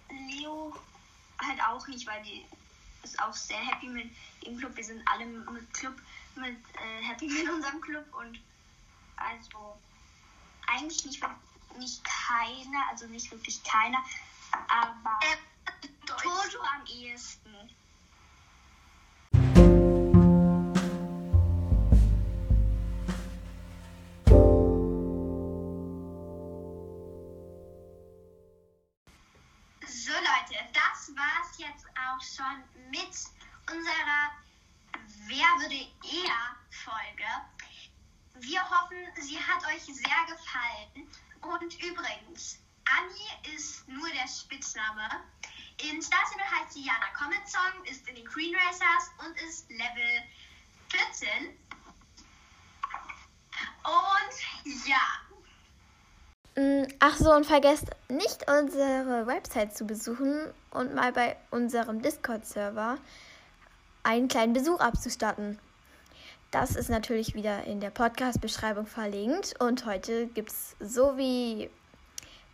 Leo 0.09 0.75
halt 1.41 1.61
auch 1.63 1.85
nicht, 1.87 2.05
weil 2.07 2.21
die 2.23 2.45
ist 3.03 3.19
auch 3.21 3.33
sehr 3.33 3.59
happy 3.59 3.87
mit 3.87 4.09
dem 4.45 4.57
Club. 4.57 4.75
Wir 4.75 4.83
sind 4.83 5.01
alle 5.07 5.25
mit 5.25 5.73
Club, 5.73 5.95
mit 6.35 6.57
äh, 6.75 7.03
happy 7.03 7.27
mit 7.29 7.49
unserem 7.49 7.81
Club 7.81 8.05
und 8.13 8.39
also 9.17 9.77
eigentlich 10.67 11.05
nicht, 11.05 11.23
nicht 11.77 12.03
keiner, 12.03 12.87
also 12.89 13.07
nicht 13.07 13.31
wirklich 13.31 13.61
keiner, 13.63 14.03
aber 14.67 15.19
Äh, 15.21 15.87
Deutsch. 16.05 16.23
Toto 16.23 16.59
am 16.61 16.85
ehesten. 16.87 17.53
Jetzt 31.59 31.85
auch 31.95 32.21
schon 32.21 32.63
mit 32.89 33.13
unserer 33.69 34.31
Wer 35.27 35.47
würde 35.59 35.75
eher 35.75 36.55
Folge. 36.71 37.29
Wir 38.35 38.61
hoffen, 38.69 38.97
sie 39.21 39.39
hat 39.39 39.63
euch 39.67 39.83
sehr 39.83 40.25
gefallen. 40.27 41.07
Und 41.41 41.73
übrigens, 41.83 42.59
Annie 42.85 43.55
ist 43.55 43.87
nur 43.87 44.09
der 44.09 44.27
Spitzname. 44.27 45.09
In 45.81 46.01
Star 46.01 46.19
heißt 46.19 46.73
sie 46.73 46.85
Jana 46.85 47.07
Comet 47.17 47.47
Song, 47.47 47.85
ist 47.85 48.07
in 48.07 48.15
den 48.15 48.25
Green 48.25 48.55
Racers 48.55 49.11
und 49.25 49.35
ist 49.41 49.69
Level 49.69 50.23
14. 50.89 51.57
Und 53.83 54.85
ja, 54.85 55.28
Ach 56.99 57.15
so, 57.17 57.31
und 57.31 57.45
vergesst 57.45 57.85
nicht, 58.09 58.45
unsere 58.49 59.25
Website 59.27 59.75
zu 59.75 59.85
besuchen 59.85 60.47
und 60.71 60.93
mal 60.93 61.13
bei 61.13 61.37
unserem 61.51 62.01
Discord-Server 62.01 62.97
einen 64.03 64.27
kleinen 64.27 64.53
Besuch 64.53 64.79
abzustatten. 64.79 65.59
Das 66.51 66.75
ist 66.75 66.89
natürlich 66.89 67.35
wieder 67.35 67.63
in 67.65 67.79
der 67.79 67.91
Podcast-Beschreibung 67.91 68.87
verlinkt. 68.87 69.61
Und 69.61 69.85
heute 69.85 70.27
gibt 70.27 70.49
es, 70.49 70.75
so 70.79 71.15
wie 71.15 71.69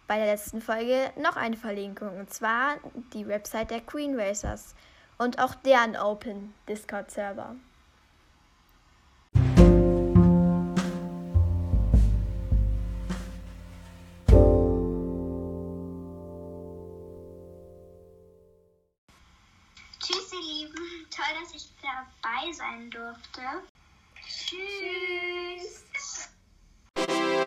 bei 0.05 0.17
der 0.17 0.25
letzten 0.25 0.61
Folge, 0.61 1.11
noch 1.17 1.37
eine 1.37 1.55
Verlinkung. 1.55 2.19
Und 2.19 2.33
zwar 2.33 2.75
die 3.13 3.27
Website 3.27 3.71
der 3.71 3.81
Queen 3.81 4.19
Racers 4.19 4.75
und 5.17 5.39
auch 5.39 5.55
deren 5.55 5.95
Open 5.95 6.53
Discord-Server. 6.67 7.55
dass 21.45 21.53
ich 21.53 21.69
dabei 21.81 22.51
sein 22.53 22.89
durfte. 22.89 23.41
Tschüss. 24.27 25.83
Tschüss. 25.93 27.44